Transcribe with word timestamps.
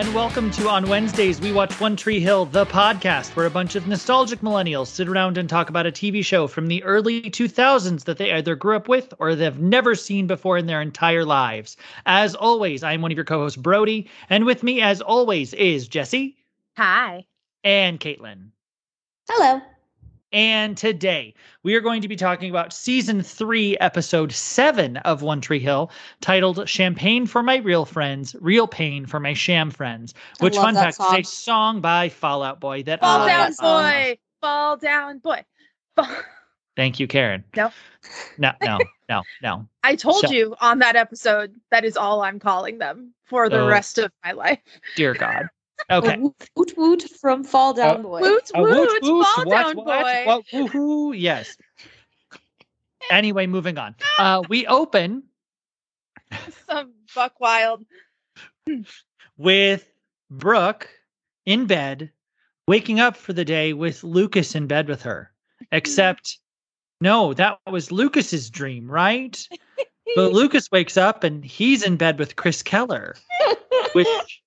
and 0.00 0.14
welcome 0.14 0.50
to 0.50 0.66
On 0.66 0.88
Wednesdays 0.88 1.42
We 1.42 1.52
Watch 1.52 1.78
One 1.78 1.94
Tree 1.94 2.20
Hill, 2.20 2.46
the 2.46 2.64
podcast 2.64 3.36
where 3.36 3.44
a 3.44 3.50
bunch 3.50 3.76
of 3.76 3.86
nostalgic 3.86 4.40
millennials 4.40 4.86
sit 4.86 5.08
around 5.08 5.36
and 5.36 5.46
talk 5.46 5.68
about 5.68 5.86
a 5.86 5.92
TV 5.92 6.24
show 6.24 6.46
from 6.46 6.68
the 6.68 6.82
early 6.84 7.20
2000s 7.20 8.04
that 8.04 8.16
they 8.16 8.32
either 8.32 8.56
grew 8.56 8.76
up 8.76 8.88
with 8.88 9.12
or 9.18 9.34
they've 9.34 9.58
never 9.58 9.94
seen 9.94 10.26
before 10.26 10.56
in 10.56 10.64
their 10.64 10.80
entire 10.80 11.26
lives. 11.26 11.76
As 12.06 12.34
always, 12.34 12.82
I'm 12.82 13.02
one 13.02 13.12
of 13.12 13.16
your 13.18 13.26
co 13.26 13.40
hosts, 13.40 13.58
Brody, 13.58 14.08
and 14.30 14.46
with 14.46 14.62
me, 14.62 14.80
as 14.80 15.02
always, 15.02 15.52
is 15.52 15.86
Jessi. 15.86 16.36
Hi. 16.78 17.26
And 17.62 18.00
Caitlin. 18.00 18.52
Hello. 19.28 19.60
And 20.32 20.76
today 20.76 21.34
we 21.64 21.74
are 21.74 21.80
going 21.80 22.02
to 22.02 22.08
be 22.08 22.14
talking 22.14 22.50
about 22.50 22.72
season 22.72 23.20
three, 23.20 23.76
episode 23.78 24.30
seven 24.32 24.98
of 24.98 25.22
One 25.22 25.40
Tree 25.40 25.58
Hill, 25.58 25.90
titled 26.20 26.68
Champagne 26.68 27.26
for 27.26 27.42
My 27.42 27.56
Real 27.56 27.84
Friends, 27.84 28.36
Real 28.40 28.68
Pain 28.68 29.06
for 29.06 29.18
My 29.18 29.34
Sham 29.34 29.70
Friends. 29.72 30.14
Which, 30.38 30.54
fun 30.54 30.74
fact, 30.74 30.96
song. 30.96 31.18
is 31.18 31.26
a 31.26 31.30
song 31.30 31.80
by 31.80 32.08
Fall 32.08 32.44
Out 32.44 32.60
Boy 32.60 32.84
that 32.84 33.00
Fall 33.00 33.26
Down 33.26 33.52
Boy, 33.60 34.18
Fall 34.40 34.76
Down 34.76 35.18
Boy. 35.18 35.44
Fall- 35.96 36.08
Thank 36.76 37.00
you, 37.00 37.08
Karen. 37.08 37.42
No. 37.56 37.72
No, 38.38 38.52
no, 38.62 38.78
no, 39.08 39.22
no. 39.42 39.66
I 39.82 39.96
told 39.96 40.20
so, 40.20 40.30
you 40.30 40.54
on 40.60 40.78
that 40.78 40.94
episode 40.94 41.54
that 41.72 41.84
is 41.84 41.96
all 41.96 42.22
I'm 42.22 42.38
calling 42.38 42.78
them 42.78 43.12
for 43.24 43.48
the 43.48 43.62
oh, 43.62 43.68
rest 43.68 43.98
of 43.98 44.12
my 44.24 44.32
life. 44.32 44.60
Dear 44.94 45.14
God. 45.14 45.48
Okay. 45.90 46.18
woot 46.56 46.76
woot 46.76 47.02
from 47.20 47.44
Fall 47.44 47.74
Down 47.74 48.02
Boy. 48.02 48.20
Woot 48.20 48.50
woot, 48.54 48.70
woot, 48.70 49.02
woot 49.02 49.26
Fall 49.26 49.44
what, 49.44 49.50
Down 49.50 49.76
what, 49.76 49.86
Boy. 49.86 50.22
What, 50.26 50.44
woohoo, 50.52 51.14
yes. 51.16 51.56
anyway, 53.10 53.46
moving 53.46 53.78
on. 53.78 53.94
Uh, 54.18 54.42
we 54.48 54.66
open 54.66 55.24
some 56.68 56.92
buck 57.14 57.40
wild 57.40 57.84
with 59.36 59.90
Brooke 60.30 60.88
in 61.46 61.66
bed, 61.66 62.10
waking 62.66 63.00
up 63.00 63.16
for 63.16 63.32
the 63.32 63.44
day 63.44 63.72
with 63.72 64.04
Lucas 64.04 64.54
in 64.54 64.66
bed 64.66 64.88
with 64.88 65.02
her. 65.02 65.32
Except, 65.72 66.38
no, 67.00 67.34
that 67.34 67.58
was 67.70 67.90
Lucas's 67.90 68.50
dream, 68.50 68.90
right? 68.90 69.46
but 70.16 70.32
Lucas 70.32 70.70
wakes 70.70 70.96
up 70.96 71.24
and 71.24 71.44
he's 71.44 71.82
in 71.82 71.96
bed 71.96 72.18
with 72.18 72.36
Chris 72.36 72.62
Keller, 72.62 73.16
which 73.92 74.42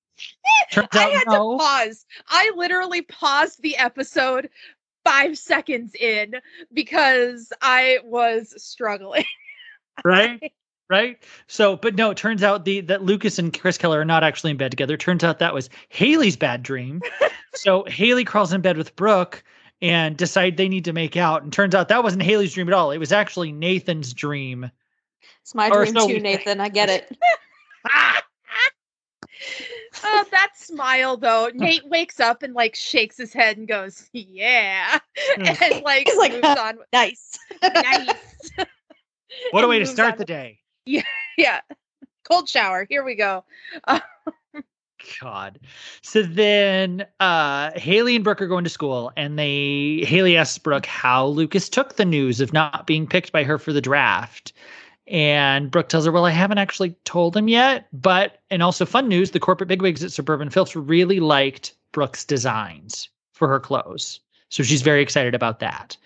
Turns 0.72 0.88
I 0.94 1.10
had 1.10 1.28
no. 1.28 1.54
to 1.54 1.58
pause. 1.64 2.06
I 2.28 2.52
literally 2.56 3.02
paused 3.02 3.62
the 3.62 3.78
episode 3.78 4.50
five 5.04 5.38
seconds 5.38 5.96
in 5.96 6.36
because 6.74 7.52
I 7.62 8.00
was 8.04 8.54
struggling. 8.64 9.26
right? 10.06 10.52
Right? 10.90 11.24
So, 11.48 11.78
but 11.78 11.96
no, 11.96 12.12
it 12.12 12.18
turns 12.18 12.44
out 12.44 12.66
the 12.66 12.82
that 12.82 13.04
Lucas 13.04 13.40
and 13.40 13.58
Chris 13.58 13.78
Keller 13.78 14.02
are 14.02 14.06
not 14.06 14.24
actually 14.24 14.52
in 14.52 14.58
bed 14.58 14.72
together. 14.72 14.96
It 14.96 15.00
turns 15.00 15.24
out 15.24 15.40
that 15.40 15.54
was 15.54 15.70
Haley's 15.90 16.36
bad 16.36 16.64
dream. 16.64 17.02
so 17.56 17.84
Haley 17.86 18.26
crawls 18.26 18.54
in 18.54 18.62
bed 18.62 18.78
with 18.78 18.96
Brooke 18.96 19.44
and 19.82 20.16
decide 20.16 20.58
they 20.58 20.70
need 20.70 20.86
to 20.86 20.94
make 20.94 21.18
out. 21.18 21.44
And 21.44 21.52
turns 21.52 21.76
out 21.76 21.88
that 21.90 22.04
wasn't 22.04 22.24
Haley's 22.24 22.54
dream 22.54 22.68
at 22.68 22.74
all. 22.74 22.92
It 22.92 23.00
was 23.00 23.12
actually 23.12 23.52
Nathan's 23.52 24.14
dream. 24.14 24.72
It's 25.42 25.56
my 25.56 25.70
dream 25.70 25.94
so 25.94 26.08
too, 26.08 26.20
Nathan. 26.20 26.60
I 26.60 26.70
get 26.70 26.90
it. 26.90 27.18
oh, 30.04 30.26
that 30.32 30.52
smile 30.56 31.18
though. 31.18 31.50
Nate 31.54 31.88
wakes 31.88 32.20
up 32.20 32.44
and 32.44 32.54
like 32.54 32.76
shakes 32.76 33.18
his 33.18 33.34
head 33.34 33.58
and 33.58 33.68
goes, 33.68 34.10
"Yeah," 34.14 35.00
hmm. 35.18 35.44
and 35.62 35.84
like 35.84 36.08
He's 36.08 36.18
like, 36.18 36.34
moves 36.34 36.46
on. 36.46 36.80
Nice, 36.92 37.38
nice. 37.62 38.16
what 39.52 39.64
a 39.64 39.68
way 39.68 39.80
to 39.80 39.86
start 39.86 40.18
the 40.18 40.26
day. 40.26 40.60
Yeah, 40.86 41.04
yeah. 41.38 41.62
Cold 42.24 42.50
shower. 42.50 42.86
Here 42.90 43.04
we 43.04 43.16
go. 43.16 43.44
Uh, 43.88 44.00
God. 45.22 45.60
So 46.02 46.24
then 46.24 47.06
uh 47.20 47.72
Haley 47.78 48.16
and 48.16 48.24
Brooke 48.24 48.42
are 48.42 48.48
going 48.48 48.64
to 48.64 48.70
school 48.70 49.12
and 49.18 49.38
they 49.38 50.04
Haley 50.06 50.38
asks 50.38 50.58
Brooke 50.58 50.86
how 50.86 51.28
Lucas 51.28 51.70
took 51.70 51.96
the 51.96 52.06
news 52.06 52.42
of 52.42 52.54
not 52.54 52.88
being 52.88 53.08
picked 53.08 53.32
by 53.32 53.44
her 53.44 53.58
for 53.58 53.74
the 53.74 53.82
draft. 53.82 54.54
And 55.08 55.70
Brooke 55.70 55.90
tells 55.90 56.06
her, 56.06 56.12
Well, 56.12 56.26
I 56.26 56.32
haven't 56.32 56.58
actually 56.58 56.96
told 57.06 57.36
him 57.36 57.48
yet. 57.48 57.88
But, 57.92 58.40
and 58.50 58.64
also 58.64 58.86
fun 58.86 59.08
news 59.08 59.32
the 59.32 59.40
corporate 59.40 59.68
bigwigs 59.68 60.04
at 60.04 60.12
Suburban 60.12 60.50
Filth 60.50 60.76
really 60.76 61.20
liked 61.20 61.76
Brooke's 61.92 62.24
designs 62.24 63.10
for 63.34 63.48
her 63.48 63.60
clothes. 63.60 64.20
So 64.50 64.64
she's 64.64 64.82
very 64.82 65.02
excited 65.02 65.36
about 65.36 65.60
that. 65.60 65.98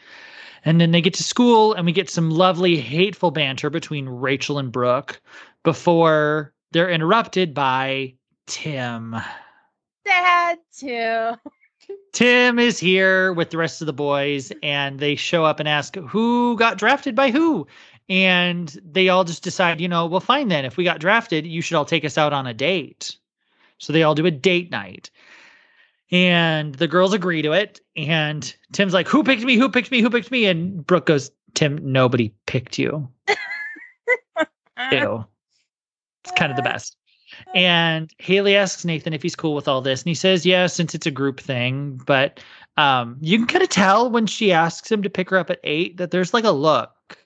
And 0.65 0.81
then 0.81 0.91
they 0.91 1.01
get 1.01 1.13
to 1.15 1.23
school 1.23 1.73
and 1.73 1.85
we 1.85 1.91
get 1.91 2.09
some 2.09 2.31
lovely, 2.31 2.77
hateful 2.77 3.31
banter 3.31 3.69
between 3.69 4.09
Rachel 4.09 4.57
and 4.57 4.71
Brooke 4.71 5.21
before 5.63 6.53
they're 6.71 6.89
interrupted 6.89 7.53
by 7.53 8.15
Tim. 8.47 9.15
Dad, 10.05 10.57
too. 10.77 11.33
Tim 12.13 12.59
is 12.59 12.79
here 12.79 13.31
with 13.33 13.49
the 13.49 13.57
rest 13.57 13.81
of 13.81 13.85
the 13.85 13.93
boys, 13.93 14.51
and 14.63 14.99
they 14.99 15.15
show 15.15 15.45
up 15.45 15.59
and 15.59 15.69
ask 15.69 15.95
who 15.95 16.57
got 16.57 16.77
drafted 16.77 17.15
by 17.15 17.31
who 17.31 17.67
and 18.09 18.79
they 18.83 19.09
all 19.09 19.23
just 19.23 19.43
decide, 19.43 19.81
you 19.81 19.87
know, 19.87 20.05
well, 20.05 20.19
fine 20.19 20.47
then. 20.47 20.65
If 20.65 20.77
we 20.77 20.83
got 20.83 20.99
drafted, 20.99 21.45
you 21.45 21.61
should 21.61 21.75
all 21.75 21.85
take 21.85 22.05
us 22.05 22.17
out 22.17 22.33
on 22.33 22.47
a 22.47 22.53
date. 22.53 23.15
So 23.79 23.93
they 23.93 24.03
all 24.03 24.15
do 24.15 24.25
a 24.25 24.31
date 24.31 24.71
night. 24.71 25.09
And 26.09 26.73
the 26.75 26.87
girls 26.87 27.13
agree 27.13 27.41
to 27.41 27.51
it. 27.51 27.81
And 27.97 28.55
Tim's 28.71 28.93
like, 28.93 29.07
Who 29.07 29.23
picked 29.23 29.43
me? 29.43 29.57
Who 29.57 29.69
picked 29.69 29.91
me? 29.91 30.01
Who 30.01 30.09
picked 30.09 30.31
me? 30.31 30.45
And 30.45 30.85
Brooke 30.85 31.05
goes, 31.05 31.31
Tim, 31.53 31.79
nobody 31.91 32.33
picked 32.45 32.77
you. 32.77 33.09
Ew. 34.91 35.25
It's 36.23 36.33
kind 36.37 36.51
of 36.51 36.55
the 36.55 36.63
best. 36.63 36.95
And 37.53 38.09
Haley 38.19 38.55
asks 38.55 38.85
Nathan 38.85 39.13
if 39.13 39.21
he's 39.21 39.35
cool 39.35 39.53
with 39.53 39.67
all 39.67 39.81
this. 39.81 40.01
And 40.01 40.07
he 40.07 40.15
says, 40.15 40.45
Yeah, 40.45 40.67
since 40.67 40.95
it's 40.95 41.05
a 41.05 41.11
group 41.11 41.41
thing. 41.41 41.99
But 42.05 42.39
um, 42.77 43.17
you 43.19 43.37
can 43.37 43.47
kind 43.47 43.63
of 43.63 43.69
tell 43.69 44.09
when 44.09 44.27
she 44.27 44.53
asks 44.53 44.89
him 44.89 45.01
to 45.03 45.09
pick 45.09 45.29
her 45.29 45.37
up 45.37 45.49
at 45.49 45.59
eight 45.65 45.97
that 45.97 46.11
there's 46.11 46.33
like 46.33 46.45
a 46.45 46.51
look 46.51 47.17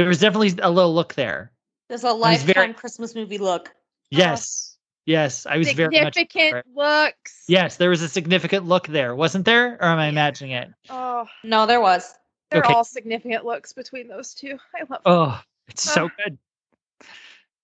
there 0.00 0.08
was 0.08 0.18
definitely 0.18 0.54
a 0.62 0.70
little 0.70 0.94
look 0.94 1.12
there. 1.12 1.52
There's 1.90 2.04
a 2.04 2.12
lifetime 2.12 2.54
very, 2.54 2.72
Christmas 2.72 3.14
movie 3.14 3.36
look. 3.36 3.70
Yes. 4.10 4.78
Yes, 5.04 5.44
I 5.44 5.58
was 5.58 5.68
significant 5.68 6.14
very 6.14 6.26
significant 6.26 6.66
looks. 6.74 7.44
Yes, 7.48 7.76
there 7.76 7.90
was 7.90 8.00
a 8.00 8.08
significant 8.08 8.66
look 8.66 8.86
there, 8.86 9.14
wasn't 9.14 9.44
there? 9.44 9.74
Or 9.74 9.84
am 9.84 9.98
I 9.98 10.06
imagining 10.06 10.52
it? 10.52 10.70
Oh 10.88 11.26
no, 11.44 11.66
there 11.66 11.82
was. 11.82 12.14
They're 12.50 12.64
okay. 12.64 12.72
all 12.72 12.84
significant 12.84 13.44
looks 13.44 13.74
between 13.74 14.08
those 14.08 14.32
two. 14.32 14.58
I 14.74 14.84
love. 14.88 15.02
Oh, 15.04 15.42
it's 15.68 15.82
so 15.82 16.08
good. 16.24 16.38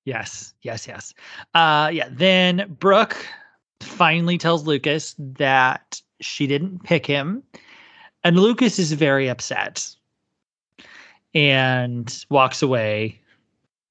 Yes, 0.04 0.54
yes, 0.62 0.86
yes. 0.86 1.14
Uh, 1.54 1.90
yeah. 1.92 2.08
Then 2.10 2.76
Brooke 2.78 3.16
finally 3.80 4.36
tells 4.36 4.66
Lucas 4.66 5.14
that 5.18 6.00
she 6.20 6.46
didn't 6.46 6.82
pick 6.84 7.06
him, 7.06 7.42
and 8.24 8.38
Lucas 8.38 8.78
is 8.78 8.92
very 8.92 9.28
upset 9.28 9.96
and 11.34 12.24
walks 12.30 12.62
away. 12.62 13.20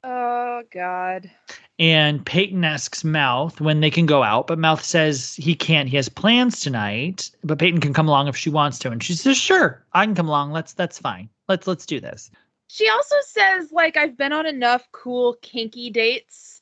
Oh 0.03 0.63
God. 0.72 1.29
And 1.78 2.25
Peyton 2.25 2.63
asks 2.63 3.03
Mouth 3.03 3.59
when 3.59 3.81
they 3.81 3.91
can 3.91 4.06
go 4.06 4.23
out, 4.23 4.47
but 4.47 4.59
Mouth 4.59 4.84
says 4.84 5.35
he 5.35 5.56
can't. 5.56 5.90
He 5.90 5.97
has 5.97 6.07
plans 6.07 6.62
tonight, 6.62 7.31
but 7.44 7.59
Peyton 7.59 7.81
can 7.81 7.94
come 7.94 8.07
along 8.07 8.28
if 8.28 8.38
she 8.38 8.50
wants 8.50 8.79
to. 8.79 8.91
And 8.91 9.03
she 9.03 9.13
says, 9.13 9.35
"Sure, 9.35 9.84
I 9.94 10.06
can 10.06 10.16
come 10.16 10.28
along. 10.28 10.51
Let's 10.51 10.74
that's 10.74 11.00
fine. 11.00 11.29
Let's 11.50 11.68
let's 11.68 11.85
do 11.85 12.00
this." 12.00 12.31
She 12.68 12.88
also 12.90 13.16
says 13.25 13.72
like 13.72 13.97
I've 13.97 14.18
been 14.18 14.31
on 14.31 14.45
enough 14.45 14.88
cool 14.91 15.35
kinky 15.41 15.90
dates 15.90 16.56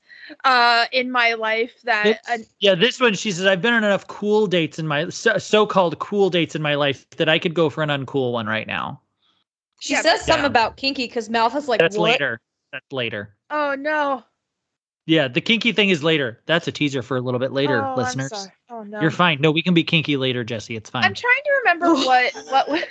uh 0.45 0.85
in 0.91 1.12
my 1.12 1.33
life 1.33 1.81
that 1.83 2.19
uh, 2.29 2.38
yeah 2.59 2.75
this 2.75 3.00
one 3.00 3.13
she 3.13 3.31
says 3.31 3.45
i've 3.45 3.62
been 3.62 3.73
on 3.73 3.83
enough 3.83 4.07
cool 4.07 4.47
dates 4.47 4.79
in 4.79 4.88
my 4.88 5.09
so- 5.09 5.66
called 5.66 6.00
cool 6.00 6.29
dates 6.29 6.56
in 6.56 6.62
my 6.62 6.75
life 6.75 7.09
that 7.12 7.28
i 7.28 7.38
could 7.38 7.53
go 7.53 7.69
for 7.69 7.83
an 7.83 7.89
uncool 7.89 8.31
one 8.31 8.47
right 8.47 8.68
now 8.68 9.00
she 9.83 9.95
yeah, 9.95 10.01
says 10.01 10.21
something 10.21 10.44
yeah. 10.44 10.47
about 10.47 10.77
kinky 10.77 11.07
because 11.07 11.30
Mouth 11.30 11.53
is 11.57 11.68
like, 11.68 11.81
That's 11.81 11.97
what? 11.97 12.12
later. 12.12 12.39
That's 12.71 12.89
later. 12.94 13.35
Oh 13.50 13.75
no. 13.77 14.24
Yeah, 15.06 15.27
the 15.27 15.41
kinky 15.41 15.74
thing 15.74 15.89
is 15.89 16.01
later. 16.06 16.39
That's 16.45 16.65
a 16.69 16.71
teaser 16.71 17.01
for 17.01 17.18
a 17.18 17.19
little 17.19 17.41
bit 17.41 17.51
later, 17.51 17.83
oh, 17.83 17.95
listeners. 17.97 18.47
Oh 18.69 18.83
no. 18.83 19.01
You're 19.01 19.12
fine. 19.12 19.41
No, 19.41 19.51
we 19.51 19.62
can 19.62 19.74
be 19.74 19.83
kinky 19.83 20.15
later, 20.15 20.45
Jessi. 20.45 20.77
It's 20.77 20.89
fine. 20.89 21.03
I'm 21.03 21.13
trying 21.13 21.41
to 21.44 21.51
remember 21.59 21.94
what 22.06 22.33
what. 22.50 22.69
what... 22.69 22.88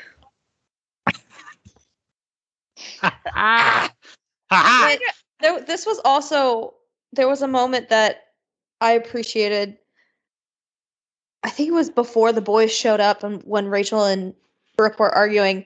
there, 5.40 5.60
this 5.62 5.86
was 5.86 5.98
also 6.04 6.74
there 7.14 7.26
was 7.26 7.40
a 7.40 7.48
moment 7.48 7.88
that 7.88 8.24
I 8.82 8.92
appreciated. 8.92 9.78
I 11.42 11.48
think 11.48 11.70
it 11.70 11.72
was 11.72 11.88
before 11.88 12.34
the 12.34 12.42
boys 12.42 12.70
showed 12.70 13.00
up 13.00 13.22
and 13.22 13.42
when 13.44 13.68
Rachel 13.68 14.04
and 14.04 14.34
Brooke 14.76 14.98
were 14.98 15.08
arguing 15.08 15.64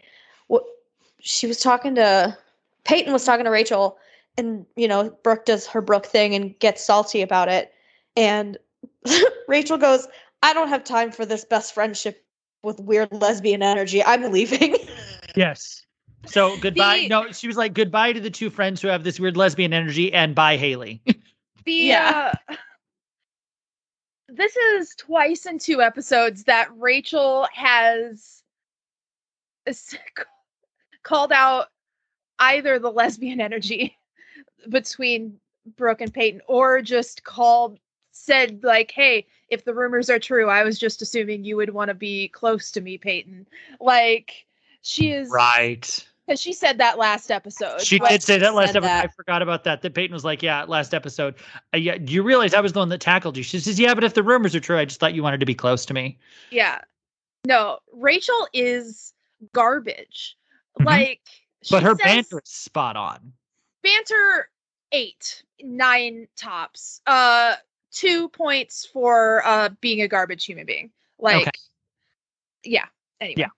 she 1.27 1.47
was 1.47 1.59
talking 1.59 1.97
to 1.97 2.37
Peyton 2.85 3.13
was 3.13 3.25
talking 3.25 3.45
to 3.45 3.51
Rachel, 3.51 3.99
and 4.39 4.65
you 4.77 4.87
know 4.87 5.11
Brooke 5.23 5.45
does 5.45 5.67
her 5.67 5.83
Brooke 5.83 6.07
thing 6.07 6.35
and 6.35 6.57
gets 6.61 6.85
salty 6.85 7.21
about 7.21 7.49
it, 7.49 7.73
and 8.17 8.57
Rachel 9.49 9.77
goes, 9.77 10.07
"I 10.43 10.55
don't 10.55 10.69
have 10.69 10.85
time 10.85 11.11
for 11.11 11.27
this 11.27 11.45
best 11.45 11.75
friendship 11.75 12.25
with 12.63 12.79
weird 12.81 13.13
lesbian 13.13 13.63
energy. 13.63 14.03
I'm 14.05 14.31
leaving." 14.31 14.77
yes. 15.37 15.85
So 16.27 16.57
goodbye. 16.59 17.01
The, 17.01 17.09
no, 17.09 17.33
she 17.33 17.49
was 17.49 17.57
like 17.57 17.75
goodbye 17.75 18.13
to 18.13 18.21
the 18.21 18.31
two 18.31 18.49
friends 18.49 18.81
who 18.81 18.89
have 18.89 19.03
this 19.03 19.19
weird 19.19 19.37
lesbian 19.37 19.73
energy, 19.73 20.13
and 20.13 20.35
bye 20.35 20.57
Haley. 20.57 21.03
the 21.65 21.73
yeah. 21.73 22.35
Uh, 22.49 22.55
this 24.29 24.57
is 24.57 24.95
twice 24.97 25.45
in 25.47 25.59
two 25.59 25.83
episodes 25.83 26.45
that 26.45 26.69
Rachel 26.77 27.49
has 27.53 28.43
s- 29.67 29.97
called 31.07 31.33
out 31.33 31.69
either 32.41 32.79
the 32.79 32.91
lesbian 32.91 33.41
energy 33.51 33.97
between 34.69 35.39
Brooke 35.77 36.01
and 36.01 36.13
Peyton 36.13 36.41
or 36.49 36.83
just 36.83 37.23
called 37.25 37.79
said 38.11 38.61
like 38.65 38.91
hey 38.91 39.27
if 39.51 39.65
the 39.67 39.75
rumors 39.75 40.09
are 40.09 40.19
true 40.19 40.49
i 40.49 40.65
was 40.65 40.79
just 40.79 41.03
assuming 41.03 41.45
you 41.45 41.55
would 41.55 41.69
want 41.75 41.89
to 41.89 41.95
be 41.95 42.29
close 42.29 42.71
to 42.71 42.81
me 42.81 42.97
peyton 42.97 43.47
like 43.79 44.47
she 44.81 45.13
is 45.13 45.29
Right. 45.31 45.85
because 46.27 46.41
she 46.41 46.55
said 46.55 46.79
that 46.79 46.97
last 46.97 47.31
episode 47.31 47.83
She 47.83 47.99
did 47.99 48.23
say 48.23 48.39
that 48.39 48.55
last 48.55 48.71
episode. 48.71 48.85
that. 48.85 49.05
I 49.05 49.09
forgot 49.09 49.43
about 49.43 49.65
that. 49.65 49.83
That 49.83 49.93
Peyton 49.95 50.15
was 50.15 50.25
like, 50.25 50.43
"Yeah, 50.43 50.65
last 50.65 50.95
episode. 50.95 51.35
Uh, 51.75 51.77
yeah, 51.77 51.99
do 51.99 52.11
you 52.13 52.23
realize 52.23 52.55
I 52.55 52.61
was 52.61 52.73
the 52.73 52.79
one 52.79 52.89
that 52.89 53.01
tackled 53.03 53.37
you?" 53.37 53.43
She 53.43 53.59
says, 53.59 53.79
"Yeah, 53.79 53.93
but 53.95 54.03
if 54.03 54.15
the 54.15 54.23
rumors 54.23 54.55
are 54.55 54.61
true, 54.61 54.79
I 54.79 54.85
just 54.87 54.99
thought 54.99 55.13
you 55.15 55.23
wanted 55.23 55.41
to 55.41 55.47
be 55.47 55.55
close 55.55 55.85
to 55.87 55.95
me." 55.95 56.19
Yeah. 56.51 56.81
No, 57.45 57.79
Rachel 57.93 58.49
is 58.55 59.13
garbage. 59.53 60.37
Mhm. 60.81 60.85
Like, 60.87 61.21
But 61.71 61.83
her 61.83 61.95
banter 61.95 62.41
is 62.45 62.51
spot 62.51 62.97
on. 62.97 63.33
banter 63.83 64.51
eight, 64.93 65.43
nine 65.61 66.29
tops. 66.37 67.01
Uh, 67.07 67.57
two 67.93 68.29
points 68.29 68.85
for 68.87 69.45
uh 69.47 69.71
being 69.81 70.03
a 70.03 70.09
garbage 70.09 70.45
human 70.45 70.67
being. 70.67 70.91
Like, 71.19 71.57
yeah. 72.63 72.87
Anyway. 73.21 73.37
Yeah. 73.39 73.49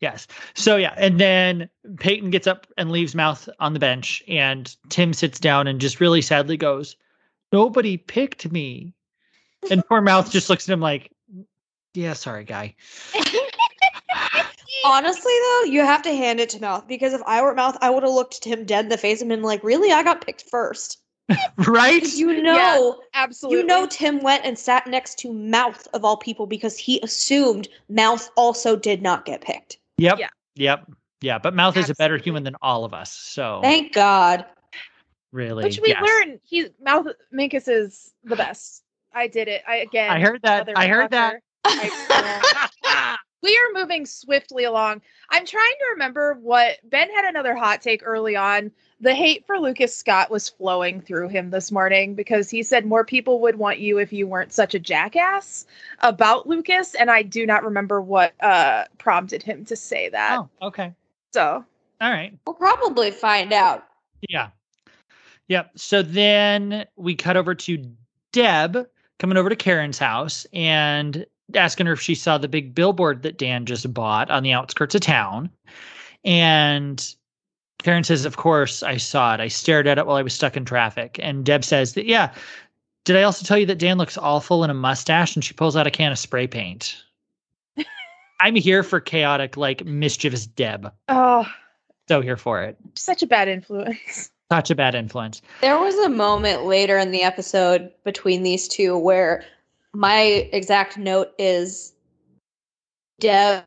Yes. 0.00 0.26
So 0.54 0.76
yeah, 0.76 0.94
and 0.96 1.18
then 1.20 1.68
Peyton 1.98 2.30
gets 2.30 2.46
up 2.46 2.66
and 2.76 2.90
leaves 2.90 3.14
Mouth 3.14 3.48
on 3.60 3.72
the 3.72 3.78
bench, 3.78 4.22
and 4.28 4.74
Tim 4.88 5.12
sits 5.12 5.38
down 5.40 5.66
and 5.66 5.80
just 5.80 6.00
really 6.00 6.20
sadly 6.22 6.56
goes, 6.56 6.96
"Nobody 7.52 7.96
picked 7.96 8.50
me." 8.50 8.94
And 9.70 9.84
poor 9.86 10.00
Mouth 10.02 10.30
just 10.30 10.50
looks 10.50 10.68
at 10.68 10.72
him 10.72 10.80
like, 10.80 11.10
"Yeah, 11.94 12.12
sorry, 12.14 12.44
guy." 12.44 12.74
Honestly, 14.84 15.32
though, 15.32 15.62
you 15.64 15.80
have 15.80 16.02
to 16.02 16.14
hand 16.14 16.40
it 16.40 16.50
to 16.50 16.60
Mouth 16.60 16.86
because 16.86 17.14
if 17.14 17.22
I 17.26 17.40
were 17.40 17.54
Mouth, 17.54 17.78
I 17.80 17.88
would 17.88 18.02
have 18.02 18.12
looked 18.12 18.44
him 18.44 18.64
dead 18.66 18.84
in 18.84 18.88
the 18.90 18.98
face 18.98 19.22
and 19.22 19.30
been 19.30 19.42
like, 19.42 19.64
"Really? 19.64 19.90
I 19.90 20.02
got 20.02 20.24
picked 20.24 20.42
first. 20.42 20.98
right? 21.66 22.04
You 22.14 22.42
know, 22.42 23.00
Absolutely. 23.14 23.60
you 23.60 23.66
know, 23.66 23.86
Tim 23.86 24.20
went 24.20 24.44
and 24.44 24.58
sat 24.58 24.86
next 24.86 25.18
to 25.20 25.32
Mouth 25.32 25.88
of 25.94 26.04
all 26.04 26.18
people 26.18 26.46
because 26.46 26.76
he 26.76 27.00
assumed 27.00 27.66
Mouth 27.88 28.30
also 28.36 28.76
did 28.76 29.00
not 29.00 29.24
get 29.24 29.40
picked. 29.40 29.78
Yep. 29.96 30.18
Yeah. 30.18 30.28
Yep. 30.56 30.92
Yeah. 31.22 31.38
But 31.38 31.54
Mouth 31.54 31.76
is 31.76 31.88
a 31.88 31.94
better 31.94 32.18
human 32.18 32.44
than 32.44 32.56
all 32.60 32.84
of 32.84 32.92
us. 32.92 33.10
So 33.10 33.60
Thank 33.62 33.94
God. 33.94 34.44
really, 35.32 35.64
Which 35.64 35.80
we 35.80 35.88
yes. 35.88 36.02
learn 36.02 36.40
he's 36.44 36.68
Mouth 36.82 37.06
Minkus 37.32 37.68
is 37.68 38.12
the 38.22 38.36
best. 38.36 38.82
I 39.14 39.28
did 39.28 39.48
it. 39.48 39.62
I 39.66 39.76
again 39.76 40.10
I 40.10 40.20
heard 40.20 40.42
that. 40.42 40.68
I 40.76 40.88
heard 40.88 41.10
that. 41.12 41.36
motherfucker. 41.64 42.68
we 43.44 43.54
are 43.54 43.78
moving 43.78 44.06
swiftly 44.06 44.64
along. 44.64 45.02
I'm 45.28 45.44
trying 45.44 45.74
to 45.80 45.90
remember 45.92 46.38
what 46.40 46.78
Ben 46.88 47.10
had 47.10 47.26
another 47.26 47.54
hot 47.54 47.82
take 47.82 48.00
early 48.02 48.34
on. 48.34 48.72
The 49.02 49.14
hate 49.14 49.46
for 49.46 49.58
Lucas 49.58 49.94
Scott 49.94 50.30
was 50.30 50.48
flowing 50.48 51.02
through 51.02 51.28
him 51.28 51.50
this 51.50 51.70
morning 51.70 52.14
because 52.14 52.48
he 52.48 52.62
said 52.62 52.86
more 52.86 53.04
people 53.04 53.40
would 53.42 53.56
want 53.56 53.80
you 53.80 53.98
if 53.98 54.14
you 54.14 54.26
weren't 54.26 54.54
such 54.54 54.74
a 54.74 54.78
jackass 54.78 55.66
about 56.00 56.48
Lucas, 56.48 56.94
and 56.94 57.10
I 57.10 57.20
do 57.20 57.44
not 57.44 57.64
remember 57.64 58.00
what 58.00 58.32
uh 58.42 58.84
prompted 58.96 59.42
him 59.42 59.66
to 59.66 59.76
say 59.76 60.08
that. 60.08 60.38
oh, 60.38 60.48
okay. 60.62 60.94
So 61.34 61.62
All 62.00 62.10
right. 62.10 62.32
We'll 62.46 62.54
probably 62.54 63.10
find 63.10 63.52
out. 63.52 63.84
Yeah. 64.26 64.48
Yep. 65.48 65.72
So 65.76 66.00
then 66.00 66.86
we 66.96 67.14
cut 67.14 67.36
over 67.36 67.54
to 67.54 67.84
Deb 68.32 68.88
coming 69.18 69.36
over 69.36 69.50
to 69.50 69.56
Karen's 69.56 69.98
house 69.98 70.46
and 70.54 71.26
asking 71.54 71.86
her 71.86 71.92
if 71.92 72.00
she 72.00 72.14
saw 72.14 72.38
the 72.38 72.48
big 72.48 72.74
billboard 72.74 73.22
that 73.22 73.38
Dan 73.38 73.66
just 73.66 73.92
bought 73.92 74.30
on 74.30 74.42
the 74.42 74.52
outskirts 74.52 74.94
of 74.94 75.00
town. 75.02 75.50
And 76.24 77.14
Karen 77.82 78.04
says, 78.04 78.24
Of 78.24 78.36
course, 78.36 78.82
I 78.82 78.96
saw 78.96 79.34
it. 79.34 79.40
I 79.40 79.48
stared 79.48 79.86
at 79.86 79.98
it 79.98 80.06
while 80.06 80.16
I 80.16 80.22
was 80.22 80.32
stuck 80.34 80.56
in 80.56 80.64
traffic. 80.64 81.18
And 81.22 81.44
Deb 81.44 81.64
says 81.64 81.94
that, 81.94 82.06
yeah. 82.06 82.32
Did 83.04 83.16
I 83.16 83.22
also 83.24 83.44
tell 83.44 83.58
you 83.58 83.66
that 83.66 83.78
Dan 83.78 83.98
looks 83.98 84.16
awful 84.16 84.64
in 84.64 84.70
a 84.70 84.74
mustache? 84.74 85.36
And 85.36 85.44
she 85.44 85.52
pulls 85.52 85.76
out 85.76 85.86
a 85.86 85.90
can 85.90 86.10
of 86.12 86.18
spray 86.18 86.46
paint. 86.46 86.96
I'm 88.40 88.54
here 88.54 88.82
for 88.82 89.00
chaotic, 89.00 89.56
like 89.58 89.84
mischievous 89.84 90.46
Deb. 90.46 90.90
oh 91.08 91.46
So 92.08 92.22
here 92.22 92.38
for 92.38 92.62
it. 92.62 92.76
such 92.94 93.22
a 93.22 93.26
bad 93.26 93.48
influence. 93.48 94.30
Such 94.52 94.70
a 94.70 94.74
bad 94.74 94.94
influence. 94.94 95.40
There 95.62 95.78
was 95.78 95.94
a 95.96 96.08
moment 96.10 96.64
later 96.64 96.98
in 96.98 97.10
the 97.10 97.22
episode 97.22 97.90
between 98.04 98.42
these 98.42 98.68
two 98.68 98.96
where 98.96 99.44
my 99.94 100.48
exact 100.52 100.98
note 100.98 101.32
is 101.38 101.92
Deb 103.20 103.64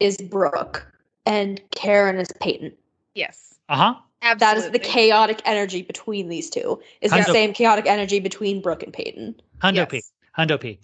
is 0.00 0.16
Brooke 0.16 0.90
and 1.26 1.60
Karen 1.70 2.16
is 2.16 2.28
Peyton. 2.40 2.72
Yes. 3.14 3.58
Uh 3.68 3.76
huh. 3.76 3.94
That 4.22 4.42
Absolutely. 4.42 4.66
is 4.66 4.72
the 4.72 4.78
chaotic 4.78 5.40
energy 5.44 5.82
between 5.82 6.28
these 6.28 6.50
two. 6.50 6.80
Is 7.00 7.10
the 7.10 7.22
same 7.24 7.54
chaotic 7.54 7.86
energy 7.86 8.20
between 8.20 8.60
Brooke 8.60 8.82
and 8.82 8.92
Peyton. 8.92 9.40
Hundo 9.62 9.88
P. 9.88 9.96
Yes. 9.96 10.12
Hundo 10.38 10.60
P. 10.60 10.78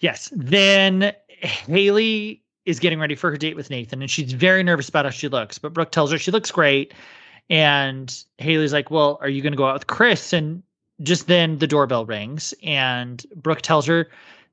Yes. 0.00 0.32
Then 0.34 1.12
Haley 1.28 2.42
is 2.64 2.80
getting 2.80 2.98
ready 2.98 3.14
for 3.14 3.30
her 3.30 3.36
date 3.36 3.54
with 3.56 3.70
Nathan, 3.70 4.00
and 4.02 4.10
she's 4.10 4.32
very 4.32 4.62
nervous 4.62 4.88
about 4.88 5.04
how 5.04 5.10
she 5.10 5.28
looks. 5.28 5.58
But 5.58 5.72
Brooke 5.72 5.92
tells 5.92 6.10
her 6.10 6.18
she 6.18 6.30
looks 6.30 6.50
great. 6.50 6.92
And 7.50 8.24
Haley's 8.38 8.72
like, 8.72 8.90
Well, 8.90 9.18
are 9.20 9.28
you 9.28 9.42
going 9.42 9.52
to 9.52 9.56
go 9.56 9.66
out 9.66 9.74
with 9.74 9.86
Chris? 9.86 10.32
And 10.32 10.62
just 11.02 11.26
then 11.26 11.58
the 11.58 11.66
doorbell 11.66 12.06
rings, 12.06 12.54
and 12.62 13.24
Brooke 13.36 13.62
tells 13.62 13.86
her 13.86 14.08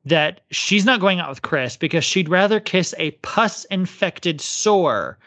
that 0.05 0.41
she's 0.51 0.85
not 0.85 0.99
going 1.01 1.19
out 1.19 1.29
with 1.29 1.41
Chris 1.41 1.75
because 1.77 2.03
she'd 2.05 2.29
rather 2.29 2.59
kiss 2.59 2.93
a 2.97 3.11
pus 3.11 3.65
infected 3.65 4.39
sore 4.41 5.17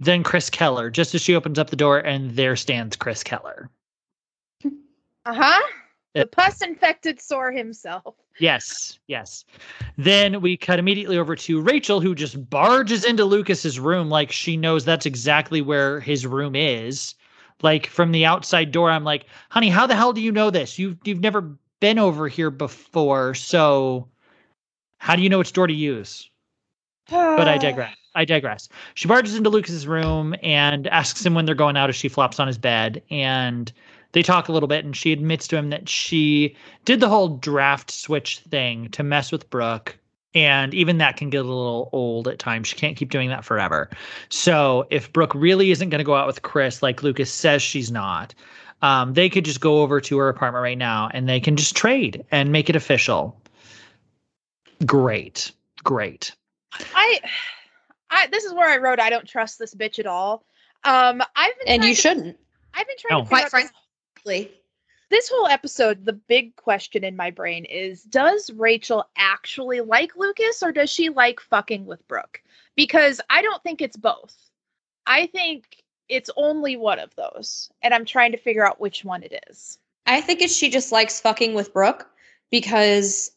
than 0.00 0.22
Chris 0.22 0.50
Keller, 0.50 0.90
just 0.90 1.14
as 1.14 1.22
she 1.22 1.34
opens 1.34 1.58
up 1.58 1.70
the 1.70 1.76
door, 1.76 1.98
and 1.98 2.32
there 2.32 2.56
stands 2.56 2.96
Chris 2.96 3.22
Keller. 3.22 3.70
Uh-huh. 5.24 5.62
The 6.14 6.20
It- 6.22 6.32
pus 6.32 6.62
infected 6.62 7.20
sore 7.20 7.50
himself. 7.52 8.14
Yes, 8.38 8.98
yes. 9.06 9.44
Then 9.96 10.42
we 10.42 10.56
cut 10.58 10.78
immediately 10.78 11.16
over 11.16 11.34
to 11.36 11.60
Rachel, 11.60 12.00
who 12.00 12.14
just 12.14 12.50
barges 12.50 13.04
into 13.04 13.24
Lucas's 13.24 13.80
room 13.80 14.10
like 14.10 14.30
she 14.30 14.56
knows 14.58 14.84
that's 14.84 15.06
exactly 15.06 15.62
where 15.62 16.00
his 16.00 16.26
room 16.26 16.54
is. 16.54 17.14
Like 17.62 17.86
from 17.86 18.12
the 18.12 18.26
outside 18.26 18.70
door, 18.70 18.90
I'm 18.90 19.04
like, 19.04 19.26
honey, 19.50 19.70
how 19.70 19.86
the 19.86 19.96
hell 19.96 20.12
do 20.12 20.20
you 20.20 20.32
know 20.32 20.50
this? 20.50 20.78
You've 20.78 20.98
you've 21.04 21.20
never 21.20 21.56
been 21.80 21.98
over 21.98 22.28
here 22.28 22.50
before, 22.50 23.34
so 23.34 24.08
how 24.98 25.16
do 25.16 25.22
you 25.22 25.28
know 25.28 25.38
which 25.38 25.52
door 25.52 25.66
to 25.66 25.74
use? 25.74 26.30
But 27.08 27.48
I 27.48 27.58
digress. 27.68 27.96
I 28.14 28.24
digress. 28.24 28.68
She 28.94 29.08
barges 29.08 29.36
into 29.36 29.50
Lucas's 29.50 29.86
room 29.86 30.34
and 30.42 30.86
asks 30.86 31.24
him 31.24 31.34
when 31.34 31.44
they're 31.44 31.54
going 31.54 31.76
out 31.76 31.90
as 31.90 31.96
she 31.96 32.08
flops 32.08 32.40
on 32.40 32.46
his 32.46 32.58
bed. 32.58 33.02
And 33.10 33.70
they 34.12 34.22
talk 34.22 34.48
a 34.48 34.52
little 34.52 34.68
bit, 34.68 34.84
and 34.84 34.96
she 34.96 35.12
admits 35.12 35.46
to 35.48 35.56
him 35.56 35.68
that 35.70 35.88
she 35.88 36.56
did 36.86 37.00
the 37.00 37.08
whole 37.08 37.28
draft 37.36 37.90
switch 37.90 38.38
thing 38.38 38.88
to 38.90 39.02
mess 39.02 39.30
with 39.30 39.50
Brooke. 39.50 39.98
And 40.36 40.74
even 40.74 40.98
that 40.98 41.16
can 41.16 41.30
get 41.30 41.38
a 41.38 41.48
little 41.48 41.88
old 41.92 42.28
at 42.28 42.38
times. 42.38 42.68
She 42.68 42.76
can't 42.76 42.94
keep 42.96 43.08
doing 43.10 43.30
that 43.30 43.42
forever. 43.44 43.88
So 44.28 44.86
if 44.90 45.10
Brooke 45.12 45.34
really 45.34 45.70
isn't 45.70 45.88
going 45.88 45.98
to 45.98 46.04
go 46.04 46.14
out 46.14 46.26
with 46.26 46.42
Chris, 46.42 46.82
like 46.82 47.02
Lucas 47.02 47.32
says 47.32 47.62
she's 47.62 47.90
not, 47.90 48.34
um, 48.82 49.14
they 49.14 49.30
could 49.30 49.46
just 49.46 49.60
go 49.62 49.80
over 49.80 49.98
to 50.02 50.18
her 50.18 50.28
apartment 50.28 50.62
right 50.62 50.76
now 50.76 51.08
and 51.14 51.26
they 51.26 51.40
can 51.40 51.56
just 51.56 51.74
trade 51.74 52.22
and 52.30 52.52
make 52.52 52.68
it 52.68 52.76
official. 52.76 53.40
Great. 54.84 55.52
Great. 55.84 56.32
I, 56.94 57.20
I 58.10 58.26
this 58.30 58.44
is 58.44 58.52
where 58.52 58.68
I 58.68 58.76
wrote 58.76 59.00
I 59.00 59.08
don't 59.08 59.26
trust 59.26 59.58
this 59.58 59.74
bitch 59.74 59.98
at 59.98 60.06
all. 60.06 60.44
Um, 60.84 61.22
I've 61.34 61.58
been 61.60 61.68
And 61.68 61.84
you 61.84 61.94
to- 61.94 62.00
shouldn't. 62.00 62.36
I've 62.74 62.86
been 62.86 62.96
trying 62.98 63.18
No. 63.20 63.24
to 63.24 63.28
Quite 63.28 63.44
out 63.46 63.52
this- 63.52 63.70
frankly. 64.24 64.52
This 65.08 65.30
whole 65.32 65.46
episode, 65.46 66.04
the 66.04 66.12
big 66.12 66.56
question 66.56 67.04
in 67.04 67.16
my 67.16 67.30
brain 67.30 67.64
is 67.64 68.02
Does 68.02 68.50
Rachel 68.50 69.08
actually 69.16 69.80
like 69.80 70.16
Lucas 70.16 70.62
or 70.62 70.72
does 70.72 70.90
she 70.90 71.10
like 71.10 71.40
fucking 71.40 71.86
with 71.86 72.06
Brooke? 72.08 72.42
Because 72.74 73.20
I 73.30 73.42
don't 73.42 73.62
think 73.62 73.80
it's 73.80 73.96
both. 73.96 74.34
I 75.06 75.26
think 75.26 75.82
it's 76.08 76.30
only 76.36 76.76
one 76.76 76.98
of 76.98 77.14
those. 77.14 77.70
And 77.82 77.94
I'm 77.94 78.04
trying 78.04 78.32
to 78.32 78.38
figure 78.38 78.66
out 78.66 78.80
which 78.80 79.04
one 79.04 79.22
it 79.22 79.44
is. 79.48 79.78
I 80.06 80.20
think 80.20 80.40
it's 80.40 80.54
she 80.54 80.70
just 80.70 80.92
likes 80.92 81.20
fucking 81.20 81.54
with 81.54 81.72
Brooke 81.72 82.08
because 82.50 83.32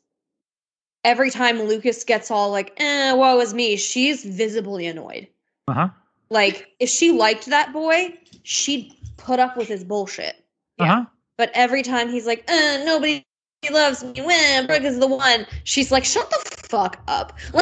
every 1.03 1.31
time 1.31 1.61
Lucas 1.61 2.03
gets 2.03 2.29
all 2.29 2.51
like, 2.51 2.73
eh, 2.77 3.13
woe 3.13 3.39
is 3.39 3.53
me, 3.53 3.75
she's 3.75 4.23
visibly 4.23 4.87
annoyed. 4.87 5.27
Uh 5.67 5.73
huh. 5.73 5.89
Like, 6.31 6.67
if 6.79 6.89
she 6.89 7.11
liked 7.11 7.47
that 7.47 7.73
boy, 7.73 8.13
she'd 8.43 8.93
put 9.17 9.39
up 9.39 9.57
with 9.57 9.67
his 9.67 9.83
bullshit. 9.83 10.35
Uh 10.77 10.85
huh. 10.85 11.05
But 11.39 11.51
every 11.53 11.83
time 11.83 12.09
he's 12.09 12.25
like, 12.27 12.43
uh, 12.51 12.83
nobody 12.83 13.25
loves 13.71 14.03
me, 14.03 14.11
when 14.21 14.67
Brooke 14.67 14.83
is 14.83 14.99
the 14.99 15.07
one, 15.07 15.47
she's 15.63 15.89
like, 15.89 16.03
shut 16.03 16.29
the 16.29 16.35
fuck 16.67 17.01
up. 17.07 17.39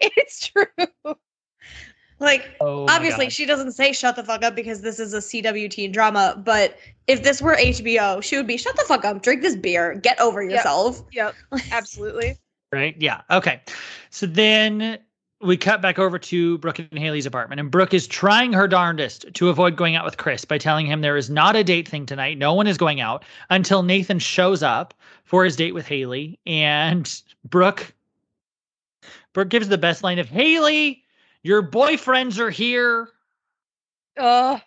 it's 0.00 0.48
true. 0.48 0.64
like, 2.18 2.48
Oh, 2.62 2.86
obviously 2.88 3.26
God. 3.26 3.32
she 3.34 3.44
doesn't 3.44 3.72
say 3.72 3.92
shut 3.92 4.16
the 4.16 4.24
fuck 4.24 4.42
up 4.42 4.54
because 4.54 4.80
this 4.80 4.98
is 4.98 5.12
a 5.12 5.18
CW 5.18 5.68
teen 5.70 5.92
drama, 5.92 6.40
but 6.42 6.78
if 7.08 7.22
this 7.22 7.42
were 7.42 7.56
HBO, 7.56 8.22
she 8.22 8.38
would 8.38 8.46
be 8.46 8.56
shut 8.56 8.74
the 8.76 8.84
fuck 8.88 9.04
up, 9.04 9.20
drink 9.22 9.42
this 9.42 9.54
beer, 9.54 9.96
get 9.96 10.18
over 10.18 10.42
Yep. 10.42 10.50
yourself. 10.52 11.02
Yep, 11.12 11.34
absolutely. 11.72 12.38
right? 12.72 12.96
Yeah. 12.98 13.20
Okay. 13.30 13.60
So 14.08 14.24
then 14.24 14.98
we 15.40 15.56
cut 15.56 15.82
back 15.82 15.98
over 15.98 16.18
to 16.18 16.58
Brooke 16.58 16.78
and 16.78 16.98
Haley's 16.98 17.26
apartment, 17.26 17.60
and 17.60 17.70
Brooke 17.70 17.94
is 17.94 18.06
trying 18.06 18.52
her 18.52 18.66
darndest 18.66 19.26
to 19.34 19.48
avoid 19.48 19.76
going 19.76 19.96
out 19.96 20.04
with 20.04 20.16
Chris 20.16 20.44
by 20.44 20.58
telling 20.58 20.86
him 20.86 21.00
there 21.00 21.16
is 21.16 21.28
not 21.28 21.56
a 21.56 21.64
date 21.64 21.88
thing 21.88 22.06
tonight. 22.06 22.38
No 22.38 22.54
one 22.54 22.66
is 22.66 22.78
going 22.78 23.00
out 23.00 23.24
until 23.50 23.82
Nathan 23.82 24.18
shows 24.18 24.62
up 24.62 24.94
for 25.24 25.44
his 25.44 25.56
date 25.56 25.74
with 25.74 25.86
Haley, 25.86 26.38
and 26.46 27.22
Brooke. 27.44 27.92
Brooke 29.32 29.50
gives 29.50 29.68
the 29.68 29.78
best 29.78 30.02
line 30.02 30.18
of 30.18 30.28
Haley, 30.28 31.04
your 31.46 31.62
boyfriends 31.62 32.40
are 32.40 32.50
here. 32.50 33.08
Oh 34.18 34.60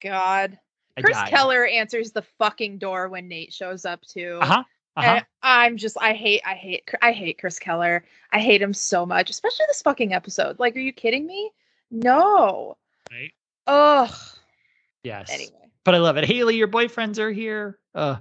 God. 0.00 0.56
I 0.96 1.02
Chris 1.02 1.16
died. 1.16 1.30
Keller 1.30 1.66
answers 1.66 2.12
the 2.12 2.22
fucking 2.22 2.78
door 2.78 3.08
when 3.08 3.26
Nate 3.26 3.52
shows 3.52 3.84
up 3.84 4.02
too. 4.02 4.38
Uh 4.40 4.46
huh. 4.46 4.64
Uh 4.96 5.02
huh. 5.02 5.20
I'm 5.42 5.76
just 5.76 5.96
I 6.00 6.14
hate 6.14 6.40
I 6.46 6.54
hate 6.54 6.88
I 7.02 7.12
hate 7.12 7.38
Chris 7.38 7.58
Keller. 7.58 8.04
I 8.32 8.40
hate 8.40 8.62
him 8.62 8.72
so 8.72 9.04
much, 9.04 9.30
especially 9.30 9.66
this 9.68 9.82
fucking 9.82 10.12
episode. 10.12 10.58
Like, 10.58 10.74
are 10.76 10.80
you 10.80 10.92
kidding 10.92 11.26
me? 11.26 11.50
No. 11.90 12.76
Right. 13.10 13.32
Ugh. 13.66 14.14
Yes. 15.02 15.30
Anyway. 15.30 15.70
but 15.84 15.94
I 15.94 15.98
love 15.98 16.16
it. 16.16 16.24
Haley, 16.24 16.56
your 16.56 16.68
boyfriends 16.68 17.18
are 17.18 17.30
here. 17.30 17.78
Uh, 17.94 18.16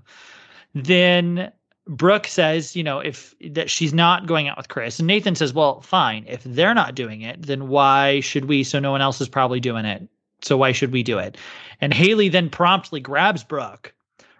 then 0.76 1.52
Brooke 1.88 2.28
says, 2.28 2.76
you 2.76 2.84
know, 2.84 3.00
if 3.00 3.34
that 3.52 3.70
she's 3.70 3.94
not 3.94 4.28
going 4.28 4.48
out 4.48 4.58
with 4.58 4.70
Chris, 4.70 5.00
and 5.00 5.08
Nathan 5.08 5.36
says, 5.36 5.54
well, 5.54 5.82
fine. 5.82 6.26
If 6.28 6.44
they're 6.44 6.74
not 6.74 6.96
doing 6.96 7.22
it, 7.22 7.42
then 7.42 7.68
why 7.68 8.20
should 8.20 8.46
we? 8.46 8.64
So 8.64 8.80
no 8.80 8.92
one 8.92 9.02
else 9.02 9.22
is 9.22 9.30
probably 9.30 9.60
doing 9.60 9.86
it. 9.86 10.08
So 10.42 10.58
why 10.58 10.74
should 10.74 10.92
we 10.92 11.04
do 11.04 11.18
it? 11.18 11.38
And 11.82 11.94
Haley 11.94 12.30
then 12.30 12.50
promptly 12.50 13.00
grabs 13.00 13.44
Brooke, 13.44 13.94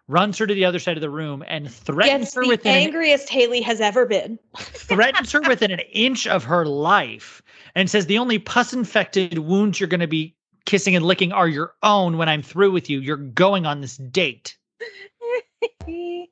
runs 0.08 0.38
her 0.38 0.48
to 0.48 0.54
the 0.54 0.66
other 0.66 0.80
side 0.80 0.98
of 0.98 1.02
the 1.02 1.10
room, 1.10 1.44
and 1.48 1.72
threatens 1.72 2.34
her 2.34 2.42
with 2.42 2.64
the 2.64 2.70
within 2.70 2.74
an, 2.74 2.84
angriest 2.84 3.30
Haley 3.30 3.62
has 3.62 3.82
ever 3.82 4.06
been. 4.06 4.38
threatens 4.58 5.32
her 5.32 5.42
within 5.42 5.72
an 5.72 5.82
inch 5.92 6.28
of 6.28 6.44
her 6.44 6.66
life, 6.66 7.42
and 7.76 7.90
says 7.90 8.06
the 8.06 8.18
only 8.18 8.40
pus-infected 8.40 9.40
wounds 9.40 9.80
you're 9.80 9.90
going 9.90 10.00
to 10.00 10.08
be 10.08 10.36
kissing 10.66 10.96
and 10.96 11.06
licking 11.06 11.32
are 11.32 11.48
your 11.48 11.74
own. 11.84 12.18
When 12.18 12.30
I'm 12.30 12.42
through 12.42 12.72
with 12.72 12.90
you, 12.90 13.00
you're 13.00 13.18
going 13.18 13.66
on 13.66 13.82
this 13.82 13.98
date. 13.98 14.58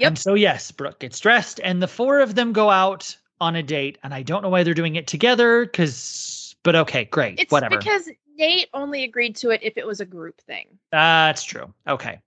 Yep. 0.00 0.08
And 0.08 0.18
so 0.18 0.32
yes, 0.32 0.72
Brooke 0.72 1.00
gets 1.00 1.20
dressed, 1.20 1.60
and 1.62 1.82
the 1.82 1.86
four 1.86 2.20
of 2.20 2.34
them 2.34 2.54
go 2.54 2.70
out 2.70 3.14
on 3.38 3.54
a 3.54 3.62
date. 3.62 3.98
And 4.02 4.14
I 4.14 4.22
don't 4.22 4.40
know 4.40 4.48
why 4.48 4.62
they're 4.62 4.72
doing 4.72 4.96
it 4.96 5.06
together, 5.06 5.66
because 5.66 6.56
but 6.62 6.74
okay, 6.74 7.04
great, 7.04 7.38
It's 7.38 7.52
whatever. 7.52 7.76
because 7.76 8.08
Nate 8.36 8.68
only 8.72 9.04
agreed 9.04 9.36
to 9.36 9.50
it 9.50 9.60
if 9.62 9.76
it 9.76 9.86
was 9.86 10.00
a 10.00 10.06
group 10.06 10.40
thing. 10.40 10.66
That's 10.90 11.44
true. 11.44 11.72
Okay. 11.86 12.18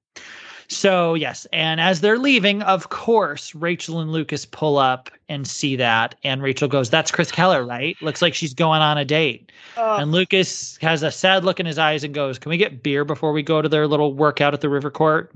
So 0.76 1.14
yes, 1.14 1.46
and 1.54 1.80
as 1.80 2.02
they're 2.02 2.18
leaving, 2.18 2.62
of 2.64 2.90
course, 2.90 3.54
Rachel 3.54 4.00
and 4.00 4.12
Lucas 4.12 4.46
pull 4.46 4.78
up 4.78 5.10
and 5.30 5.48
see 5.48 5.76
that, 5.76 6.16
and 6.24 6.42
Rachel 6.42 6.68
goes, 6.68 6.90
"That's 6.90 7.12
Chris 7.12 7.32
Keller, 7.32 7.66
right? 7.66 7.96
Looks 8.02 8.22
like 8.22 8.34
she's 8.34 8.54
going 8.54 8.82
on 8.82 8.98
a 8.98 9.06
date." 9.06 9.52
Ugh. 9.78 10.02
And 10.02 10.12
Lucas 10.12 10.78
has 10.82 11.04
a 11.04 11.12
sad 11.12 11.46
look 11.46 11.60
in 11.60 11.66
his 11.66 11.78
eyes 11.78 12.04
and 12.04 12.14
goes, 12.14 12.40
"Can 12.40 12.50
we 12.50 12.58
get 12.58 12.84
beer 12.84 13.06
before 13.06 13.32
we 13.32 13.44
go 13.44 13.62
to 13.62 13.70
their 13.70 13.88
little 13.88 14.14
workout 14.14 14.54
at 14.54 14.62
the 14.62 14.70
river 14.70 14.90
court?" 14.92 15.34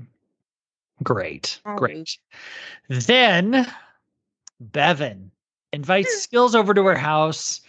Great, 1.02 1.60
Oh. 1.64 1.76
great. 1.76 2.18
Then 2.88 3.66
Bevin 4.60 5.30
invites 5.72 6.14
mm. 6.14 6.20
Skills 6.20 6.54
over 6.54 6.74
to 6.74 6.84
her 6.86 6.96
house 6.96 7.60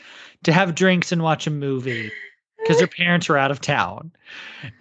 to 0.43 0.51
have 0.53 0.73
drinks 0.75 1.11
and 1.11 1.21
watch 1.21 1.45
a 1.45 1.51
movie 1.51 2.11
because 2.59 2.81
her 2.81 2.87
parents 2.87 3.29
are 3.29 3.37
out 3.37 3.51
of 3.51 3.61
town. 3.61 4.11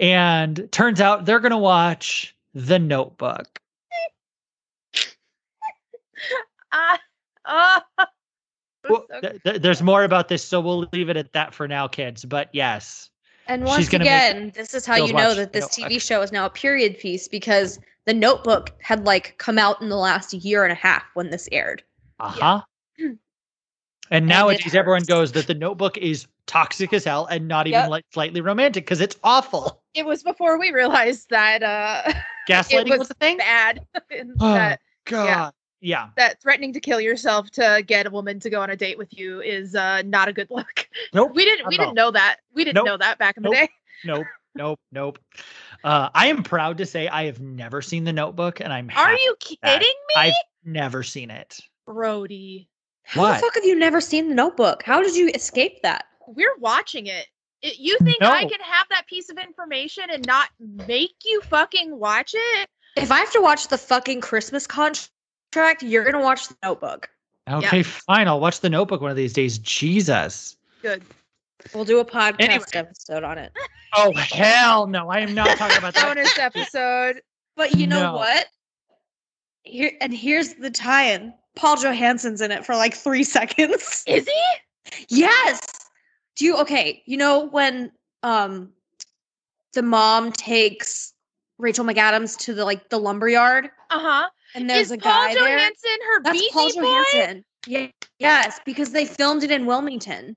And 0.01 0.69
turns 0.73 1.01
out 1.01 1.27
they're 1.27 1.41
going 1.41 1.51
to 1.51 1.59
watch 1.59 2.35
The 2.55 2.79
Notebook. 2.79 3.61
Ah, 6.71 6.99
ah. 7.47 7.85
Well, 8.89 9.07
So- 9.11 9.21
th- 9.21 9.43
th- 9.45 9.63
there's 9.63 9.83
more 9.83 10.05
about 10.05 10.29
this, 10.29 10.45
so 10.45 10.61
we'll 10.61 10.87
leave 10.93 11.09
it 11.09 11.17
at 11.17 11.33
that 11.33 11.55
for 11.55 11.67
now, 11.67 11.89
kids. 11.89 12.25
But 12.25 12.49
yes, 12.53 13.09
And 13.47 13.65
once 13.65 13.89
gonna 13.89 14.05
make 14.05 14.09
again, 14.13 14.53
this 14.55 14.75
is 14.75 14.85
how 14.85 14.97
you 14.97 15.13
know 15.13 15.35
that 15.35 15.53
this 15.53 15.79
Notebook. 15.79 15.93
TV 15.93 16.01
show 16.03 16.21
is 16.23 16.31
now 16.33 16.45
a 16.47 16.51
period 16.51 16.99
piece 16.99 17.27
because 17.29 17.79
the 18.05 18.13
Notebook 18.15 18.75
had 18.83 19.05
like 19.07 19.37
come 19.39 19.59
out 19.59 19.81
in 19.81 19.89
the 19.89 19.97
last 19.97 20.35
year 20.35 20.65
and 20.65 20.73
a 20.73 20.77
half 20.77 21.05
when 21.15 21.31
this 21.31 21.49
aired. 21.53 21.83
uh 22.21 22.29
huh. 22.29 22.61
And 24.11 24.25
it 24.25 24.29
nowadays, 24.29 24.75
everyone 24.75 25.05
goes 25.05 25.33
that 25.33 25.47
The 25.47 25.55
Notebook 25.55 25.97
is 25.99 26.27
toxic 26.49 26.93
as 26.93 27.05
hell 27.05 27.27
and 27.27 27.47
not 27.47 27.69
even 27.69 27.81
Yep. 27.83 27.91
like 27.91 28.05
slightly 28.13 28.41
romantic 28.41 28.85
because 28.85 29.01
it's 29.01 29.17
awful. 29.23 29.81
it 29.95 30.05
was 30.05 30.23
before 30.25 30.59
we 30.59 30.73
realized 30.73 31.29
that 31.31 31.63
uh 31.63 32.13
Gaslighting 32.49 32.91
was 32.91 32.99
was 33.01 33.11
a 33.11 33.15
thing. 33.15 33.37
bad. 33.37 33.87
and 34.11 34.33
Oh, 34.41 34.55
that 34.55 34.81
God. 35.05 35.25
Yeah. 35.27 35.51
yeah. 35.81 36.09
that 36.17 36.41
threatening 36.43 36.73
to 36.73 36.81
kill 36.81 37.01
yourself 37.01 37.51
to 37.53 37.85
get 37.87 38.07
a 38.07 38.11
woman 38.11 38.41
to 38.41 38.51
go 38.51 38.61
on 38.63 38.71
a 38.71 38.77
date 38.77 38.99
with 38.99 39.17
you 39.17 39.41
is 39.43 39.75
uh 39.77 40.03
not 40.07 40.27
a 40.29 40.33
good 40.33 40.49
look. 40.51 40.89
Nope. 41.15 41.33
We 41.35 41.45
didn't 41.45 41.69
we 41.69 41.77
didn't 41.77 41.95
know 41.95 42.11
that. 42.11 42.39
We 42.55 42.65
didn't 42.65 42.77
Nope. 42.77 42.87
know 42.87 42.97
that 42.97 43.19
back 43.19 43.37
in 43.37 43.45
the 43.45 43.51
day. 43.51 43.69
Nope. 44.05 44.27
Nope. 44.55 44.81
Nope. 44.93 45.19
Uh, 45.85 46.09
I 46.15 46.29
am 46.29 46.43
proud 46.43 46.79
to 46.79 46.87
say 46.87 47.07
I 47.09 47.25
have 47.27 47.41
never 47.41 47.83
seen 47.83 48.05
The 48.05 48.13
Notebook, 48.13 48.61
and 48.61 48.73
I'm 48.73 48.89
Are 48.91 48.93
happy 48.93 49.21
you 49.25 49.37
that. 49.63 49.73
kidding 49.81 49.95
me? 50.09 50.15
I've 50.17 50.33
never 50.65 51.03
seen 51.05 51.31
it. 51.31 51.59
Brody. 51.87 52.69
How 53.05 53.21
What? 53.23 53.35
the 53.37 53.41
fuck 53.41 53.55
have 53.55 53.65
you 53.65 53.77
never 53.77 54.01
seen 54.01 54.29
the 54.29 54.35
Notebook? 54.35 54.83
How 54.83 55.01
did 55.03 55.15
you 55.17 55.29
escape 55.35 55.83
that? 55.83 56.05
We're 56.35 56.57
watching 56.59 57.07
it. 57.07 57.27
It- 57.63 57.79
you 57.79 57.99
think 57.99 58.23
I 58.23 58.45
can 58.45 58.61
have 58.61 58.87
that 58.91 59.07
piece 59.07 59.31
of 59.31 59.39
information 59.39 60.05
and 60.11 60.25
not 60.27 60.49
make 60.61 61.15
you 61.25 61.41
fucking 61.43 61.99
watch 61.99 62.33
it? 62.35 62.69
If 62.97 63.11
I 63.11 63.19
have 63.19 63.33
to 63.33 63.41
watch 63.41 63.69
the 63.69 63.79
fucking 63.79 64.21
Christmas 64.21 64.67
contract, 64.67 65.83
you're 65.83 66.05
gonna 66.05 66.23
watch 66.25 66.49
the 66.49 66.57
Notebook. 66.63 67.09
Okay, 67.51 67.83
fine. 67.83 68.29
I'll 68.29 68.41
watch 68.41 68.61
The 68.61 68.69
Notebook 68.71 69.01
one 69.01 69.11
of 69.11 69.17
these 69.17 69.33
days. 69.33 69.59
Jesus. 69.59 70.57
Good. 70.83 71.03
We'll 71.75 71.85
do 71.85 71.99
a 71.99 72.05
podcast 72.05 72.37
Anyway. 72.41 72.65
episode 72.75 73.25
on 73.25 73.39
it. 73.39 73.53
Oh 73.95 74.13
hell 74.15 74.87
no! 74.87 75.09
I 75.09 75.21
am 75.21 75.33
not 75.35 75.57
talking 75.57 75.79
about 75.79 75.95
that. 75.95 76.05
Bonus 76.15 76.39
episode. 76.39 77.23
But 77.57 77.75
you 77.75 77.87
know 77.87 78.03
No. 78.03 78.17
what? 78.17 78.47
Here 79.63 79.93
and 80.03 80.13
here's 80.13 80.55
the 80.55 80.71
tie-in. 80.71 81.33
Paul 81.57 81.77
Johansson's 81.77 82.43
in 82.43 82.53
it 82.53 82.67
for 82.67 82.77
like 82.77 82.95
three 82.95 83.25
seconds. 83.25 84.05
Is 84.07 84.29
he? 84.29 85.07
Yes. 85.09 85.61
Do 86.39 86.45
you 86.47 86.57
okay? 86.59 87.03
You 87.05 87.17
know 87.19 87.47
when 87.47 87.93
um 88.23 88.71
the 89.75 89.83
mom 89.83 90.33
takes 90.33 91.13
Rachel 91.59 91.85
McAdams 91.85 92.39
to 92.39 92.55
the 92.55 92.65
like 92.65 92.89
the 92.89 92.99
lumber 92.99 93.29
yard 93.29 93.69
Uh-huh. 93.91 94.29
and 94.55 94.71
there's 94.71 94.87
Is 94.87 94.93
a 94.93 94.99
Paul 94.99 95.27
guy 95.29 95.35
there. 95.35 95.59
Johansson 95.59 95.99
her 96.07 96.23
That's 96.23 96.41
beefy 96.41 96.53
Paul 96.53 96.73
boy? 96.75 96.81
Johansson. 96.83 97.45
Yeah. 97.67 97.89
Yes, 98.19 98.61
because 98.65 98.91
they 98.93 99.05
filmed 99.05 99.43
it 99.45 99.51
in 99.51 99.67
Wilmington. 99.67 100.37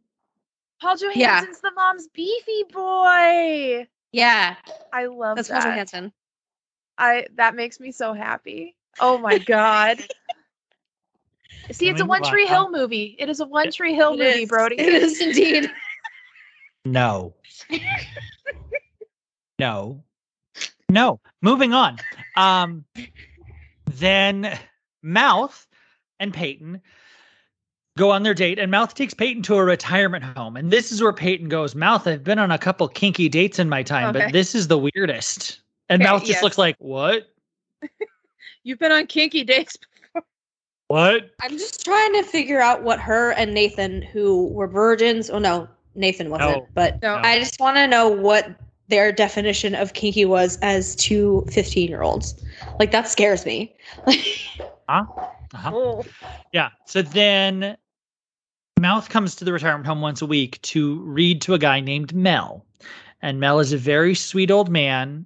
Paul 0.81 0.98
Yeah. 0.98 1.39
Johansson's 1.41 1.62
the 1.62 1.72
mom's 1.75 2.08
beefy 2.10 2.63
boy. 2.72 3.88
Yeah, 4.12 4.55
I 4.91 5.05
love 5.05 5.38
that. 5.38 5.48
that's 5.48 5.50
Paul 5.50 5.62
that. 5.62 5.70
Johansson. 5.70 6.13
I 6.98 7.27
that 7.36 7.55
makes 7.55 7.79
me 7.79 7.91
so 7.91 8.13
happy. 8.13 8.75
Oh 9.00 9.17
my 9.17 9.38
god. 9.38 10.03
See, 11.72 11.88
it's 11.89 12.01
a 12.01 12.05
One 12.05 12.22
Tree. 12.24 12.46
Hill 12.48 12.70
movie. 12.70 13.15
It 13.17 13.29
is 13.29 13.39
a 13.39 13.46
One 13.46 13.72
Tree 13.72 13.93
Hill 13.93 14.13
It 14.13 14.20
movie, 14.20 14.43
is. 14.43 14.50
Brody. 14.50 14.75
It 14.79 14.93
is 14.93 15.22
indeed. 15.22 15.72
No. 16.85 17.33
no. 19.59 20.03
No. 20.89 21.19
Moving 21.41 21.73
on. 21.73 21.97
Um 22.35 22.85
then 23.91 24.57
Mouth 25.03 25.67
and 26.19 26.33
Peyton 26.33 26.81
go 27.97 28.09
on 28.11 28.23
their 28.23 28.33
date 28.33 28.57
and 28.57 28.71
Mouth 28.71 28.93
takes 28.95 29.13
Peyton 29.13 29.43
to 29.43 29.55
a 29.55 29.63
retirement 29.63 30.23
home. 30.23 30.55
And 30.55 30.71
this 30.71 30.91
is 30.91 31.01
where 31.01 31.13
Peyton 31.13 31.50
goes, 31.50 31.75
Mouth, 31.75 32.07
I've 32.07 32.23
been 32.23 32.39
on 32.39 32.51
a 32.51 32.57
couple 32.57 32.88
kinky 32.88 33.29
dates 33.29 33.59
in 33.59 33.69
my 33.69 33.83
time, 33.83 34.09
Okay. 34.15 34.25
but 34.25 34.33
this 34.33 34.55
is 34.55 34.67
the 34.67 34.77
weirdest. 34.77 35.59
And 35.89 36.01
Okay, 36.01 36.09
Mouth 36.11 36.21
just 36.21 36.33
yes. 36.33 36.43
looks 36.43 36.57
like, 36.57 36.75
What? 36.79 37.27
You've 38.63 38.79
been 38.79 38.91
on 38.91 39.07
kinky 39.07 39.43
dates. 39.43 39.77
Before. 40.13 40.23
What? 40.88 41.31
I'm 41.41 41.51
just 41.57 41.83
trying 41.83 42.13
to 42.13 42.23
figure 42.23 42.61
out 42.61 42.83
what 42.83 43.00
her 43.00 43.31
and 43.31 43.53
Nathan, 43.53 44.01
who 44.01 44.47
were 44.47 44.67
virgins, 44.67 45.29
oh 45.29 45.39
no, 45.39 45.67
Nathan 45.95 46.29
wasn't, 46.29 46.51
No. 46.51 46.67
but 46.74 47.01
No. 47.01 47.15
I 47.15 47.39
just 47.39 47.60
want 47.60 47.77
to 47.77 47.88
know 47.88 48.07
what 48.07 48.50
their 48.88 49.12
definition 49.12 49.74
of 49.75 49.93
kinky 49.93 50.25
was 50.25 50.57
as 50.62 50.95
two 50.95 51.45
15 51.50 51.89
year 51.89 52.01
olds. 52.01 52.36
Like 52.79 52.91
that 52.91 53.07
scares 53.07 53.45
me. 53.45 53.75
Uh-huh. 54.89 55.71
Oh. 55.74 56.05
Yeah. 56.51 56.69
So 56.86 57.01
then 57.01 57.77
Mouth 58.79 59.07
comes 59.07 59.36
to 59.36 59.45
the 59.45 59.53
retirement 59.53 59.86
home 59.86 60.01
once 60.01 60.21
a 60.21 60.25
week 60.25 60.62
to 60.63 61.00
read 61.03 61.41
to 61.43 61.53
a 61.53 61.60
guy 61.60 61.79
named 61.79 62.13
Mel. 62.13 62.65
And 63.21 63.39
Mel 63.39 63.60
is 63.62 63.71
a 63.71 63.77
very 63.77 64.15
sweet 64.15 64.51
old 64.51 64.69
man 64.69 65.25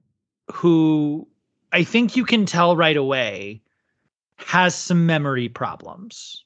who 0.51 1.27
I 1.71 1.83
think 1.83 2.15
you 2.15 2.25
can 2.25 2.45
tell 2.45 2.75
right 2.75 2.95
away 2.95 3.61
has 4.37 4.75
some 4.75 5.07
memory 5.07 5.49
problems. 5.49 6.44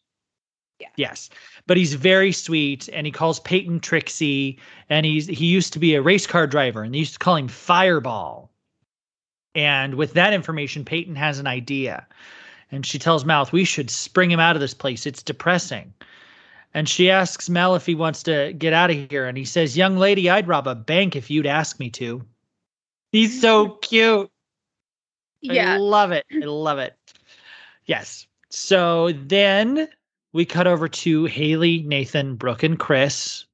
Yeah. 0.79 0.87
Yes. 0.95 1.29
But 1.67 1.77
he's 1.77 1.93
very 1.93 2.31
sweet 2.31 2.89
and 2.93 3.05
he 3.05 3.11
calls 3.11 3.39
Peyton 3.41 3.79
Trixie 3.79 4.57
and 4.89 5.05
he's 5.05 5.27
he 5.27 5.45
used 5.45 5.73
to 5.73 5.79
be 5.79 5.95
a 5.95 6.01
race 6.01 6.25
car 6.25 6.47
driver 6.47 6.83
and 6.83 6.93
they 6.93 6.99
used 6.99 7.13
to 7.13 7.19
call 7.19 7.35
him 7.35 7.47
Fireball. 7.47 8.49
And 9.55 9.95
with 9.95 10.13
that 10.13 10.33
information, 10.33 10.85
Peyton 10.85 11.15
has 11.15 11.39
an 11.39 11.47
idea. 11.47 12.07
And 12.71 12.85
she 12.85 12.99
tells 12.99 13.25
Mouth, 13.25 13.51
we 13.51 13.65
should 13.65 13.89
spring 13.89 14.29
him 14.29 14.39
out 14.39 14.55
of 14.55 14.59
this 14.59 14.75
place. 14.75 15.05
It's 15.05 15.23
depressing. 15.23 15.93
And 16.73 16.87
she 16.87 17.09
asks 17.09 17.49
Mel 17.49 17.75
if 17.75 17.85
he 17.85 17.95
wants 17.95 18.21
to 18.23 18.53
get 18.53 18.73
out 18.73 18.91
of 18.91 19.09
here. 19.09 19.25
And 19.25 19.37
he 19.37 19.45
says, 19.45 19.75
Young 19.75 19.97
lady, 19.97 20.29
I'd 20.29 20.47
rob 20.47 20.67
a 20.67 20.75
bank 20.75 21.15
if 21.15 21.31
you'd 21.31 21.47
ask 21.47 21.79
me 21.79 21.89
to. 21.91 22.23
He's 23.11 23.41
so 23.41 23.69
cute. 23.81 24.29
Yeah. 25.41 25.73
I 25.73 25.77
love 25.77 26.11
it. 26.11 26.25
I 26.31 26.45
love 26.45 26.77
it. 26.77 26.95
Yes. 27.85 28.27
So 28.49 29.11
then 29.13 29.89
we 30.33 30.45
cut 30.45 30.67
over 30.67 30.87
to 30.87 31.25
Haley, 31.25 31.83
Nathan, 31.83 32.35
Brooke, 32.35 32.63
and 32.63 32.77
Chris, 32.79 33.45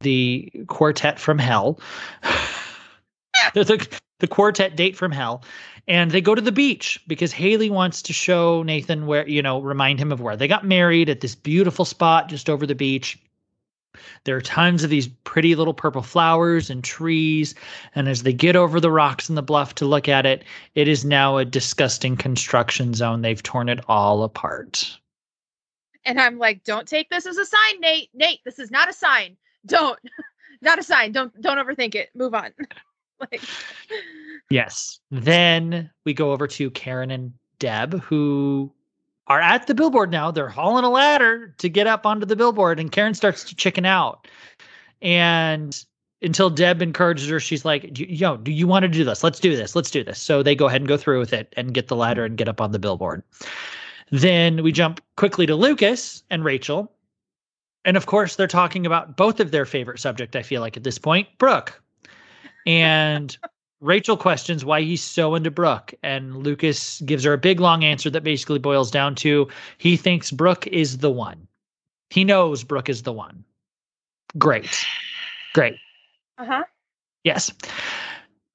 the 0.00 0.50
quartet 0.68 1.18
from 1.18 1.38
hell. 1.38 1.80
the, 3.54 3.64
the, 3.64 3.98
the 4.20 4.28
quartet 4.28 4.76
date 4.76 4.96
from 4.96 5.12
hell. 5.12 5.42
And 5.88 6.12
they 6.12 6.20
go 6.20 6.34
to 6.34 6.40
the 6.40 6.52
beach 6.52 7.02
because 7.08 7.32
Haley 7.32 7.68
wants 7.68 8.00
to 8.02 8.12
show 8.12 8.62
Nathan 8.62 9.06
where, 9.06 9.26
you 9.28 9.42
know, 9.42 9.60
remind 9.60 9.98
him 9.98 10.12
of 10.12 10.20
where 10.20 10.36
they 10.36 10.46
got 10.46 10.64
married 10.64 11.08
at 11.08 11.20
this 11.20 11.34
beautiful 11.34 11.84
spot 11.84 12.28
just 12.28 12.48
over 12.48 12.66
the 12.66 12.74
beach. 12.74 13.18
There 14.22 14.36
are 14.36 14.40
tons 14.40 14.84
of 14.84 14.90
these 14.90 15.08
pretty 15.08 15.56
little 15.56 15.74
purple 15.74 16.02
flowers 16.02 16.70
and 16.70 16.84
trees. 16.84 17.56
And 17.96 18.08
as 18.08 18.22
they 18.22 18.32
get 18.32 18.54
over 18.54 18.78
the 18.78 18.90
rocks 18.90 19.28
and 19.28 19.36
the 19.36 19.42
bluff 19.42 19.74
to 19.76 19.84
look 19.84 20.08
at 20.08 20.26
it, 20.26 20.44
it 20.76 20.86
is 20.86 21.04
now 21.04 21.38
a 21.38 21.44
disgusting 21.44 22.16
construction 22.16 22.94
zone. 22.94 23.22
They've 23.22 23.42
torn 23.42 23.68
it 23.68 23.80
all 23.88 24.22
apart. 24.22 24.96
And 26.04 26.20
I'm 26.20 26.38
like, 26.38 26.64
don't 26.64 26.88
take 26.88 27.10
this 27.10 27.26
as 27.26 27.36
a 27.36 27.44
sign, 27.44 27.80
Nate. 27.80 28.10
Nate, 28.14 28.40
this 28.44 28.58
is 28.58 28.70
not 28.70 28.88
a 28.88 28.92
sign. 28.92 29.36
Don't. 29.66 29.98
not 30.62 30.78
a 30.78 30.82
sign. 30.82 31.12
Don't 31.12 31.38
don't 31.40 31.58
overthink 31.58 31.94
it. 31.94 32.10
Move 32.14 32.34
on. 32.34 32.50
like 33.20 33.42
Yes. 34.50 35.00
Then 35.10 35.90
we 36.04 36.14
go 36.14 36.32
over 36.32 36.46
to 36.48 36.70
Karen 36.70 37.10
and 37.10 37.32
Deb, 37.58 38.00
who 38.00 38.72
are 39.26 39.40
at 39.40 39.66
the 39.66 39.74
billboard 39.74 40.10
now. 40.10 40.30
They're 40.30 40.48
hauling 40.48 40.84
a 40.84 40.90
ladder 40.90 41.54
to 41.58 41.68
get 41.68 41.86
up 41.86 42.06
onto 42.06 42.26
the 42.26 42.36
billboard, 42.36 42.80
and 42.80 42.90
Karen 42.90 43.14
starts 43.14 43.44
to 43.44 43.54
chicken 43.54 43.84
out. 43.84 44.26
And 45.02 45.84
until 46.22 46.50
Deb 46.50 46.82
encourages 46.82 47.28
her, 47.28 47.40
she's 47.40 47.64
like, 47.64 47.98
Yo, 47.98 48.36
do 48.38 48.50
you 48.50 48.66
want 48.66 48.82
to 48.82 48.88
do 48.88 49.04
this? 49.04 49.22
Let's 49.22 49.40
do 49.40 49.56
this. 49.56 49.76
Let's 49.76 49.90
do 49.90 50.02
this. 50.02 50.20
So 50.20 50.42
they 50.42 50.54
go 50.54 50.66
ahead 50.66 50.80
and 50.80 50.88
go 50.88 50.96
through 50.96 51.20
with 51.20 51.32
it 51.32 51.52
and 51.56 51.72
get 51.72 51.88
the 51.88 51.96
ladder 51.96 52.24
and 52.24 52.36
get 52.36 52.48
up 52.48 52.60
on 52.60 52.72
the 52.72 52.78
billboard. 52.78 53.22
Then 54.10 54.62
we 54.62 54.72
jump 54.72 55.00
quickly 55.16 55.46
to 55.46 55.54
Lucas 55.54 56.22
and 56.30 56.44
Rachel. 56.44 56.92
And 57.84 57.96
of 57.96 58.06
course, 58.06 58.36
they're 58.36 58.46
talking 58.46 58.84
about 58.84 59.16
both 59.16 59.40
of 59.40 59.50
their 59.50 59.64
favorite 59.64 60.00
subject, 60.00 60.36
I 60.36 60.42
feel 60.42 60.60
like 60.60 60.76
at 60.76 60.84
this 60.84 60.98
point, 60.98 61.28
Brooke. 61.38 61.80
And 62.66 63.36
Rachel 63.80 64.16
questions 64.16 64.64
why 64.64 64.82
he's 64.82 65.02
so 65.02 65.34
into 65.34 65.50
Brooke, 65.50 65.94
and 66.02 66.36
Lucas 66.36 67.00
gives 67.02 67.24
her 67.24 67.32
a 67.32 67.38
big 67.38 67.60
long 67.60 67.82
answer 67.82 68.10
that 68.10 68.22
basically 68.22 68.58
boils 68.58 68.90
down 68.90 69.14
to 69.16 69.48
he 69.78 69.96
thinks 69.96 70.30
Brooke 70.30 70.66
is 70.66 70.98
the 70.98 71.10
one. 71.10 71.46
He 72.10 72.24
knows 72.24 72.62
Brooke 72.62 72.90
is 72.90 73.04
the 73.04 73.12
one. 73.12 73.44
Great. 74.36 74.84
Great. 75.54 75.76
uh-huh. 76.38 76.64
Yes. 77.24 77.52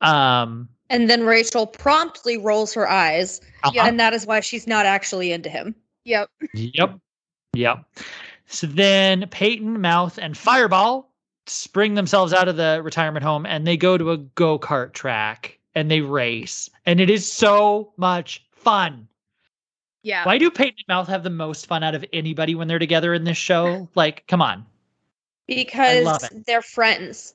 Um 0.02 0.70
And 0.90 1.10
then 1.10 1.24
Rachel 1.24 1.66
promptly 1.66 2.38
rolls 2.38 2.74
her 2.74 2.88
eyes, 2.88 3.42
uh-huh. 3.64 3.82
and 3.84 4.00
that 4.00 4.14
is 4.14 4.26
why 4.26 4.40
she's 4.40 4.68
not 4.68 4.86
actually 4.86 5.32
into 5.32 5.50
him. 5.50 5.76
Yep. 6.04 6.30
Yep. 6.54 7.00
Yep. 7.54 7.86
So 8.46 8.68
then 8.68 9.28
Peyton, 9.30 9.82
Mouth, 9.82 10.20
and 10.22 10.38
Fireball 10.38 11.12
spring 11.48 11.96
themselves 11.96 12.34
out 12.34 12.48
of 12.48 12.58
the 12.58 12.82
retirement 12.84 13.24
home 13.24 13.46
and 13.46 13.68
they 13.68 13.78
go 13.78 13.98
to 13.98 14.12
a 14.12 14.18
go 14.18 14.58
kart 14.58 14.94
track 14.94 15.60
and 15.74 15.90
they 15.90 16.02
race. 16.02 16.70
And 16.86 17.00
it 17.00 17.10
is 17.10 17.32
so 17.32 17.94
much 17.98 18.44
fun. 18.52 19.08
Yeah. 20.04 20.26
Why 20.26 20.38
do 20.38 20.52
Peyton 20.52 20.76
and 20.78 20.88
Mouth 20.88 21.08
have 21.08 21.24
the 21.24 21.30
most 21.30 21.66
fun 21.66 21.84
out 21.84 21.96
of 21.96 22.06
anybody 22.14 22.56
when 22.56 22.68
they're 22.68 22.80
together 22.80 23.14
in 23.14 23.24
this 23.24 23.38
show? 23.38 23.90
Like, 23.96 24.26
come 24.28 24.42
on. 24.42 24.66
Because 25.48 26.30
they're 26.46 26.62
friends. 26.62 27.34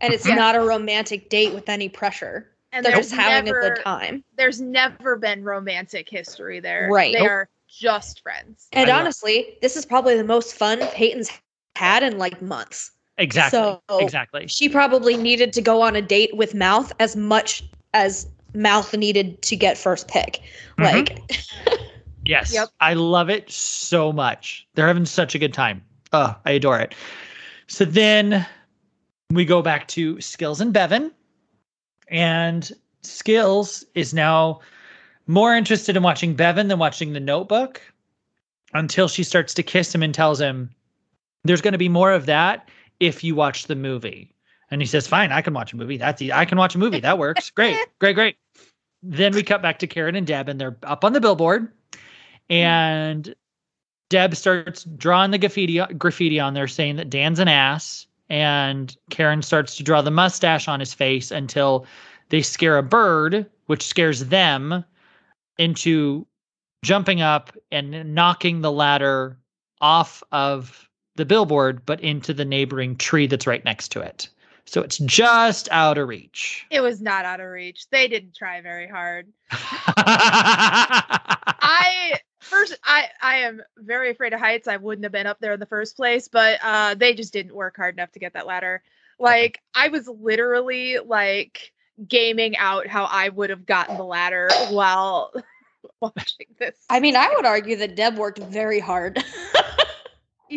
And 0.00 0.12
it's 0.12 0.26
Yeah. 0.26 0.34
not 0.34 0.54
a 0.54 0.60
romantic 0.60 1.28
date 1.30 1.54
with 1.54 1.68
any 1.68 1.88
pressure. 1.88 2.50
And 2.72 2.84
They're 2.84 2.92
there's 2.92 3.10
just 3.10 3.20
having 3.20 3.46
never, 3.52 3.58
a 3.60 3.74
good 3.74 3.82
time. 3.82 4.24
There's 4.36 4.60
never 4.60 5.16
been 5.16 5.42
romantic 5.42 6.08
history 6.08 6.60
there. 6.60 6.88
Right. 6.90 7.12
They 7.12 7.20
Nope. 7.20 7.28
are 7.28 7.48
just 7.68 8.22
friends. 8.22 8.68
And 8.72 8.88
I 8.88 8.92
love- 8.94 9.00
honestly, 9.02 9.56
this 9.62 9.76
is 9.76 9.84
probably 9.84 10.16
the 10.16 10.24
most 10.24 10.54
fun 10.54 10.80
Peyton's 10.92 11.30
had 11.76 12.02
in 12.02 12.18
like 12.18 12.40
months. 12.40 12.92
Exactly. 13.18 13.58
So- 13.58 13.82
exactly. 13.98 14.46
She 14.46 14.68
probably 14.68 15.16
needed 15.16 15.52
to 15.54 15.62
go 15.62 15.82
on 15.82 15.96
a 15.96 16.02
date 16.02 16.36
with 16.36 16.54
Mouth 16.54 16.92
as 17.00 17.16
much 17.16 17.64
as 17.92 18.28
Mouth 18.54 18.96
needed 18.96 19.40
to 19.42 19.56
get 19.56 19.76
first 19.76 20.08
pick. 20.08 20.40
Mhm. 20.78 20.84
Like, 20.84 21.20
Yes. 22.24 22.52
Yep. 22.52 22.68
I 22.80 22.94
love 22.94 23.30
it 23.30 23.50
so 23.50 24.12
much. 24.12 24.66
They're 24.74 24.86
having 24.86 25.06
such 25.06 25.34
a 25.34 25.38
good 25.38 25.54
time. 25.54 25.82
Oh, 26.12 26.36
I 26.44 26.52
adore 26.52 26.78
it. 26.78 26.94
So 27.66 27.84
then 27.84 28.46
we 29.30 29.44
go 29.44 29.62
back 29.62 29.88
to 29.88 30.20
Skills 30.20 30.60
and 30.60 30.72
Bevin. 30.72 31.10
And 32.10 32.70
Skills 33.02 33.84
is 33.94 34.12
now 34.12 34.60
more 35.26 35.54
interested 35.54 35.96
in 35.96 36.02
watching 36.02 36.36
Bevin 36.36 36.68
than 36.68 36.78
watching 36.78 37.12
the 37.12 37.20
notebook 37.20 37.80
until 38.74 39.08
she 39.08 39.22
starts 39.22 39.54
to 39.54 39.62
kiss 39.62 39.94
him 39.94 40.02
and 40.02 40.14
tells 40.14 40.40
him, 40.40 40.70
There's 41.44 41.60
going 41.60 41.72
to 41.72 41.78
be 41.78 41.88
more 41.88 42.12
of 42.12 42.26
that 42.26 42.68
if 42.98 43.24
you 43.24 43.34
watch 43.34 43.66
the 43.66 43.76
movie. 43.76 44.34
And 44.70 44.82
he 44.82 44.86
says, 44.86 45.06
Fine, 45.06 45.32
I 45.32 45.40
can 45.40 45.54
watch 45.54 45.72
a 45.72 45.76
movie. 45.76 45.96
That's 45.96 46.20
I 46.22 46.44
can 46.44 46.58
watch 46.58 46.74
a 46.74 46.78
movie. 46.78 47.00
That 47.00 47.18
works. 47.18 47.50
Great, 47.54 47.76
great, 47.98 48.14
great. 48.14 48.36
Then 49.02 49.32
we 49.34 49.42
cut 49.42 49.62
back 49.62 49.78
to 49.78 49.86
Karen 49.86 50.14
and 50.14 50.26
Deb, 50.26 50.48
and 50.48 50.60
they're 50.60 50.76
up 50.82 51.04
on 51.04 51.14
the 51.14 51.20
billboard 51.20 51.72
and 52.50 53.34
Deb 54.10 54.34
starts 54.34 54.84
drawing 54.84 55.30
the 55.30 55.38
graffiti 55.38 55.80
graffiti 55.96 56.40
on 56.40 56.52
there 56.52 56.68
saying 56.68 56.96
that 56.96 57.08
Dan's 57.08 57.38
an 57.38 57.48
ass, 57.48 58.06
and 58.30 58.96
Karen 59.10 59.42
starts 59.42 59.76
to 59.76 59.82
draw 59.82 60.00
the 60.00 60.10
mustache 60.10 60.68
on 60.68 60.80
his 60.80 60.94
face 60.94 61.30
until 61.30 61.84
they 62.30 62.40
scare 62.40 62.78
a 62.78 62.82
bird, 62.82 63.44
which 63.66 63.86
scares 63.86 64.26
them 64.26 64.84
into 65.58 66.26
jumping 66.84 67.20
up 67.20 67.52
and 67.70 68.14
knocking 68.14 68.60
the 68.60 68.72
ladder 68.72 69.38
off 69.80 70.22
of 70.32 70.88
the 71.16 71.24
billboard, 71.24 71.84
but 71.84 72.00
into 72.00 72.32
the 72.32 72.44
neighboring 72.44 72.96
tree 72.96 73.26
that's 73.26 73.46
right 73.46 73.64
next 73.64 73.88
to 73.88 74.00
it. 74.00 74.28
So 74.64 74.82
it's 74.82 74.98
just 74.98 75.68
out 75.72 75.98
of 75.98 76.06
reach. 76.06 76.64
It 76.70 76.80
was 76.80 77.02
not 77.02 77.24
out 77.24 77.40
of 77.40 77.48
reach. 77.48 77.86
They 77.90 78.06
didn't 78.06 78.36
try 78.36 78.60
very 78.60 78.86
hard. 78.86 79.26
I 79.50 79.80
first 82.40 82.78
I 82.84 83.06
I 83.22 83.36
am 83.38 83.62
very 83.78 84.10
afraid 84.10 84.32
of 84.32 84.40
heights. 84.40 84.68
I 84.68 84.76
wouldn't 84.76 85.04
have 85.04 85.12
been 85.12 85.26
up 85.26 85.40
there 85.40 85.52
in 85.52 85.60
the 85.60 85.66
first 85.66 85.96
place, 85.96 86.28
but 86.28 86.58
uh 86.62 86.94
they 86.94 87.14
just 87.14 87.32
didn't 87.32 87.54
work 87.54 87.76
hard 87.76 87.94
enough 87.94 88.12
to 88.12 88.18
get 88.18 88.34
that 88.34 88.46
ladder. 88.46 88.82
Like 89.18 89.60
I 89.74 89.88
was 89.88 90.08
literally 90.08 90.98
like 91.04 91.72
gaming 92.08 92.56
out 92.56 92.86
how 92.86 93.04
I 93.04 93.28
would 93.28 93.50
have 93.50 93.66
gotten 93.66 93.96
the 93.96 94.04
ladder 94.04 94.48
while 94.70 95.32
watching 96.00 96.46
this. 96.58 96.76
I 96.88 97.00
mean, 97.00 97.16
I 97.16 97.30
would 97.36 97.46
argue 97.46 97.76
that 97.76 97.96
Deb 97.96 98.16
worked 98.16 98.38
very 98.38 98.80
hard. 98.80 99.22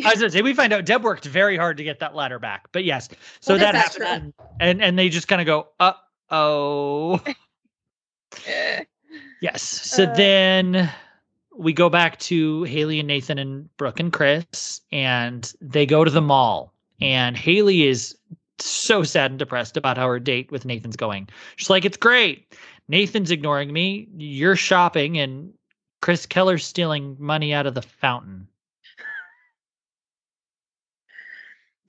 I 0.05 0.09
was 0.09 0.19
gonna 0.19 0.31
say 0.31 0.41
we 0.41 0.53
find 0.53 0.73
out 0.73 0.85
Deb 0.85 1.03
worked 1.03 1.25
very 1.25 1.57
hard 1.57 1.77
to 1.77 1.83
get 1.83 1.99
that 1.99 2.15
ladder 2.15 2.39
back, 2.39 2.67
but 2.71 2.83
yes, 2.83 3.09
so 3.39 3.53
Well, 3.53 3.59
that 3.59 3.75
happened, 3.75 4.05
happens, 4.05 4.33
and 4.59 4.81
and 4.81 4.97
they 4.97 5.09
just 5.09 5.27
kind 5.27 5.41
of 5.41 5.45
go, 5.45 5.67
uh 5.79 5.93
oh, 6.29 7.21
yes. 9.39 9.61
So 9.61 10.03
Uh. 10.03 10.05
then 10.05 10.91
we 11.57 11.73
go 11.73 11.89
back 11.89 12.19
to 12.19 12.63
Haley 12.63 12.99
and 12.99 13.07
Nathan 13.07 13.37
and 13.37 13.75
Brooke 13.77 13.99
and 13.99 14.11
Chris, 14.11 14.81
and 14.91 15.51
they 15.61 15.85
go 15.85 16.03
to 16.03 16.11
the 16.11 16.21
mall, 16.21 16.73
and 17.01 17.37
Haley 17.37 17.87
is 17.87 18.17
so 18.59 19.03
sad 19.03 19.31
and 19.31 19.39
depressed 19.39 19.77
about 19.77 19.97
how 19.97 20.07
her 20.07 20.19
date 20.19 20.51
with 20.51 20.65
Nathan's 20.65 20.95
going. 20.95 21.27
She's 21.55 21.69
like, 21.69 21.85
it's 21.85 21.97
great. 21.97 22.55
Nathan's 22.87 23.31
ignoring 23.31 23.73
me. 23.73 24.07
You're 24.15 24.55
shopping, 24.55 25.17
and 25.17 25.53
Chris 26.01 26.25
Keller's 26.25 26.65
stealing 26.65 27.15
money 27.19 27.53
out 27.53 27.65
of 27.65 27.73
the 27.73 27.81
fountain. 27.81 28.47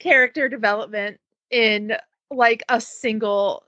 character 0.05 0.51
development 0.51 1.19
in 1.51 1.97
like 2.31 2.63
a 2.69 2.79
single 2.79 3.65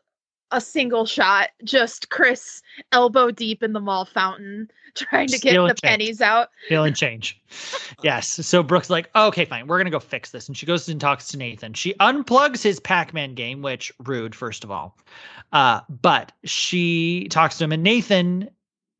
a 0.50 0.60
single 0.60 1.06
shot 1.06 1.50
just 1.64 2.10
chris 2.10 2.62
elbow 2.92 3.30
deep 3.30 3.62
in 3.62 3.72
the 3.72 3.80
mall 3.80 4.04
fountain 4.04 4.68
trying 4.96 5.28
to 5.28 5.38
get 5.38 5.54
the 5.54 5.68
change. 5.68 5.82
pennies 5.82 6.20
out 6.20 6.48
Feeling 6.68 6.94
change. 6.94 7.40
yes. 8.02 8.28
So 8.46 8.62
Brooke's 8.62 8.90
like, 8.90 9.10
okay, 9.14 9.44
fine. 9.44 9.66
We're 9.66 9.76
going 9.76 9.86
to 9.86 9.90
go 9.90 10.00
fix 10.00 10.30
this. 10.30 10.48
And 10.48 10.56
she 10.56 10.66
goes 10.66 10.88
and 10.88 11.00
talks 11.00 11.28
to 11.28 11.36
Nathan. 11.36 11.74
She 11.74 11.94
unplugs 11.94 12.62
his 12.62 12.80
Pac 12.80 13.12
Man 13.14 13.34
game, 13.34 13.62
which 13.62 13.92
rude, 14.04 14.34
first 14.34 14.64
of 14.64 14.70
all. 14.70 14.96
Uh, 15.52 15.80
but 15.88 16.32
she 16.44 17.28
talks 17.30 17.58
to 17.58 17.64
him, 17.64 17.72
and 17.72 17.82
Nathan 17.82 18.48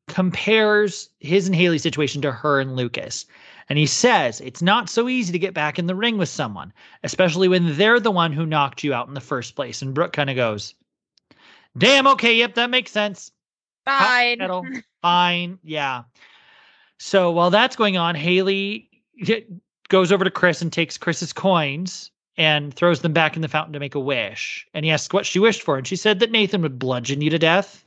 compares 0.07 1.09
his 1.19 1.47
and 1.47 1.55
Haley's 1.55 1.83
situation 1.83 2.21
to 2.21 2.31
her 2.31 2.59
and 2.59 2.75
Lucas. 2.75 3.25
And 3.69 3.77
he 3.77 3.85
says 3.85 4.39
it's 4.39 4.61
not 4.61 4.89
so 4.89 5.09
easy 5.09 5.33
to 5.33 5.39
get 5.39 5.53
back 5.53 5.77
in 5.77 5.87
the 5.87 5.95
ring 5.95 6.17
with 6.17 6.29
someone, 6.29 6.71
especially 7.03 7.49
when 7.49 7.75
they're 7.75 7.99
the 7.99 8.11
one 8.11 8.31
who 8.31 8.45
knocked 8.45 8.83
you 8.83 8.93
out 8.93 9.09
in 9.09 9.13
the 9.13 9.19
first 9.19 9.55
place. 9.55 9.81
And 9.81 9.93
Brooke 9.93 10.13
kind 10.13 10.29
of 10.29 10.37
goes, 10.37 10.73
Damn, 11.77 12.07
okay, 12.07 12.35
yep, 12.35 12.55
that 12.55 12.69
makes 12.69 12.91
sense. 12.91 13.31
Fine. 13.85 14.39
kettle, 14.39 14.65
Fine. 15.01 15.59
Yeah. 15.63 16.03
So 16.97 17.31
while 17.31 17.49
that's 17.49 17.75
going 17.75 17.97
on, 17.97 18.15
Haley 18.15 18.89
goes 19.89 20.11
over 20.11 20.23
to 20.23 20.31
Chris 20.31 20.61
and 20.61 20.73
takes 20.73 20.97
Chris's 20.97 21.31
coins 21.31 22.11
and 22.37 22.73
throws 22.73 23.01
them 23.01 23.13
back 23.13 23.35
in 23.35 23.41
the 23.41 23.47
fountain 23.47 23.73
to 23.73 23.79
make 23.79 23.95
a 23.95 23.99
wish. 23.99 24.67
And 24.73 24.85
he 24.85 24.91
asks 24.91 25.13
what 25.13 25.25
she 25.25 25.39
wished 25.39 25.61
for. 25.61 25.77
And 25.77 25.87
she 25.87 25.95
said 25.95 26.19
that 26.19 26.31
Nathan 26.31 26.61
would 26.61 26.79
bludgeon 26.79 27.21
you 27.21 27.29
to 27.29 27.39
death. 27.39 27.85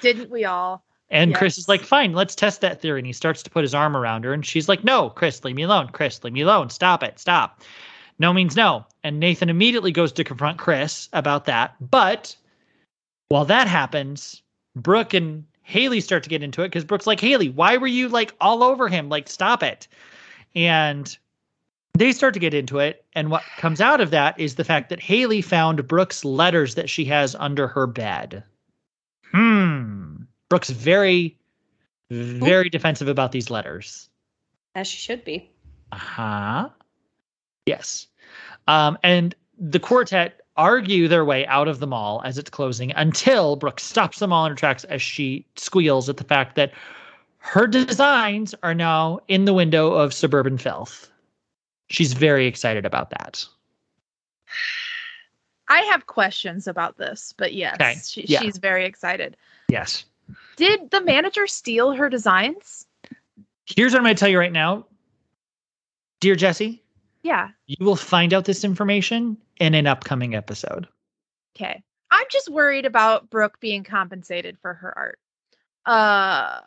Didn't 0.00 0.30
we 0.30 0.44
all? 0.44 0.84
And 1.10 1.34
Chris 1.34 1.56
is 1.56 1.68
like, 1.68 1.80
fine, 1.82 2.12
let's 2.12 2.34
test 2.34 2.60
that 2.60 2.82
theory. 2.82 3.00
And 3.00 3.06
he 3.06 3.14
starts 3.14 3.42
to 3.42 3.50
put 3.50 3.64
his 3.64 3.74
arm 3.74 3.96
around 3.96 4.24
her. 4.24 4.32
And 4.32 4.44
she's 4.44 4.68
like, 4.68 4.84
no, 4.84 5.08
Chris, 5.10 5.42
leave 5.42 5.56
me 5.56 5.62
alone. 5.62 5.88
Chris, 5.88 6.22
leave 6.22 6.34
me 6.34 6.42
alone. 6.42 6.68
Stop 6.68 7.02
it. 7.02 7.18
Stop. 7.18 7.62
No 8.18 8.32
means 8.32 8.56
no. 8.56 8.84
And 9.04 9.20
Nathan 9.20 9.48
immediately 9.48 9.92
goes 9.92 10.12
to 10.12 10.24
confront 10.24 10.58
Chris 10.58 11.08
about 11.12 11.44
that. 11.46 11.74
But 11.80 12.36
while 13.28 13.44
that 13.44 13.68
happens, 13.68 14.42
Brooke 14.74 15.14
and 15.14 15.44
Haley 15.62 16.00
start 16.00 16.22
to 16.22 16.28
get 16.28 16.42
into 16.42 16.62
it 16.62 16.68
because 16.68 16.84
Brooke's 16.84 17.06
like, 17.06 17.20
Haley, 17.20 17.50
why 17.50 17.76
were 17.76 17.86
you 17.86 18.08
like 18.08 18.34
all 18.40 18.62
over 18.62 18.88
him? 18.88 19.08
Like, 19.08 19.28
stop 19.28 19.62
it. 19.62 19.86
And 20.54 21.16
they 21.94 22.12
start 22.12 22.34
to 22.34 22.40
get 22.40 22.54
into 22.54 22.78
it. 22.78 23.04
And 23.14 23.30
what 23.30 23.42
comes 23.58 23.80
out 23.80 24.00
of 24.00 24.10
that 24.10 24.38
is 24.40 24.54
the 24.54 24.64
fact 24.64 24.88
that 24.88 25.00
Haley 25.00 25.42
found 25.42 25.86
Brooke's 25.86 26.24
letters 26.24 26.74
that 26.74 26.88
she 26.88 27.04
has 27.06 27.34
under 27.34 27.68
her 27.68 27.86
bed. 27.86 28.42
Hmm. 29.32 30.22
Brooke's 30.48 30.70
very, 30.70 31.36
very 32.10 32.70
defensive 32.70 33.08
about 33.08 33.32
these 33.32 33.50
letters. 33.50 34.08
As 34.74 34.86
she 34.86 34.96
should 34.96 35.24
be. 35.24 35.50
Uh 35.92 35.98
huh. 35.98 36.68
Yes. 37.68 38.06
Um, 38.66 38.98
and 39.02 39.34
the 39.58 39.78
quartet 39.80 40.40
argue 40.56 41.06
their 41.06 41.24
way 41.24 41.46
out 41.46 41.68
of 41.68 41.78
the 41.78 41.86
mall 41.86 42.20
as 42.24 42.36
it's 42.36 42.50
closing 42.50 42.92
until 42.92 43.56
Brooke 43.56 43.78
stops 43.80 44.18
them 44.18 44.32
all 44.32 44.44
in 44.46 44.50
her 44.52 44.56
tracks 44.56 44.84
as 44.84 45.00
she 45.00 45.46
squeals 45.56 46.08
at 46.08 46.16
the 46.16 46.24
fact 46.24 46.56
that 46.56 46.72
her 47.38 47.66
designs 47.66 48.54
are 48.62 48.74
now 48.74 49.20
in 49.28 49.44
the 49.44 49.54
window 49.54 49.92
of 49.92 50.12
suburban 50.12 50.58
filth. 50.58 51.08
She's 51.88 52.12
very 52.12 52.46
excited 52.46 52.84
about 52.84 53.10
that. 53.10 53.44
I 55.68 55.80
have 55.82 56.06
questions 56.06 56.66
about 56.66 56.98
this, 56.98 57.32
but 57.36 57.52
yes, 57.54 57.74
Okay, 57.74 57.94
she, 58.04 58.24
yeah. 58.26 58.40
she's 58.40 58.58
very 58.58 58.84
excited. 58.84 59.36
Yes. 59.68 60.04
Did 60.56 60.90
the 60.90 61.00
manager 61.00 61.46
steal 61.46 61.92
her 61.92 62.08
designs? 62.08 62.86
Here's 63.66 63.92
what 63.92 63.98
I'm 63.98 64.04
going 64.04 64.16
to 64.16 64.20
tell 64.20 64.28
you 64.28 64.38
right 64.38 64.52
now. 64.52 64.86
Dear 66.20 66.34
Jessi, 66.34 66.80
Yeah. 67.28 67.50
you 67.66 67.84
will 67.84 67.94
find 67.94 68.32
out 68.32 68.46
this 68.46 68.64
information 68.64 69.36
in 69.60 69.74
an 69.74 69.86
upcoming 69.86 70.34
episode. 70.34 70.88
Okay. 71.54 71.82
I'm 72.10 72.24
just 72.30 72.48
worried 72.48 72.86
about 72.86 73.28
Brooke 73.28 73.60
being 73.60 73.84
compensated 73.84 74.56
for 74.62 74.72
her 74.72 74.96
art. 74.96 75.18
Uh, 75.84 76.60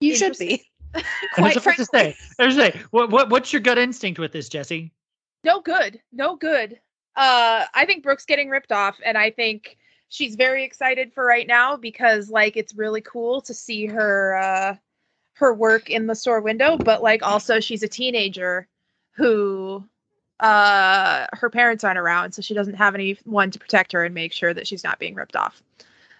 You 0.00 0.14
should 0.14 0.36
be. 0.36 0.62
I 0.94 0.98
was 0.98 1.04
quite 1.34 1.54
to 1.54 1.60
frankly, 1.60 1.84
say, 1.86 2.16
I 2.38 2.44
was 2.44 2.54
gonna 2.56 2.72
say, 2.72 2.82
what, 2.90 3.08
what, 3.10 3.30
what's 3.30 3.50
your 3.50 3.60
gut 3.60 3.78
instinct 3.78 4.18
with 4.18 4.32
this, 4.32 4.50
Jessi? 4.50 4.90
no 5.42 5.60
good. 5.62 5.98
No 6.12 6.36
good. 6.36 6.78
Uh, 7.16 7.64
I 7.74 7.86
think 7.86 8.02
Brooke's 8.02 8.26
getting 8.26 8.50
ripped 8.50 8.72
off, 8.72 9.00
and 9.04 9.16
I 9.16 9.30
think 9.30 9.78
she's 10.10 10.34
very 10.36 10.64
excited 10.64 11.14
for 11.14 11.24
right 11.24 11.46
now 11.46 11.76
because 11.78 12.28
like 12.30 12.58
it's 12.58 12.74
really 12.74 13.00
cool 13.00 13.40
to 13.40 13.54
see 13.54 13.86
her 13.86 14.36
uh 14.36 14.76
her 15.36 15.54
work 15.54 15.88
in 15.88 16.06
the 16.06 16.14
store 16.14 16.42
window, 16.42 16.76
but 16.76 17.02
like 17.02 17.22
also 17.22 17.58
she's 17.58 17.82
a 17.82 17.88
teenager 17.88 18.68
who 19.12 19.84
uh 20.40 21.26
her 21.32 21.50
parents 21.50 21.84
aren't 21.84 21.98
around, 21.98 22.32
so 22.32 22.42
she 22.42 22.54
doesn't 22.54 22.74
have 22.74 22.94
anyone 22.94 23.50
to 23.50 23.58
protect 23.58 23.92
her 23.92 24.04
and 24.04 24.14
make 24.14 24.32
sure 24.32 24.52
that 24.54 24.66
she's 24.66 24.84
not 24.84 24.98
being 24.98 25.14
ripped 25.14 25.36
off. 25.36 25.62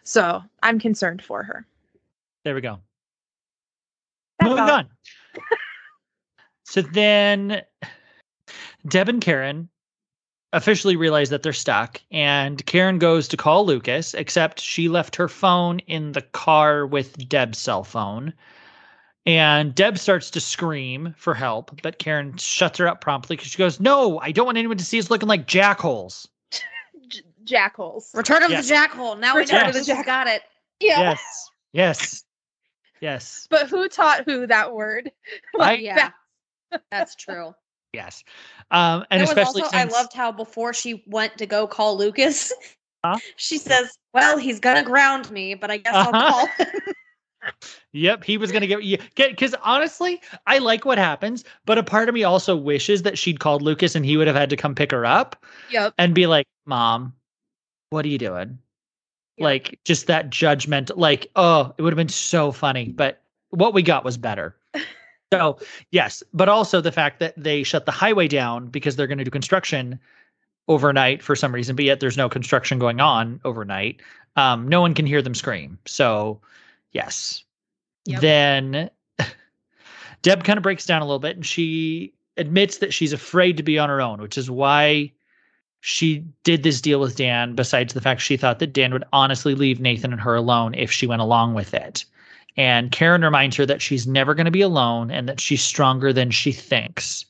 So 0.04 0.42
I'm 0.62 0.78
concerned 0.78 1.22
for 1.22 1.42
her. 1.42 1.66
There 2.44 2.54
we 2.54 2.60
go. 2.60 2.78
That's 4.38 4.50
Moving 4.50 4.64
all. 4.64 4.70
on. 4.70 4.88
so 6.64 6.82
then 6.82 7.62
Deb 8.88 9.08
and 9.08 9.20
Karen 9.20 9.68
officially 10.52 10.96
realize 10.96 11.30
that 11.30 11.42
they're 11.42 11.52
stuck, 11.52 12.00
and 12.10 12.64
Karen 12.66 12.98
goes 12.98 13.26
to 13.28 13.36
call 13.36 13.64
Lucas, 13.64 14.14
except 14.14 14.60
she 14.60 14.88
left 14.88 15.16
her 15.16 15.28
phone 15.28 15.78
in 15.80 16.12
the 16.12 16.22
car 16.22 16.86
with 16.86 17.28
Deb's 17.28 17.58
cell 17.58 17.84
phone. 17.84 18.34
And 19.24 19.74
Deb 19.74 19.98
starts 19.98 20.30
to 20.30 20.40
scream 20.40 21.14
for 21.16 21.32
help, 21.34 21.80
but 21.82 21.98
Karen 21.98 22.36
shuts 22.36 22.78
her 22.78 22.88
up 22.88 23.00
promptly 23.00 23.36
because 23.36 23.50
she 23.52 23.58
goes, 23.58 23.78
No, 23.78 24.18
I 24.18 24.32
don't 24.32 24.46
want 24.46 24.58
anyone 24.58 24.78
to 24.78 24.84
see 24.84 24.98
us 24.98 25.10
looking 25.10 25.28
like 25.28 25.46
jackholes. 25.46 26.26
J- 27.06 27.20
jackholes. 27.44 28.14
Return 28.14 28.42
of 28.42 28.50
Yes. 28.50 28.68
the 28.68 28.74
Jackhole. 28.74 29.18
Now 29.20 29.34
we 29.34 29.40
Return 29.40 29.62
know 29.62 29.68
of 29.68 29.74
the 29.74 29.84
Jack- 29.84 30.06
got 30.06 30.26
it. 30.26 30.42
Yeah. 30.80 31.00
Yes. 31.00 31.50
Yes. 31.72 32.24
Yes. 33.00 33.46
But 33.48 33.68
who 33.68 33.88
taught 33.88 34.24
who 34.24 34.46
that 34.48 34.72
word? 34.72 35.12
I- 35.60 35.74
yeah, 35.74 36.10
that's 36.90 37.14
true. 37.14 37.54
Yes. 37.92 38.24
Um, 38.70 39.04
and 39.10 39.20
It 39.20 39.24
was 39.24 39.30
especially 39.30 39.62
also, 39.62 39.76
I 39.76 39.84
loved 39.84 40.14
how 40.14 40.32
before 40.32 40.72
she 40.72 41.04
went 41.06 41.38
to 41.38 41.46
go 41.46 41.66
call 41.66 41.96
Lucas, 41.96 42.52
Huh? 43.04 43.18
she 43.36 43.58
says, 43.58 43.98
"Well, 44.14 44.38
he's 44.38 44.58
gonna 44.60 44.82
ground 44.82 45.30
me, 45.30 45.54
but 45.54 45.70
I 45.70 45.76
guess 45.76 45.94
Uh-huh. 45.94 46.10
I'll 46.14 46.30
call 46.32 46.46
him." 46.66 46.94
Yep, 47.92 48.24
he 48.24 48.36
was 48.38 48.52
gonna 48.52 48.66
get 48.66 48.82
you 48.84 48.98
get 49.14 49.30
because 49.30 49.54
honestly, 49.62 50.20
I 50.46 50.58
like 50.58 50.84
what 50.84 50.98
happens, 50.98 51.44
but 51.66 51.78
a 51.78 51.82
part 51.82 52.08
of 52.08 52.14
me 52.14 52.24
also 52.24 52.56
wishes 52.56 53.02
that 53.02 53.18
she'd 53.18 53.40
called 53.40 53.62
Lucas 53.62 53.94
and 53.94 54.04
he 54.04 54.16
would 54.16 54.26
have 54.26 54.36
had 54.36 54.50
to 54.50 54.56
come 54.56 54.74
pick 54.74 54.90
her 54.92 55.04
up 55.04 55.44
Yep. 55.70 55.94
and 55.98 56.14
be 56.14 56.26
like, 56.26 56.46
"Mom, 56.66 57.12
what 57.90 58.04
are 58.04 58.08
you 58.08 58.18
doing?" 58.18 58.58
Yeah. 59.36 59.44
Like 59.44 59.78
just 59.84 60.06
that 60.06 60.30
judgment. 60.30 60.96
Like, 60.96 61.26
oh, 61.36 61.74
it 61.76 61.82
would 61.82 61.92
have 61.92 61.98
been 61.98 62.08
so 62.08 62.52
funny, 62.52 62.88
but 62.88 63.20
what 63.50 63.74
we 63.74 63.82
got 63.82 64.04
was 64.04 64.16
better. 64.16 64.56
so 65.32 65.58
yes, 65.90 66.22
but 66.32 66.48
also 66.48 66.80
the 66.80 66.92
fact 66.92 67.18
that 67.20 67.34
they 67.36 67.62
shut 67.62 67.86
the 67.86 67.92
highway 67.92 68.28
down 68.28 68.68
because 68.68 68.96
they're 68.96 69.06
going 69.06 69.18
to 69.18 69.24
do 69.24 69.30
construction 69.30 69.98
overnight 70.68 71.22
for 71.22 71.34
some 71.34 71.52
reason, 71.54 71.74
but 71.76 71.84
yet 71.84 72.00
there's 72.00 72.16
no 72.16 72.28
construction 72.28 72.78
going 72.78 73.00
on 73.00 73.40
overnight. 73.44 74.00
Um, 74.36 74.68
no 74.68 74.80
one 74.80 74.94
can 74.94 75.06
hear 75.06 75.20
them 75.20 75.34
scream. 75.34 75.78
So 75.86 76.40
yes. 76.92 77.44
Yep. 78.06 78.20
Then 78.20 78.90
Deb 80.22 80.44
kind 80.44 80.56
of 80.56 80.62
breaks 80.62 80.86
down 80.86 81.02
a 81.02 81.04
little 81.04 81.18
bit 81.18 81.36
and 81.36 81.46
she 81.46 82.12
admits 82.36 82.78
that 82.78 82.94
she's 82.94 83.12
afraid 83.12 83.56
to 83.56 83.62
be 83.62 83.78
on 83.78 83.88
her 83.88 84.00
own, 84.00 84.20
which 84.20 84.38
is 84.38 84.50
why 84.50 85.12
she 85.80 86.24
did 86.44 86.62
this 86.62 86.80
deal 86.80 87.00
with 87.00 87.16
Dan, 87.16 87.54
besides 87.54 87.92
the 87.92 88.00
fact 88.00 88.20
she 88.20 88.36
thought 88.36 88.60
that 88.60 88.72
Dan 88.72 88.92
would 88.92 89.04
honestly 89.12 89.54
leave 89.54 89.80
Nathan 89.80 90.12
and 90.12 90.20
her 90.20 90.36
alone 90.36 90.74
if 90.74 90.90
she 90.90 91.06
went 91.06 91.22
along 91.22 91.54
with 91.54 91.74
it. 91.74 92.04
And 92.56 92.92
Karen 92.92 93.22
reminds 93.22 93.56
her 93.56 93.66
that 93.66 93.82
she's 93.82 94.06
never 94.06 94.34
going 94.34 94.44
to 94.44 94.50
be 94.50 94.60
alone 94.60 95.10
and 95.10 95.28
that 95.28 95.40
she's 95.40 95.62
stronger 95.62 96.12
than 96.12 96.30
she 96.30 96.52
thinks. 96.52 97.24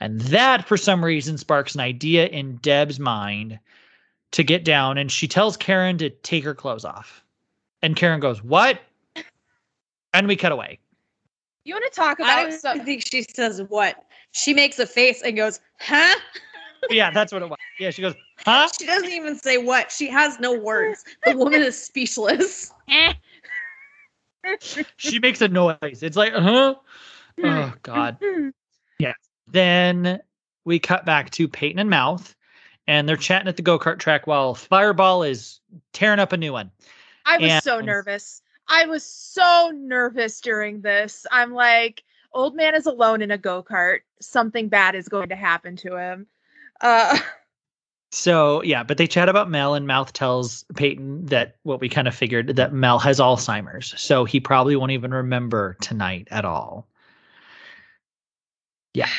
And 0.00 0.20
that, 0.22 0.66
for 0.66 0.76
some 0.76 1.04
reason, 1.04 1.38
sparks 1.38 1.74
an 1.74 1.80
idea 1.80 2.26
in 2.26 2.56
Deb's 2.56 2.98
mind 2.98 3.58
to 4.32 4.42
get 4.42 4.64
down. 4.64 4.98
And 4.98 5.12
she 5.12 5.28
tells 5.28 5.56
Karen 5.56 5.98
to 5.98 6.10
take 6.10 6.44
her 6.44 6.54
clothes 6.54 6.84
off. 6.84 7.22
And 7.80 7.94
Karen 7.94 8.20
goes, 8.20 8.42
What? 8.42 8.80
And 10.14 10.26
we 10.26 10.36
cut 10.36 10.52
away. 10.52 10.78
You 11.64 11.74
want 11.74 11.92
to 11.92 12.00
talk 12.00 12.20
I 12.20 12.22
about 12.22 12.50
don't 12.50 12.60
some? 12.60 12.80
think 12.84 13.04
she 13.06 13.22
says 13.22 13.60
what. 13.68 14.04
She 14.32 14.54
makes 14.54 14.78
a 14.78 14.86
face 14.86 15.20
and 15.22 15.36
goes, 15.36 15.60
"Huh?" 15.80 16.14
Yeah, 16.90 17.10
that's 17.10 17.32
what 17.32 17.40
it 17.40 17.48
was. 17.48 17.58
Yeah, 17.80 17.90
she 17.90 18.02
goes, 18.02 18.14
Huh? 18.44 18.68
She 18.78 18.84
doesn't 18.84 19.10
even 19.10 19.36
say 19.38 19.56
what. 19.56 19.90
She 19.90 20.06
has 20.08 20.38
no 20.38 20.58
words. 20.58 21.02
The 21.24 21.32
woman 21.36 21.62
is 21.62 21.82
speechless. 21.82 22.72
She 24.98 25.18
makes 25.18 25.40
a 25.40 25.48
noise. 25.48 26.02
It's 26.02 26.18
like, 26.18 26.34
Huh? 26.34 26.74
Oh, 27.42 27.72
God. 27.82 28.18
Yeah. 28.98 29.14
Then 29.50 30.20
we 30.66 30.78
cut 30.78 31.06
back 31.06 31.30
to 31.30 31.48
Peyton 31.48 31.78
and 31.78 31.88
Mouth, 31.88 32.36
and 32.86 33.08
they're 33.08 33.16
chatting 33.16 33.48
at 33.48 33.56
the 33.56 33.62
go 33.62 33.78
kart 33.78 33.98
track 33.98 34.26
while 34.26 34.54
Fireball 34.54 35.22
is 35.22 35.60
tearing 35.94 36.18
up 36.20 36.34
a 36.34 36.36
new 36.36 36.52
one. 36.52 36.70
I 37.24 37.38
was 37.38 37.62
so 37.62 37.80
nervous. 37.80 38.42
I 38.68 38.86
was 38.86 39.04
so 39.04 39.72
nervous 39.74 40.40
during 40.40 40.80
this. 40.80 41.26
I'm 41.30 41.52
like, 41.52 42.02
old 42.32 42.54
man 42.54 42.74
is 42.74 42.86
alone 42.86 43.22
in 43.22 43.30
a 43.30 43.38
go 43.38 43.62
kart. 43.62 44.00
Something 44.20 44.68
bad 44.68 44.94
is 44.94 45.08
going 45.08 45.28
to 45.28 45.36
happen 45.36 45.76
to 45.76 45.96
him. 45.96 46.26
Uh, 46.80 47.18
So 48.14 48.62
yeah, 48.62 48.84
but 48.84 48.96
they 48.96 49.08
chat 49.08 49.28
about 49.28 49.50
Mel, 49.50 49.74
and 49.74 49.88
Mouth 49.88 50.12
tells 50.12 50.64
Peyton 50.76 51.26
that 51.26 51.56
what 51.64 51.80
we 51.80 51.88
kind 51.88 52.06
of 52.06 52.14
figured 52.14 52.54
that 52.54 52.72
Mel 52.72 53.00
has 53.00 53.18
Alzheimer's, 53.18 54.00
so 54.00 54.24
he 54.24 54.38
probably 54.38 54.76
won't 54.76 54.92
even 54.92 55.12
remember 55.12 55.76
tonight 55.80 56.28
at 56.30 56.44
all. 56.44 56.86
Yeah. 58.94 59.08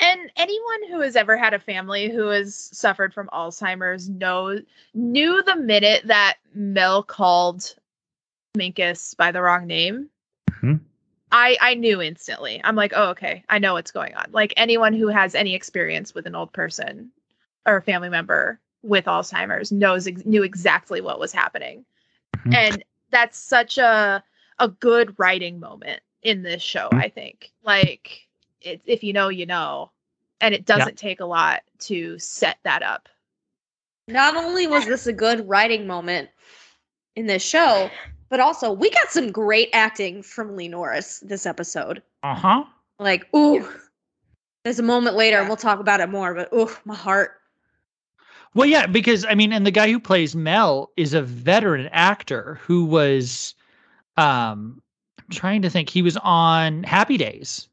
And 0.00 0.32
anyone 0.34 0.88
who 0.88 0.98
has 0.98 1.14
ever 1.14 1.36
had 1.36 1.54
a 1.54 1.60
family 1.60 2.10
who 2.10 2.26
has 2.26 2.56
suffered 2.72 3.14
from 3.14 3.30
Alzheimer's 3.32 4.08
knows 4.08 4.62
knew 4.94 5.44
the 5.44 5.54
minute 5.54 6.02
that 6.06 6.38
Mel 6.52 7.04
called 7.04 7.76
Minkus 8.56 9.16
by 9.16 9.32
the 9.32 9.40
wrong 9.40 9.66
name 9.66 10.08
Mhm. 10.50 10.80
I 11.30 11.56
I 11.60 11.74
knew 11.74 12.02
instantly. 12.02 12.60
I'm 12.62 12.76
like, 12.76 12.92
oh 12.94 13.08
okay, 13.10 13.42
I 13.48 13.58
know 13.58 13.72
what's 13.72 13.90
going 13.90 14.14
on. 14.14 14.26
Like 14.32 14.52
anyone 14.56 14.92
who 14.92 15.08
has 15.08 15.34
any 15.34 15.54
experience 15.54 16.14
with 16.14 16.26
an 16.26 16.34
old 16.34 16.52
person 16.52 17.10
or 17.64 17.76
a 17.76 17.82
family 17.82 18.10
member 18.10 18.60
with 18.82 19.06
Alzheimer's 19.06 19.72
knows 19.72 20.06
ex- 20.06 20.26
knew 20.26 20.42
exactly 20.42 21.00
what 21.00 21.18
was 21.18 21.32
happening, 21.32 21.86
Mhm. 22.36 22.54
and 22.54 22.84
that's 23.10 23.38
such 23.38 23.78
a 23.78 24.22
a 24.58 24.68
good 24.68 25.18
writing 25.18 25.58
moment 25.58 26.02
in 26.22 26.42
this 26.42 26.62
show. 26.62 26.90
Mhm. 26.92 27.02
I 27.02 27.08
think 27.08 27.52
like 27.62 28.28
it, 28.60 28.82
if 28.84 29.02
you 29.02 29.14
know, 29.14 29.28
you 29.30 29.46
know, 29.46 29.90
and 30.42 30.54
it 30.54 30.66
doesn't 30.66 30.98
take 30.98 31.20
a 31.20 31.24
lot 31.24 31.62
to 31.80 32.18
set 32.18 32.58
that 32.64 32.82
up. 32.82 33.08
Not 34.08 34.36
only 34.36 34.66
was 34.66 34.84
this 34.84 35.06
a 35.06 35.12
good 35.12 35.48
writing 35.48 35.86
moment 35.86 36.28
in 37.16 37.26
this 37.26 37.42
show, 37.42 37.90
but 38.32 38.40
also 38.40 38.72
we 38.72 38.88
got 38.88 39.10
some 39.10 39.30
great 39.30 39.68
acting 39.74 40.22
from 40.22 40.56
Lee 40.56 40.66
Norris 40.66 41.20
this 41.20 41.44
episode. 41.44 42.02
Uh 42.22 42.34
huh. 42.34 42.64
Like, 42.98 43.28
ooh. 43.36 43.68
There's 44.64 44.78
a 44.78 44.82
moment 44.82 45.16
later, 45.16 45.36
and 45.36 45.44
Yeah. 45.44 45.48
we'll 45.48 45.56
talk 45.58 45.80
about 45.80 46.00
it 46.00 46.08
more, 46.08 46.32
but 46.32 46.48
ooh, 46.54 46.70
my 46.86 46.94
heart. 46.94 47.32
Well, 48.54 48.66
yeah, 48.66 48.86
because 48.86 49.26
I 49.26 49.34
mean, 49.34 49.52
and 49.52 49.66
the 49.66 49.70
guy 49.70 49.90
who 49.90 50.00
plays 50.00 50.34
Mel 50.34 50.92
is 50.96 51.12
a 51.12 51.20
veteran 51.20 51.90
actor 51.92 52.58
who 52.62 52.86
was, 52.86 53.54
um, 54.16 54.80
I'm 55.18 55.28
trying 55.30 55.60
to 55.62 55.68
think, 55.70 55.90
he 55.90 56.00
was 56.00 56.16
on 56.16 56.84
Happy 56.84 57.18
Days. 57.18 57.68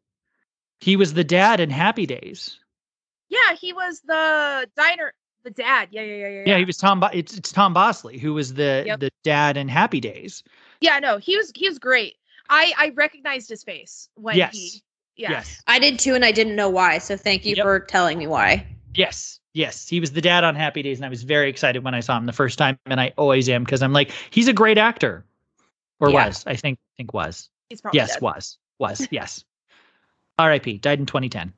He 0.82 0.98
was 0.98 1.14
the 1.14 1.24
dad 1.24 1.62
in 1.62 1.70
Happy 1.70 2.06
Days. 2.06 2.60
Yeah, 3.30 3.54
he 3.54 3.72
was 3.72 4.02
the 4.02 4.68
diner, 4.76 5.14
the 5.44 5.50
dad. 5.52 5.90
Yeah, 5.92 6.02
yeah, 6.02 6.16
yeah, 6.16 6.28
yeah. 6.30 6.44
Yeah, 6.48 6.58
he 6.58 6.66
was 6.66 6.78
Tom. 6.78 7.00
Bo- 7.00 7.10
it's 7.14 7.36
it's 7.38 7.52
Tom 7.52 7.74
Bosley 7.74 8.18
who 8.18 8.34
was 8.34 8.54
the 8.54 8.84
Yep. 8.86 9.00
the 9.00 9.12
dad 9.24 9.58
in 9.58 9.68
Happy 9.68 10.00
Days. 10.00 10.44
Yeah, 10.82 11.00
no, 11.00 11.18
he 11.18 11.38
was 11.38 11.52
he 11.56 11.68
was 11.68 11.80
great. 11.80 12.16
I 12.50 12.74
I 12.78 12.90
recognized 12.90 13.50
his 13.50 13.64
face 13.64 14.10
when 14.16 14.36
Yes. 14.38 14.54
he. 14.54 14.84
Yeah. 15.16 15.32
Yes. 15.32 15.62
I 15.68 15.80
did 15.80 16.00
too, 16.00 16.16
and 16.16 16.24
I 16.24 16.32
didn't 16.32 16.56
know 16.56 16.70
why. 16.70 16.98
So 17.00 17.18
thank 17.18 17.46
you 17.46 17.56
Yep. 17.56 17.64
for 17.66 17.80
telling 17.82 18.18
me 18.18 18.28
why. 18.28 18.66
Yes. 18.96 19.40
Yes. 19.54 19.88
He 19.90 20.00
was 20.00 20.12
the 20.14 20.22
dad 20.22 20.44
on 20.44 20.56
Happy 20.56 20.82
Days, 20.82 20.98
and 20.98 21.06
I 21.06 21.10
was 21.10 21.24
very 21.24 21.50
excited 21.50 21.84
when 21.84 21.94
I 21.94 22.00
saw 22.00 22.18
him 22.18 22.26
the 22.26 22.32
first 22.34 22.58
time, 22.58 22.78
and 22.86 23.02
I 23.02 23.12
always 23.18 23.50
am 23.50 23.64
because 23.64 23.82
I'm 23.84 23.92
like, 23.94 24.12
he's 24.30 24.48
a 24.48 24.54
great 24.54 24.78
actor. 24.78 25.26
Or 26.00 26.10
Yeah. 26.10 26.28
was. 26.28 26.44
I 26.48 26.56
think 26.56 26.80
think 26.98 27.14
was. 27.14 27.50
He's 27.70 27.82
probably 27.82 27.98
Yes, 28.00 28.14
dead. 28.14 28.22
was. 28.22 28.58
Was. 28.80 29.08
Yes. 29.12 29.44
R.I.P. 30.38 30.78
Died 30.78 31.00
in 31.00 31.06
2010. 31.06 31.52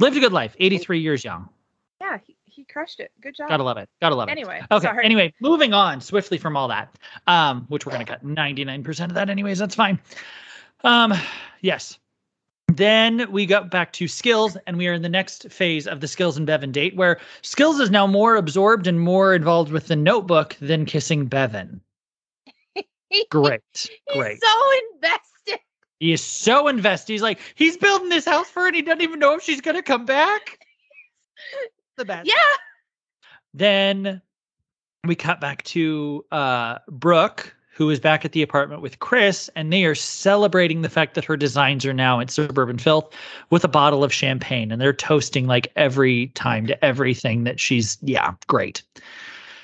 Lived 0.00 0.16
a 0.16 0.20
good 0.20 0.32
life. 0.32 0.56
83 0.58 0.98
years 1.00 1.24
young. 1.24 1.48
Yeah, 2.00 2.18
he, 2.26 2.36
he 2.58 2.64
crushed 2.64 2.98
it. 2.98 3.12
Good 3.20 3.36
job. 3.36 3.48
Gotta 3.48 3.62
love 3.62 3.76
it. 3.78 3.88
Gotta 4.02 4.16
love 4.16 4.28
it. 4.28 4.32
Anyway, 4.32 4.60
Okay. 4.72 4.84
sorry. 4.84 5.04
Anyway, 5.04 5.32
moving 5.40 5.72
on 5.72 6.00
swiftly 6.00 6.38
from 6.38 6.56
all 6.56 6.66
that, 6.66 6.92
um, 7.28 7.66
which 7.68 7.86
we're 7.86 7.92
gonna 7.92 8.04
cut 8.04 8.24
99% 8.24 9.04
of 9.10 9.14
that 9.14 9.30
anyways. 9.30 9.58
That's 9.60 9.76
fine. 9.76 10.00
Um, 10.82 11.14
yes. 11.60 12.00
Then 12.66 13.30
we 13.30 13.46
got 13.46 13.70
back 13.70 13.92
to 13.94 14.08
skills, 14.08 14.56
and 14.66 14.76
we 14.76 14.88
are 14.88 14.92
in 14.92 15.02
the 15.02 15.08
next 15.08 15.50
phase 15.52 15.86
of 15.86 16.00
the 16.00 16.08
skills 16.08 16.36
and 16.36 16.46
Bevin 16.48 16.72
date, 16.72 16.96
where 16.96 17.20
skills 17.42 17.78
is 17.78 17.90
now 17.90 18.06
more 18.08 18.34
absorbed 18.34 18.88
and 18.88 19.00
more 19.00 19.34
involved 19.34 19.70
with 19.70 19.86
the 19.86 19.96
notebook 19.96 20.56
than 20.60 20.84
kissing 20.84 21.28
Bevin. 21.28 21.80
Great, 23.30 23.60
He's 23.72 23.90
great. 24.16 24.38
so 24.42 24.70
invested. 24.94 25.60
He 26.00 26.12
is 26.12 26.22
so 26.22 26.66
invested. 26.68 27.12
He's 27.12 27.22
like, 27.22 27.38
he's 27.54 27.76
building 27.76 28.08
this 28.08 28.24
house 28.26 28.50
for 28.50 28.60
her, 28.62 28.66
and 28.66 28.76
he 28.76 28.82
doesn't 28.82 29.00
even 29.02 29.18
know 29.20 29.34
if 29.34 29.42
she's 29.42 29.60
gonna 29.60 29.82
come 29.82 30.04
back. 30.04 30.57
The 31.98 32.04
best. 32.04 32.28
Yeah. 32.28 32.34
Then 33.52 34.22
we 35.04 35.16
cut 35.16 35.40
back 35.40 35.64
to 35.64 36.24
uh, 36.30 36.78
Brooke, 36.88 37.54
who 37.72 37.90
is 37.90 37.98
back 37.98 38.24
at 38.24 38.30
the 38.30 38.42
apartment 38.42 38.82
with 38.82 39.00
Chris, 39.00 39.50
and 39.56 39.72
they 39.72 39.84
are 39.84 39.96
celebrating 39.96 40.82
the 40.82 40.88
fact 40.88 41.16
that 41.16 41.24
her 41.24 41.36
designs 41.36 41.84
are 41.84 41.92
now 41.92 42.20
at 42.20 42.30
Suburban 42.30 42.78
Filth 42.78 43.12
with 43.50 43.64
a 43.64 43.68
bottle 43.68 44.04
of 44.04 44.12
champagne, 44.12 44.70
and 44.70 44.80
they're 44.80 44.92
toasting 44.92 45.48
like 45.48 45.72
every 45.74 46.28
time 46.28 46.68
to 46.68 46.84
everything 46.84 47.42
that 47.44 47.58
she's. 47.58 47.98
Yeah, 48.00 48.34
great. 48.46 48.82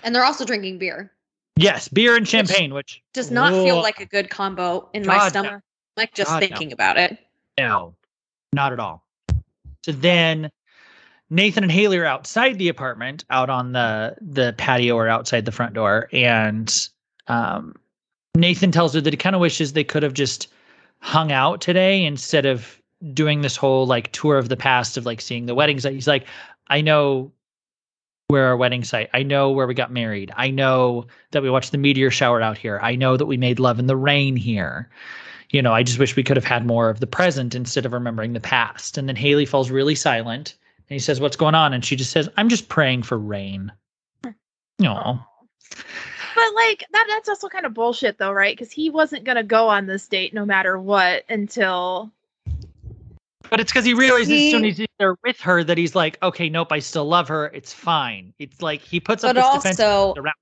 And 0.03 0.12
they're 0.12 0.25
also 0.25 0.44
drinking 0.44 0.79
beer. 0.79 1.12
Yes, 1.57 1.87
beer 1.87 2.16
and 2.16 2.27
champagne, 2.27 2.75
which 2.75 3.01
Does 3.12 3.31
not 3.31 3.53
feel 3.53 3.77
like 3.77 4.01
a 4.01 4.07
good 4.07 4.29
combo 4.29 4.88
in 4.92 5.07
my 5.07 5.18
God, 5.18 5.23
no. 5.23 5.29
stomach. 5.29 5.62
Like 5.97 6.14
just 6.14 6.31
God, 6.31 6.42
no. 6.42 6.49
thinking 6.49 6.73
about 6.73 6.97
it. 6.97 7.16
No, 7.57 7.94
not 8.53 8.73
at 8.73 8.81
all. 8.81 9.05
So 9.85 9.92
then 9.92 10.51
Nathan 11.35 11.64
and 11.64 11.73
Haley 11.73 11.99
are 11.99 12.07
outside 12.07 12.59
the 12.59 12.68
apartment, 12.68 13.25
out 13.29 13.51
on 13.51 13.73
the 13.73 14.14
the 14.20 14.55
patio 14.57 14.94
or 14.94 15.09
outside 15.09 15.44
the 15.44 15.53
front 15.53 15.75
door, 15.75 16.09
and 16.12 16.88
um, 17.27 17.75
Nathan 18.37 18.70
tells 18.70 18.94
her 18.94 19.01
that 19.01 19.12
he 19.12 19.16
kind 19.16 19.35
of 19.35 19.40
wishes 19.40 19.73
they 19.73 19.83
could 19.83 20.05
have 20.05 20.14
just 20.14 20.47
hung 21.01 21.33
out 21.33 21.61
today 21.61 22.05
instead 22.05 22.47
of 22.47 22.81
doing 23.12 23.40
this 23.40 23.57
whole 23.57 23.85
like 23.85 24.12
tour 24.12 24.38
of 24.38 24.49
the 24.49 24.57
past 24.57 24.97
of 24.97 25.07
like 25.07 25.20
seeing 25.20 25.47
the 25.47 25.57
wedding 25.57 25.81
site. 25.81 25.94
He's 25.94 26.07
like, 26.07 26.25
I 26.68 26.81
know 26.81 27.33
where 28.29 28.47
our 28.47 28.57
wedding 28.57 28.85
site. 28.85 29.11
I 29.12 29.25
know 29.25 29.51
where 29.51 29.66
we 29.66 29.75
got 29.75 29.92
married. 29.92 30.33
I 30.37 30.51
know 30.51 31.09
that 31.33 31.42
we 31.42 31.51
watched 31.51 31.73
the 31.73 31.79
meteor 31.79 32.12
shower 32.12 32.40
out 32.40 32.57
here. 32.57 32.79
I 32.81 32.94
know 32.94 33.16
that 33.16 33.27
we 33.27 33.37
made 33.37 33.59
love 33.59 33.81
in 33.81 33.88
the 33.88 33.97
rain 33.97 34.37
here 34.37 34.88
you 35.51 35.62
know, 35.62 35.73
I 35.73 35.85
just 35.85 36.01
wish 36.01 36.16
we 36.16 36.25
could 36.25 36.37
have 36.37 36.44
had 36.44 36.66
more 36.66 36.90
of 36.90 36.99
the 36.99 37.07
present 37.07 37.55
instead 37.55 37.87
of 37.87 37.92
remembering 37.92 38.33
the 38.33 38.40
past. 38.40 38.99
And 38.99 39.09
then 39.09 39.14
Haley 39.14 39.47
falls 39.47 39.70
really 39.70 39.94
silent 39.94 40.57
and 40.88 40.94
he 40.94 40.99
says, 40.99 41.20
What's 41.20 41.37
going 41.37 41.55
on? 41.55 41.73
And 41.73 41.85
she 41.85 41.97
just 41.97 42.11
says, 42.11 42.29
I'm 42.37 42.49
just 42.49 42.68
praying 42.68 43.03
for 43.05 43.18
rain. 43.18 43.73
No. 44.79 45.18
But 46.35 46.55
like 46.55 46.85
that 46.92 47.07
that's 47.09 47.29
also 47.29 47.49
kind 47.49 47.64
of 47.64 47.75
bullshit 47.75 48.18
though, 48.18 48.33
right? 48.33 48.57
Because 48.57 48.73
he 48.73 48.90
wasn't 48.90 49.25
gonna 49.25 49.42
go 49.42 49.68
on 49.68 49.87
this 49.87 50.09
date 50.09 50.35
no 50.35 50.44
matter 50.44 50.79
what 50.79 51.25
until 51.29 52.11
But 53.51 53.61
it's 53.61 53.73
because 53.73 53.85
he 53.85 53.94
realizes 53.94 54.31
as 54.31 54.51
soon 54.51 54.64
as 54.64 54.79
he's 54.79 54.88
there 54.99 55.16
with 55.25 55.40
her 55.40 55.62
that 55.64 55.79
he's 55.79 55.94
like, 55.94 56.20
okay, 56.23 56.49
nope, 56.49 56.73
I 56.73 56.81
still 56.81 57.07
love 57.07 57.29
her. 57.29 57.47
It's 57.47 57.73
fine. 57.73 58.35
It's 58.38 58.61
like 58.61 58.81
he 58.81 58.99
puts 59.01 59.23
up 59.23 59.37
But 59.37 59.42
this 59.42 59.55
defense 59.55 59.81
also, 59.81 60.20
around. 60.20 60.35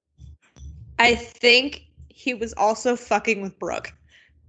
I 0.98 1.14
think 1.14 1.86
he 2.08 2.34
was 2.34 2.54
also 2.54 2.96
fucking 2.96 3.42
with 3.42 3.58
Brooke. 3.58 3.92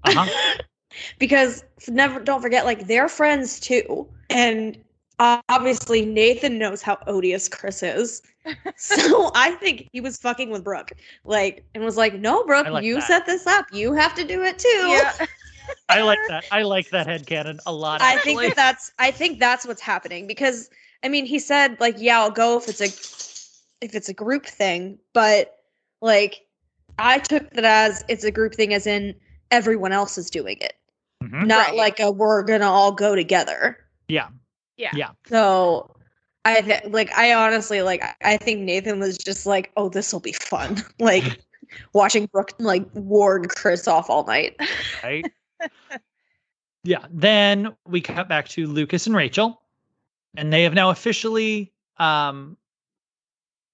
Uh-huh. 0.06 0.53
because 1.19 1.63
never 1.88 2.19
don't 2.19 2.41
forget 2.41 2.65
like 2.65 2.88
they're 2.88 3.10
friends 3.10 3.60
too 3.60 4.08
and 4.29 4.77
obviously 5.19 6.06
nathan 6.06 6.58
knows 6.58 6.82
how 6.82 6.97
odious 7.08 7.47
chris 7.47 7.84
is 7.84 8.21
so 8.78 9.32
i 9.36 9.52
think 9.52 9.88
he 9.93 10.02
was 10.02 10.17
fucking 10.17 10.49
with 10.49 10.63
brooke 10.63 10.91
like 11.23 11.63
and 11.76 11.84
was 11.84 11.97
like 11.97 12.15
no 12.15 12.43
brooke 12.45 12.67
like 12.69 12.84
you 12.84 12.95
that. 12.95 13.04
set 13.08 13.26
this 13.26 13.45
up 13.47 13.65
you 13.71 13.93
have 13.93 14.13
to 14.15 14.23
do 14.23 14.43
it 14.43 14.58
too 14.60 14.67
yeah. 14.89 15.13
I 15.88 16.02
like 16.02 16.19
that. 16.28 16.43
I 16.52 16.63
like 16.63 16.89
that 16.89 17.08
head 17.08 17.26
headcanon 17.26 17.60
a 17.65 17.71
lot. 17.71 18.02
i 18.02 18.17
think 18.17 18.41
that 18.41 18.56
that's 18.56 18.91
i 18.99 19.12
think 19.12 19.39
that's 19.39 19.65
what's 19.65 19.82
happening 19.82 20.28
because 20.28 20.69
i 21.04 21.08
mean 21.08 21.26
he 21.26 21.39
said 21.39 21.80
like 21.80 21.95
yeah 21.99 22.19
i'll 22.19 22.32
go 22.32 22.58
if 22.58 22.67
it's 22.67 22.82
a 22.82 23.86
if 23.86 23.95
it's 23.95 24.10
a 24.10 24.13
group 24.13 24.45
thing 24.45 24.97
but 25.13 25.56
like 26.02 26.41
i 26.99 27.17
took 27.19 27.49
that 27.52 27.63
as 27.63 28.04
it's 28.10 28.23
a 28.26 28.32
group 28.32 28.54
thing 28.56 28.73
as 28.73 28.86
in 28.88 29.15
everyone 29.52 29.91
else 29.93 30.17
is 30.17 30.30
doing 30.30 30.58
it 30.60 30.73
Mhm. 31.23 31.45
not 31.47 31.67
Right. 31.69 31.78
like 31.78 31.99
a 32.02 32.12
we're 32.12 32.43
gonna 32.43 32.69
all 32.69 32.91
go 32.91 33.15
together 33.15 33.78
Yeah. 34.10 34.28
Yeah. 34.77 34.91
Yeah. 34.95 35.09
So 35.27 35.95
I 36.45 36.62
th- 36.62 36.86
like 36.89 37.12
I 37.17 37.33
honestly 37.33 37.81
like 37.81 38.03
I- 38.03 38.33
I 38.33 38.38
think 38.38 38.62
Nathan 38.62 38.99
was 38.99 39.17
just 39.17 39.45
like, 39.45 39.71
oh, 39.77 39.89
this 39.89 40.12
will 40.12 40.19
be 40.19 40.33
fun. 40.33 40.83
like 40.99 41.41
watching 41.93 42.25
Brooke 42.27 42.53
like 42.59 42.86
ward 42.93 43.49
Chris 43.49 43.88
off 43.88 44.09
all 44.09 44.25
night. 44.25 44.55
right? 45.03 45.25
yeah. 46.83 47.05
Then 47.12 47.75
we 47.88 48.01
cut 48.01 48.27
back 48.27 48.47
to 48.49 48.67
Lucas 48.67 49.07
and 49.07 49.15
Rachel, 49.15 49.62
and 50.36 50.51
they 50.51 50.63
have 50.63 50.73
now 50.73 50.89
officially. 50.89 51.71
um 51.97 52.57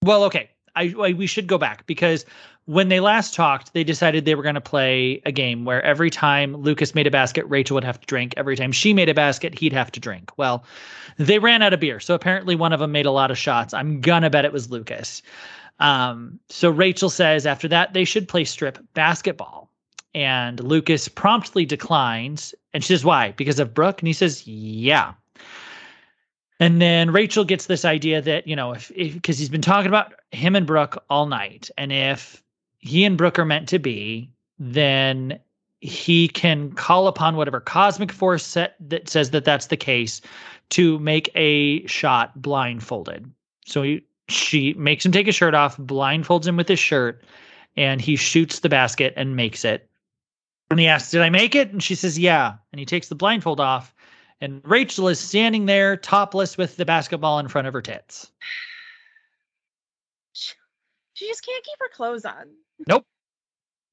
Well, 0.03 0.23
okay. 0.25 0.51
I, 0.75 0.93
I 0.99 1.13
we 1.13 1.25
should 1.27 1.47
go 1.47 1.57
back 1.57 1.85
because 1.88 2.25
when 2.69 2.89
they 2.89 2.99
last 2.99 3.34
talked, 3.34 3.73
they 3.73 3.84
decided 3.84 4.25
they 4.25 4.36
were 4.36 4.43
going 4.43 4.53
to 4.53 4.62
play 4.62 5.19
a 5.25 5.32
game 5.32 5.65
where 5.65 5.82
every 5.82 6.12
time 6.12 6.55
Lucas 6.55 6.93
made 6.93 7.08
a 7.08 7.12
basket, 7.12 7.43
Rachel 7.47 7.73
would 7.73 7.84
have 7.84 7.99
to 7.99 8.05
drink. 8.05 8.36
Every 8.38 8.55
time 8.55 8.71
she 8.71 8.93
made 8.93 9.10
a 9.10 9.13
basket, 9.15 9.58
he'd 9.58 9.73
have 9.73 9.91
to 9.93 9.99
drink. 9.99 10.32
Well, 10.38 10.63
they 11.17 11.39
ran 11.39 11.63
out 11.63 11.73
of 11.73 11.79
beer, 11.79 11.99
so 11.99 12.13
apparently 12.13 12.55
one 12.55 12.71
of 12.71 12.79
them 12.79 12.91
made 12.91 13.08
a 13.08 13.12
lot 13.12 13.32
of 13.32 13.39
shots. 13.39 13.73
I'm 13.73 14.01
gonna 14.01 14.29
bet 14.29 14.45
it 14.45 14.53
was 14.53 14.69
Lucas. 14.69 15.23
Um, 15.79 16.39
so 16.49 16.69
Rachel 16.69 17.10
says 17.10 17.47
after 17.47 17.67
that 17.69 17.93
they 17.93 18.05
should 18.05 18.27
play 18.27 18.43
strip 18.43 18.77
basketball. 18.93 19.71
And 20.13 20.60
Lucas 20.60 21.08
promptly 21.08 21.65
declines. 21.65 22.53
And 22.75 22.84
she 22.84 22.93
says, 22.93 23.03
Why? 23.03 23.32
Because 23.32 23.60
of 23.60 23.73
Brooke? 23.73 23.99
And 23.99 24.08
he 24.08 24.13
says, 24.13 24.45
Yeah. 24.45 25.13
And 26.60 26.79
then 26.79 27.12
Rachel 27.12 27.45
gets 27.45 27.65
this 27.65 27.84
idea 27.84 28.21
that, 28.21 28.45
you 28.45 28.55
know, 28.55 28.73
if 28.73 28.91
because 28.95 29.39
he's 29.39 29.49
been 29.49 29.62
talking 29.62 29.88
about 29.88 30.13
him 30.29 30.55
and 30.55 30.67
Brooke 30.67 31.03
all 31.10 31.25
night. 31.25 31.71
And 31.75 31.91
if 31.91 32.43
he 32.79 33.05
and 33.05 33.17
Brooke 33.17 33.39
are 33.39 33.45
meant 33.45 33.69
to 33.69 33.79
be, 33.79 34.31
then 34.57 35.39
he 35.81 36.27
can 36.27 36.71
call 36.73 37.07
upon 37.07 37.35
whatever 37.35 37.59
cosmic 37.59 38.11
force 38.11 38.45
set 38.45 38.75
that 38.79 39.07
says 39.07 39.31
that 39.31 39.45
that's 39.45 39.67
the 39.67 39.77
case 39.77 40.21
to 40.69 40.99
make 40.99 41.29
a 41.35 41.85
shot 41.87 42.41
blindfolded. 42.41 43.31
So 43.65 43.83
he, 43.83 44.05
she 44.27 44.73
makes 44.73 45.05
him 45.05 45.11
take 45.11 45.25
his 45.25 45.35
shirt 45.35 45.53
off, 45.53 45.77
blindfolds 45.77 46.47
him 46.47 46.57
with 46.57 46.67
his 46.67 46.79
shirt, 46.79 47.23
and 47.77 48.01
he 48.01 48.15
shoots 48.15 48.59
the 48.59 48.69
basket 48.69 49.13
and 49.15 49.35
makes 49.35 49.63
it. 49.63 49.89
And 50.69 50.79
he 50.79 50.87
asks, 50.87 51.11
Did 51.11 51.21
I 51.21 51.29
make 51.29 51.55
it? 51.55 51.71
And 51.71 51.81
she 51.81 51.95
says, 51.95 52.19
Yeah. 52.19 52.55
And 52.71 52.79
he 52.79 52.85
takes 52.85 53.07
the 53.07 53.15
blindfold 53.15 53.59
off. 53.59 53.93
And 54.41 54.61
Rachel 54.63 55.07
is 55.07 55.19
standing 55.19 55.65
there 55.65 55.97
topless 55.97 56.57
with 56.57 56.77
the 56.77 56.85
basketball 56.85 57.39
in 57.39 57.47
front 57.47 57.67
of 57.67 57.73
her 57.73 57.81
tits. 57.81 58.31
She 61.15 61.27
just 61.27 61.45
can't 61.45 61.65
keep 61.65 61.75
her 61.81 61.89
clothes 61.93 62.23
on. 62.23 62.45
Nope. 62.87 63.05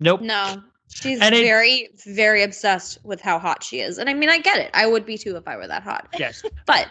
Nope. 0.01 0.21
No. 0.21 0.63
She's 0.89 1.21
And 1.21 1.35
it- 1.35 1.43
very, 1.45 1.89
very 2.07 2.43
obsessed 2.43 2.99
with 3.05 3.21
how 3.21 3.39
hot 3.39 3.63
she 3.63 3.81
is. 3.81 3.99
And 3.99 4.09
I 4.09 4.15
mean, 4.15 4.29
I 4.29 4.39
get 4.39 4.59
it. 4.59 4.71
I 4.75 4.87
would 4.87 5.05
be 5.05 5.19
too 5.19 5.37
if 5.37 5.47
I 5.49 5.57
were 5.57 5.67
that 5.67 5.83
hot. 5.83 6.09
Yes. 6.19 6.43
But, 6.67 6.89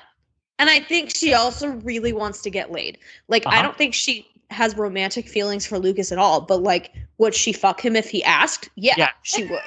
and 0.60 0.70
I 0.70 0.80
think 0.82 1.16
she 1.16 1.34
also 1.34 1.68
really 1.70 2.14
wants 2.14 2.42
to 2.42 2.50
get 2.50 2.72
laid. 2.72 2.98
Like, 3.28 3.46
Uh-huh. 3.46 3.58
I 3.58 3.62
don't 3.62 3.78
think 3.78 3.94
she 3.94 4.28
has 4.52 4.76
romantic 4.78 5.28
feelings 5.28 5.66
for 5.66 5.80
Lucas 5.80 6.12
at 6.12 6.18
all. 6.18 6.42
But, 6.42 6.62
like, 6.62 6.94
would 7.18 7.34
she 7.34 7.52
fuck 7.54 7.84
him 7.84 7.96
if 7.96 8.10
he 8.10 8.24
asked? 8.24 8.70
Yeah, 8.76 8.96
Yeah. 8.98 9.10
she 9.24 9.46
would. 9.46 9.62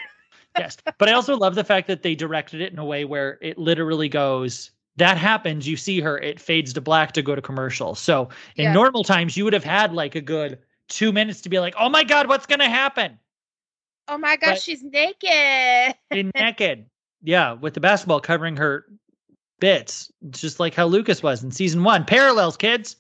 yes. 0.59 0.77
But 0.99 1.09
I 1.09 1.13
also 1.13 1.37
love 1.37 1.55
the 1.55 1.65
fact 1.65 1.89
that 1.89 2.03
they 2.03 2.15
directed 2.15 2.61
it 2.61 2.73
in 2.73 2.79
a 2.79 2.85
way 2.85 3.05
where 3.05 3.39
it 3.41 3.59
literally 3.59 4.09
goes, 4.09 4.71
that 4.97 5.17
happens, 5.17 5.67
you 5.67 5.77
see 5.77 6.01
her, 6.01 6.19
it 6.19 6.41
fades 6.41 6.73
to 6.75 6.81
black 6.81 7.13
to 7.13 7.23
go 7.23 7.35
to 7.35 7.41
commercial. 7.43 7.95
So 7.95 8.29
in 8.57 8.65
Yeah. 8.65 8.73
normal 8.73 9.05
times, 9.05 9.37
you 9.37 9.45
would 9.45 9.53
have 9.53 9.65
had 9.65 9.93
like 9.95 10.15
a 10.17 10.21
good 10.21 10.59
two 10.89 11.13
minutes 11.13 11.41
to 11.43 11.49
be 11.49 11.59
like, 11.59 11.75
oh 11.79 11.89
my 11.89 12.05
God, 12.05 12.29
what's 12.29 12.47
going 12.47 12.61
to 12.61 12.69
happen? 12.69 13.19
Oh 14.09 14.19
my 14.19 14.37
gosh, 14.37 14.51
But- 14.51 14.63
she's 14.63 14.83
naked. 14.83 15.95
Naked. 16.35 16.87
Yeah, 17.23 17.53
with 17.53 17.75
the 17.75 17.81
basketball 17.81 18.21
covering 18.21 18.57
her 18.57 18.87
bits, 19.61 20.11
just 20.31 20.61
like 20.61 20.73
how 20.75 20.87
Lucas 20.87 21.23
was 21.23 21.43
in 21.43 21.51
season 21.51 21.83
one. 21.83 22.05
Parallels, 22.05 22.57
kids. 22.57 22.97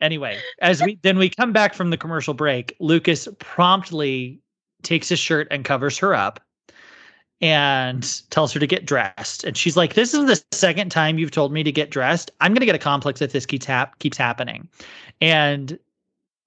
Anyway, 0.00 0.38
as 0.60 0.80
we 0.82 0.98
then 1.02 1.18
we 1.18 1.28
come 1.28 1.52
back 1.52 1.74
from 1.74 1.90
the 1.90 1.96
commercial 1.96 2.34
break, 2.34 2.76
Lucas 2.78 3.26
promptly 3.40 4.40
takes 4.82 5.08
his 5.08 5.18
shirt 5.18 5.48
and 5.50 5.64
covers 5.64 5.98
her 5.98 6.14
up 6.14 6.40
and 7.40 8.22
tells 8.30 8.52
her 8.52 8.60
to 8.60 8.66
get 8.66 8.84
dressed. 8.84 9.44
And 9.44 9.56
she's 9.56 9.76
like, 9.76 9.94
This 9.94 10.14
is 10.14 10.26
the 10.26 10.42
second 10.56 10.90
time 10.90 11.18
you've 11.18 11.30
told 11.30 11.52
me 11.52 11.62
to 11.62 11.72
get 11.72 11.90
dressed. 11.90 12.30
I'm 12.40 12.52
gonna 12.54 12.66
get 12.66 12.74
a 12.74 12.80
complex 12.80 13.22
if 13.22 13.32
this 13.32 13.46
keeps 13.46 13.66
hap- 13.66 13.98
keeps 14.00 14.16
happening. 14.16 14.68
And 15.20 15.78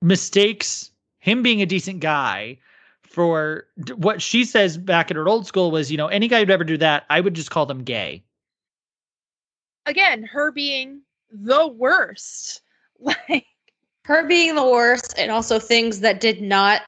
mistakes 0.01 0.91
him 1.19 1.43
being 1.43 1.61
a 1.61 1.65
decent 1.65 1.99
guy 1.99 2.57
for 3.03 3.65
d- 3.83 3.93
what 3.93 4.21
she 4.21 4.43
says 4.45 4.77
back 4.77 5.11
at 5.11 5.17
her 5.17 5.27
old 5.27 5.45
school 5.45 5.71
was, 5.71 5.91
you 5.91 5.97
know, 5.97 6.07
any 6.07 6.27
guy 6.27 6.39
who'd 6.39 6.49
ever 6.49 6.63
do 6.63 6.77
that, 6.77 7.05
I 7.09 7.21
would 7.21 7.33
just 7.33 7.51
call 7.51 7.65
them 7.65 7.83
gay. 7.83 8.23
Again, 9.85 10.23
her 10.23 10.51
being 10.51 11.01
the 11.31 11.67
worst. 11.67 12.61
Like 13.03 13.47
Her 14.05 14.27
being 14.27 14.53
the 14.53 14.63
worst, 14.63 15.15
and 15.17 15.31
also 15.31 15.57
things 15.57 16.01
that 16.01 16.19
did 16.19 16.39
not 16.39 16.83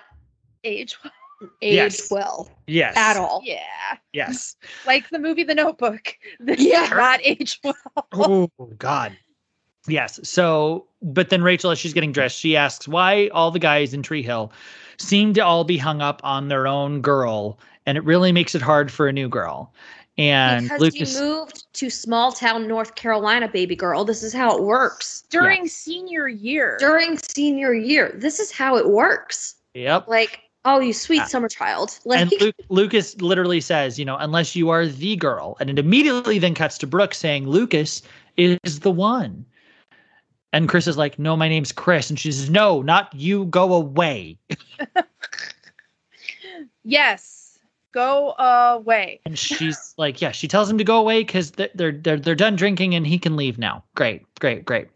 age. 0.63 0.95
Age 1.61 1.73
Yes. 1.75 2.11
well 2.11 2.49
Yes. 2.67 2.95
at 2.97 3.17
all. 3.17 3.41
Yeah. 3.43 3.59
Yes. 4.13 4.55
Like 4.85 5.09
the 5.09 5.19
movie 5.19 5.43
The 5.43 5.55
Notebook. 5.55 6.15
That 6.39 6.59
Yeah. 6.59 6.87
did 6.89 6.95
not 6.95 7.19
age 7.23 7.59
well. 7.63 7.75
oh 8.13 8.49
God. 8.77 9.15
Yes. 9.87 10.19
So, 10.23 10.87
but 11.01 11.29
then 11.29 11.43
Rachel, 11.43 11.71
as 11.71 11.77
she's 11.79 11.93
getting 11.93 12.11
dressed, 12.13 12.37
she 12.39 12.55
asks 12.55 12.87
why 12.87 13.27
all 13.33 13.51
the 13.51 13.59
guys 13.59 13.93
in 13.93 14.01
Tree 14.01 14.23
Hill 14.23 14.51
seem 14.97 15.33
to 15.33 15.41
all 15.41 15.63
be 15.65 15.77
hung 15.77 16.01
up 16.01 16.21
on 16.23 16.47
their 16.47 16.67
own 16.67 17.01
girl, 17.01 17.59
and 17.85 17.97
it 17.97 18.03
really 18.05 18.31
makes 18.31 18.55
it 18.55 18.61
hard 18.61 18.91
for 18.91 19.07
a 19.07 19.11
new 19.13 19.27
girl. 19.27 19.73
And 20.17 20.65
because 20.65 20.79
Lucas, 20.79 21.15
you 21.15 21.21
moved 21.21 21.73
to 21.73 21.89
small 21.89 22.31
town 22.31 22.67
North 22.67 22.93
Carolina, 22.95 23.47
baby 23.49 23.75
girl. 23.75 24.05
This 24.05 24.21
is 24.23 24.31
how 24.31 24.55
it 24.55 24.63
works. 24.63 25.23
During 25.29 25.67
senior 25.67 26.27
year. 26.27 26.77
During 26.79 27.17
senior 27.17 27.73
year, 27.73 28.13
this 28.15 28.39
is 28.39 28.51
how 28.51 28.77
it 28.77 28.89
works. 28.89 29.55
yep. 29.73 30.07
Like, 30.07 30.42
oh, 30.65 30.79
you 30.79 30.93
sweet 30.93 31.21
Ah. 31.21 31.25
summer 31.25 31.49
child. 31.49 31.99
Like, 32.05 32.21
and 32.21 32.31
Luke, 32.41 32.55
Lucas 32.69 33.19
literally 33.21 33.61
says, 33.61 33.97
you 33.99 34.05
know, 34.05 34.17
unless 34.17 34.55
you 34.55 34.69
are 34.69 34.85
the 34.87 35.15
girl, 35.15 35.57
and 35.59 35.69
it 35.69 35.79
immediately 35.79 36.39
then 36.39 36.53
cuts 36.55 36.77
to 36.79 36.87
Brooke 36.87 37.13
saying, 37.13 37.47
Lucas 37.47 38.01
is 38.37 38.79
the 38.79 38.91
one. 38.91 39.45
And 40.51 40.69
Chris 40.69 40.85
is 40.87 40.97
like, 40.97 41.17
no, 41.17 41.35
my 41.35 41.49
name's 41.49 41.71
Chris. 41.71 42.09
And 42.11 42.19
she 42.19 42.31
says, 42.31 42.49
no, 42.49 42.81
not 42.83 43.13
you. 43.15 43.45
Go 43.45 43.73
away. 43.73 44.37
yes. 46.83 47.57
Go 47.91 48.33
away. 48.37 49.19
And 49.25 49.37
she's 49.37 49.93
like, 49.97 50.21
yeah, 50.21 50.31
she 50.31 50.47
tells 50.47 50.69
him 50.69 50.77
to 50.77 50.83
go 50.83 50.97
away 50.97 51.23
because 51.23 51.51
they're 51.51 51.91
they're 51.91 52.17
they're 52.17 52.35
done 52.35 52.55
drinking 52.55 52.95
and 52.95 53.05
he 53.05 53.19
can 53.19 53.35
leave 53.35 53.57
now. 53.59 53.83
Great, 53.95 54.25
great, 54.39 54.65
great. 54.65 54.87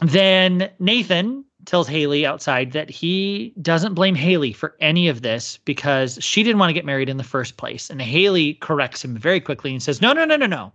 Then 0.00 0.70
Nathan 0.78 1.44
tells 1.66 1.88
Haley 1.88 2.26
outside 2.26 2.72
that 2.72 2.90
he 2.90 3.52
doesn't 3.60 3.94
blame 3.94 4.14
Haley 4.14 4.52
for 4.52 4.76
any 4.80 5.08
of 5.08 5.22
this 5.22 5.58
because 5.64 6.18
she 6.20 6.42
didn't 6.42 6.58
want 6.58 6.70
to 6.70 6.74
get 6.74 6.84
married 6.84 7.08
in 7.08 7.16
the 7.16 7.24
first 7.24 7.56
place. 7.56 7.90
And 7.90 8.00
Haley 8.00 8.54
corrects 8.54 9.04
him 9.04 9.16
very 9.16 9.40
quickly 9.40 9.72
and 9.72 9.82
says, 9.82 10.00
No, 10.00 10.12
no, 10.12 10.24
no, 10.24 10.36
no, 10.36 10.46
no. 10.46 10.72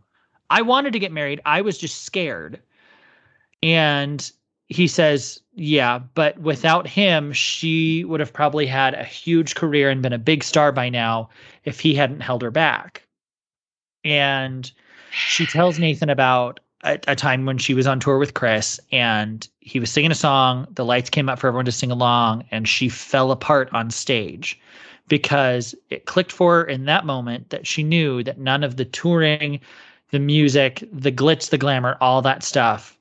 I 0.49 0.61
wanted 0.61 0.93
to 0.93 0.99
get 0.99 1.11
married. 1.11 1.41
I 1.45 1.61
was 1.61 1.77
just 1.77 2.03
scared. 2.03 2.59
And 3.61 4.31
he 4.67 4.87
says, 4.87 5.41
Yeah, 5.53 5.99
but 6.15 6.39
without 6.39 6.87
him, 6.87 7.33
she 7.33 8.03
would 8.05 8.19
have 8.19 8.33
probably 8.33 8.65
had 8.65 8.93
a 8.93 9.03
huge 9.03 9.55
career 9.55 9.89
and 9.89 10.01
been 10.01 10.13
a 10.13 10.17
big 10.17 10.43
star 10.43 10.71
by 10.71 10.89
now 10.89 11.29
if 11.65 11.79
he 11.79 11.93
hadn't 11.95 12.21
held 12.21 12.41
her 12.41 12.51
back. 12.51 13.03
And 14.03 14.71
she 15.11 15.45
tells 15.45 15.79
Nathan 15.79 16.09
about 16.09 16.59
a, 16.83 16.99
a 17.07 17.15
time 17.15 17.45
when 17.45 17.57
she 17.57 17.73
was 17.73 17.87
on 17.87 17.99
tour 17.99 18.17
with 18.17 18.33
Chris 18.33 18.79
and 18.91 19.47
he 19.59 19.79
was 19.79 19.89
singing 19.89 20.11
a 20.11 20.15
song. 20.15 20.67
The 20.71 20.85
lights 20.85 21.09
came 21.09 21.29
up 21.29 21.39
for 21.39 21.47
everyone 21.47 21.65
to 21.65 21.71
sing 21.71 21.91
along, 21.91 22.45
and 22.51 22.67
she 22.67 22.89
fell 22.89 23.31
apart 23.31 23.69
on 23.73 23.91
stage 23.91 24.59
because 25.07 25.75
it 25.89 26.05
clicked 26.05 26.31
for 26.31 26.57
her 26.57 26.63
in 26.63 26.85
that 26.85 27.05
moment 27.05 27.49
that 27.49 27.67
she 27.67 27.83
knew 27.83 28.23
that 28.23 28.39
none 28.39 28.63
of 28.63 28.77
the 28.77 28.85
touring, 28.85 29.59
the 30.11 30.19
music, 30.19 30.83
the 30.91 31.11
glitz, 31.11 31.49
the 31.49 31.57
glamour, 31.57 31.97
all 31.99 32.21
that 32.21 32.43
stuff 32.43 32.97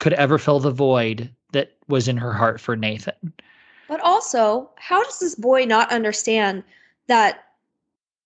could 0.00 0.14
ever 0.14 0.38
fill 0.38 0.60
the 0.60 0.70
void 0.70 1.30
that 1.52 1.72
was 1.88 2.08
in 2.08 2.16
her 2.16 2.32
heart 2.32 2.60
for 2.60 2.76
Nathan. 2.76 3.32
but 3.88 4.00
also, 4.00 4.68
how 4.76 5.02
does 5.04 5.18
this 5.20 5.34
boy 5.34 5.64
not 5.64 5.92
understand 5.92 6.64
that 7.06 7.44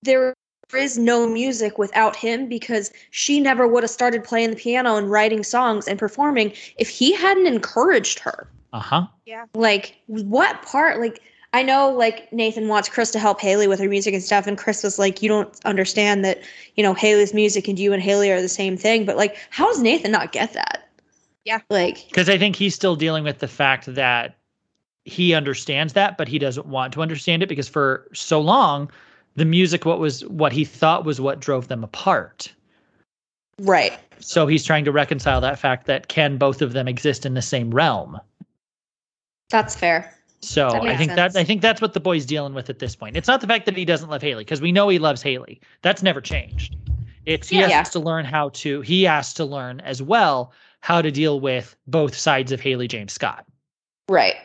there 0.02 0.34
is 0.74 0.98
no 0.98 1.26
music 1.28 1.78
without 1.78 2.14
him 2.16 2.48
because 2.48 2.92
she 3.10 3.40
never 3.40 3.66
would 3.66 3.82
have 3.82 3.90
started 3.90 4.22
playing 4.24 4.50
the 4.50 4.56
piano 4.56 4.96
and 4.96 5.10
writing 5.10 5.42
songs 5.42 5.88
and 5.88 5.98
performing 5.98 6.52
if 6.76 6.88
he 6.88 7.14
hadn't 7.14 7.46
encouraged 7.46 8.18
her? 8.18 8.48
Uh 8.72 8.80
huh. 8.80 9.06
Yeah. 9.24 9.46
Like 9.54 9.96
what 10.06 10.60
part 10.62 11.00
like 11.00 11.22
i 11.54 11.62
know 11.62 11.90
like 11.90 12.30
nathan 12.30 12.68
wants 12.68 12.90
chris 12.90 13.10
to 13.10 13.18
help 13.18 13.40
haley 13.40 13.66
with 13.66 13.80
her 13.80 13.88
music 13.88 14.12
and 14.12 14.22
stuff 14.22 14.46
and 14.46 14.58
chris 14.58 14.82
was 14.82 14.98
like 14.98 15.22
you 15.22 15.28
don't 15.30 15.58
understand 15.64 16.22
that 16.22 16.40
you 16.76 16.82
know 16.82 16.92
haley's 16.92 17.32
music 17.32 17.66
and 17.68 17.78
you 17.78 17.94
and 17.94 18.02
haley 18.02 18.30
are 18.30 18.42
the 18.42 18.48
same 18.50 18.76
thing 18.76 19.06
but 19.06 19.16
like 19.16 19.34
how 19.48 19.66
does 19.66 19.80
nathan 19.80 20.10
not 20.10 20.30
get 20.32 20.52
that 20.52 20.86
Yeah. 21.46 21.60
like 21.70 22.04
Because 22.08 22.28
I 22.28 22.36
think 22.36 22.54
he's 22.56 22.74
still 22.74 22.96
dealing 22.96 23.24
with 23.24 23.38
the 23.38 23.48
fact 23.48 23.86
that 23.94 24.36
he 25.06 25.32
understands 25.32 25.94
that, 25.94 26.18
but 26.18 26.28
he 26.28 26.38
doesn't 26.38 26.66
want 26.66 26.92
to 26.92 27.00
understand 27.00 27.42
it 27.42 27.48
because 27.48 27.68
for 27.68 28.06
so 28.12 28.40
long, 28.42 28.90
the 29.38 29.44
music 29.44 29.84
what 29.84 29.98
was 30.00 30.24
what 30.26 30.52
he 30.52 30.64
thought 30.64 31.04
was 31.04 31.20
what 31.20 31.40
drove 31.40 31.68
them 31.68 31.84
apart. 31.84 32.52
right 33.60 33.98
So 34.18 34.46
he's 34.46 34.64
trying 34.64 34.84
to 34.84 34.92
reconcile 34.92 35.40
that 35.40 35.58
fact 35.58 35.86
that 35.86 36.08
can 36.08 36.36
both 36.36 36.60
of 36.60 36.72
them 36.72 36.88
exist 36.88 37.24
in 37.24 37.34
the 37.34 37.42
same 37.42 37.70
realm. 37.70 38.18
that's 39.48 39.74
fair 39.76 40.12
So 40.40 40.68
I 40.68 40.80
makes 40.84 40.98
think 40.98 41.14
that. 41.14 41.36
I 41.36 41.44
think 41.44 41.62
that's 41.62 41.80
what 41.80 41.94
the 41.94 42.00
boy's 42.00 42.26
dealing 42.26 42.54
with 42.54 42.68
at 42.70 42.78
this 42.80 42.94
point. 42.96 43.16
It's 43.16 43.28
not 43.28 43.40
the 43.40 43.46
fact 43.46 43.64
that 43.66 43.76
he 43.76 43.84
doesn't 43.84 44.08
love 44.10 44.22
Haley 44.22 44.44
because 44.44 44.60
we 44.60 44.72
know 44.72 44.88
he 44.88 44.98
loves 44.98 45.22
Haley. 45.22 45.60
That's 45.82 46.02
never 46.02 46.20
changed. 46.20 46.76
It's 47.26 47.48
he 47.48 47.58
Yeah. 47.60 47.68
has 47.68 47.90
to 47.90 47.98
learn 48.00 48.24
how 48.24 48.50
to 48.50 48.80
he 48.82 49.02
has 49.04 49.32
to 49.34 49.44
learn 49.44 49.80
as 49.80 50.02
well 50.02 50.52
how 50.80 51.02
to 51.02 51.10
deal 51.10 51.40
with 51.40 51.76
both 51.88 52.14
sides 52.14 52.52
of 52.52 52.60
Haley 52.60 52.88
James 52.88 53.12
Scott. 53.12 53.44
right 54.08 54.36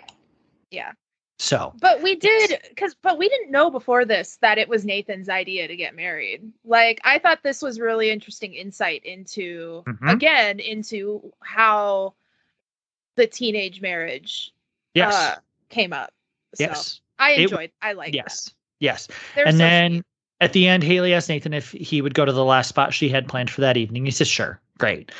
Yeah. 0.72 0.92
So 1.40 1.74
But 1.82 2.02
we 2.02 2.16
did 2.16 2.60
because 2.70 2.96
but 3.02 3.18
we 3.18 3.28
didn't 3.28 3.52
know 3.52 3.70
before 3.70 4.06
this 4.06 4.38
that 4.42 4.58
it 4.58 4.70
was 4.70 4.86
Nathan's 4.86 5.30
idea 5.30 5.68
to 5.68 5.76
get 5.76 5.96
married. 5.96 6.52
Like 6.64 7.02
I 7.04 7.20
thought 7.20 7.44
this 7.44 7.62
was 7.62 7.80
really 7.80 8.12
interesting 8.12 8.54
insight 8.54 9.04
into 9.04 9.84
Mhm. 9.88 10.12
again 10.14 10.60
into 10.60 11.34
how 11.44 12.14
the 13.16 13.28
teenage 13.28 13.82
marriage 13.82 14.54
yes, 14.94 15.14
uh, 15.14 15.36
came 15.70 15.92
up. 15.92 16.14
So 16.56 16.64
yes, 16.66 17.02
I 17.20 17.32
It- 17.32 17.42
enjoyed 17.44 17.72
I 17.82 17.94
like 17.94 18.14
yes, 18.14 18.54
yes. 18.80 19.08
They're 19.36 19.48
and 19.48 19.56
so 19.56 19.58
then 19.58 19.92
sweet. 19.94 20.04
at 20.42 20.54
the 20.54 20.68
end, 20.68 20.84
Haley 20.84 21.14
asked 21.14 21.30
Nathan 21.30 21.54
if 21.54 21.72
he 21.72 22.02
would 22.02 22.14
go 22.14 22.26
to 22.26 22.32
the 22.32 22.46
last 22.46 22.70
spot 22.70 22.94
she 22.94 23.10
had 23.10 23.28
planned 23.28 23.50
for 23.50 23.62
that 23.62 23.76
evening. 23.76 24.06
He 24.06 24.12
says, 24.12 24.28
"Sure, 24.28 24.62
great." 24.78 25.12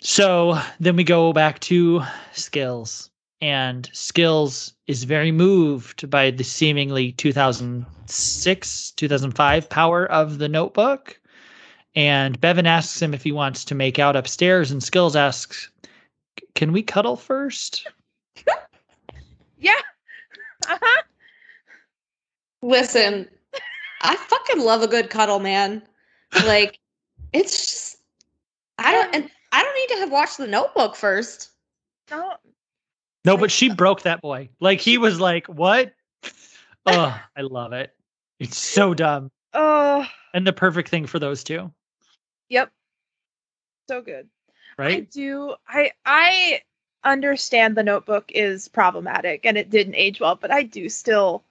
So 0.00 0.60
then 0.78 0.94
we 0.96 1.04
go 1.04 1.32
back 1.32 1.58
to 1.60 2.02
Skills, 2.32 3.10
and 3.40 3.90
Skills 3.92 4.72
is 4.86 5.04
very 5.04 5.32
moved 5.32 6.08
by 6.08 6.30
the 6.30 6.44
seemingly 6.44 7.12
2006, 7.12 8.90
2005 8.92 9.68
power 9.68 10.06
of 10.06 10.38
the 10.38 10.48
Notebook. 10.48 11.20
And 11.94 12.40
Bevin 12.40 12.66
asks 12.66 13.00
him 13.00 13.14
if 13.14 13.22
he 13.22 13.32
wants 13.32 13.64
to 13.66 13.74
make 13.74 13.98
out 13.98 14.16
upstairs, 14.16 14.70
and 14.70 14.82
Skills 14.82 15.16
asks, 15.16 15.70
"Can 16.54 16.72
we 16.72 16.82
cuddle 16.82 17.16
first? 17.16 17.86
Yeah. 19.58 19.80
Uh-huh. 20.68 21.02
Listen, 22.62 23.28
I 24.02 24.16
fucking 24.16 24.62
love 24.62 24.82
a 24.82 24.88
good 24.88 25.10
cuddle, 25.10 25.38
man. 25.38 25.82
Like, 26.44 26.78
it's 27.32 27.56
just 27.56 27.96
I 28.78 28.92
don't 28.92 29.14
and 29.14 29.30
I 29.52 29.62
don't 29.62 29.74
need 29.74 29.94
to 29.94 30.00
have 30.00 30.12
watched 30.12 30.38
the 30.38 30.46
Notebook 30.46 30.94
first. 30.96 31.50
No, 32.10 32.34
No, 33.26 33.36
but 33.36 33.50
she 33.50 33.68
broke 33.68 34.02
that 34.02 34.22
boy. 34.22 34.48
Like 34.60 34.80
he 34.80 34.98
was 34.98 35.20
like, 35.20 35.46
"What?" 35.48 35.92
Oh, 36.88 37.20
I 37.36 37.40
love 37.40 37.72
it. 37.72 37.92
It's 38.38 38.56
so 38.56 38.94
dumb 38.94 39.32
oh, 39.54 40.06
and 40.34 40.46
the 40.46 40.52
perfect 40.52 40.88
thing 40.88 41.06
for 41.06 41.18
those 41.18 41.42
two, 41.42 41.72
yep, 42.48 42.70
so 43.88 44.00
good. 44.02 44.28
Right? 44.78 44.98
I 44.98 45.00
do. 45.00 45.54
I 45.66 45.90
I 46.04 46.60
understand 47.02 47.76
the 47.76 47.82
Notebook 47.82 48.30
is 48.32 48.68
problematic 48.68 49.46
and 49.46 49.56
it 49.56 49.70
didn't 49.70 49.96
age 49.96 50.20
well, 50.20 50.36
but 50.36 50.52
I 50.52 50.62
do 50.62 50.88
still 50.88 51.42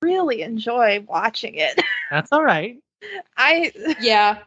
really 0.00 0.42
enjoy 0.42 1.04
watching 1.06 1.56
it. 1.56 1.80
That's 2.10 2.32
all 2.32 2.44
right. 2.44 2.78
I 3.36 3.72
Yeah. 4.00 4.38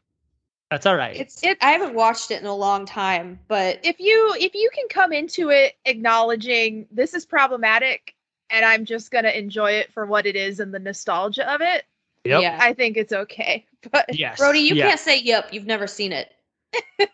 That's 0.70 0.86
all 0.86 0.96
right. 0.98 1.16
It's 1.16 1.42
It- 1.44 1.58
I 1.62 1.72
haven't 1.72 1.94
watched 1.94 2.30
it 2.32 2.42
in 2.42 2.48
a 2.48 2.56
long 2.56 2.86
time, 2.86 3.40
but 3.48 3.80
if 3.84 4.00
you 4.00 4.36
if 4.40 4.54
you 4.54 4.70
can 4.74 4.86
come 4.90 5.14
into 5.14 5.50
it 5.50 5.76
acknowledging 5.86 6.88
this 6.92 7.14
is 7.14 7.26
problematic 7.26 8.14
and 8.50 8.66
I'm 8.66 8.84
just 8.86 9.10
gonna 9.12 9.30
enjoy 9.30 9.72
it 9.72 9.92
for 9.94 10.06
what 10.06 10.26
it 10.26 10.36
is 10.36 10.60
and 10.60 10.74
the 10.74 10.80
nostalgia 10.80 11.50
of 11.54 11.62
it, 11.62 11.86
Yep. 12.26 12.42
yeah. 12.42 12.58
I 12.62 12.74
think 12.74 12.98
it's 12.98 13.14
okay. 13.14 13.66
But 13.92 14.14
yes. 14.14 14.38
Brody, 14.40 14.60
you 14.60 14.76
yeah. 14.76 14.88
can't 14.90 15.00
say 15.00 15.20
yep, 15.20 15.54
you've 15.54 15.66
never 15.68 15.88
seen 15.88 16.12
it. 16.12 16.34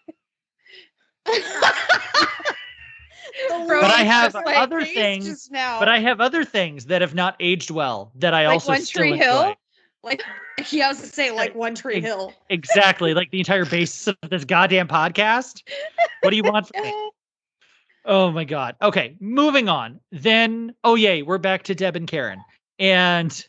But 3.49 3.86
I 3.91 4.04
have 4.04 4.34
like 4.36 4.56
other 4.58 4.84
things. 4.86 5.49
now. 5.51 5.80
But 5.80 5.89
I 5.89 5.99
have 5.99 6.22
other 6.22 6.43
things 6.45 6.86
that 6.86 7.01
have 7.01 7.16
not 7.16 7.36
aged 7.39 7.72
well 7.72 8.12
that 8.16 8.34
I 8.34 8.45
Like 8.47 8.54
also 8.54 8.72
One 8.74 8.82
still 8.82 9.01
Tree 9.01 9.14
enjoy. 9.14 9.24
Hill? 9.24 9.56
Like 10.04 10.22
yeah, 10.70 10.86
I 10.86 10.89
was 10.89 10.99
gonna 10.99 11.10
say 11.12 11.32
like 11.32 11.56
One 11.56 11.76
Tree 11.76 12.01
Hill. 12.01 12.34
Exactly, 12.49 13.14
like 13.14 13.32
the 13.32 13.39
entire 13.39 13.66
basis 13.66 14.08
of 14.08 14.30
this 14.30 14.45
goddamn 14.45 14.88
podcast. 14.88 15.64
What 16.22 16.30
do 16.30 16.36
you 16.36 16.43
want 16.43 16.68
from 16.68 16.84
me? 16.84 17.12
Oh 18.06 18.32
my 18.32 18.43
god. 18.43 18.76
Okay, 18.82 19.16
moving 19.22 19.70
on. 19.70 19.97
Then, 20.12 20.76
oh 20.84 20.95
yay, 20.95 21.22
we're 21.22 21.38
back 21.38 21.64
to 21.64 21.74
Deb 21.74 21.95
and 21.95 22.06
Karen. 22.06 22.43
And 22.78 23.47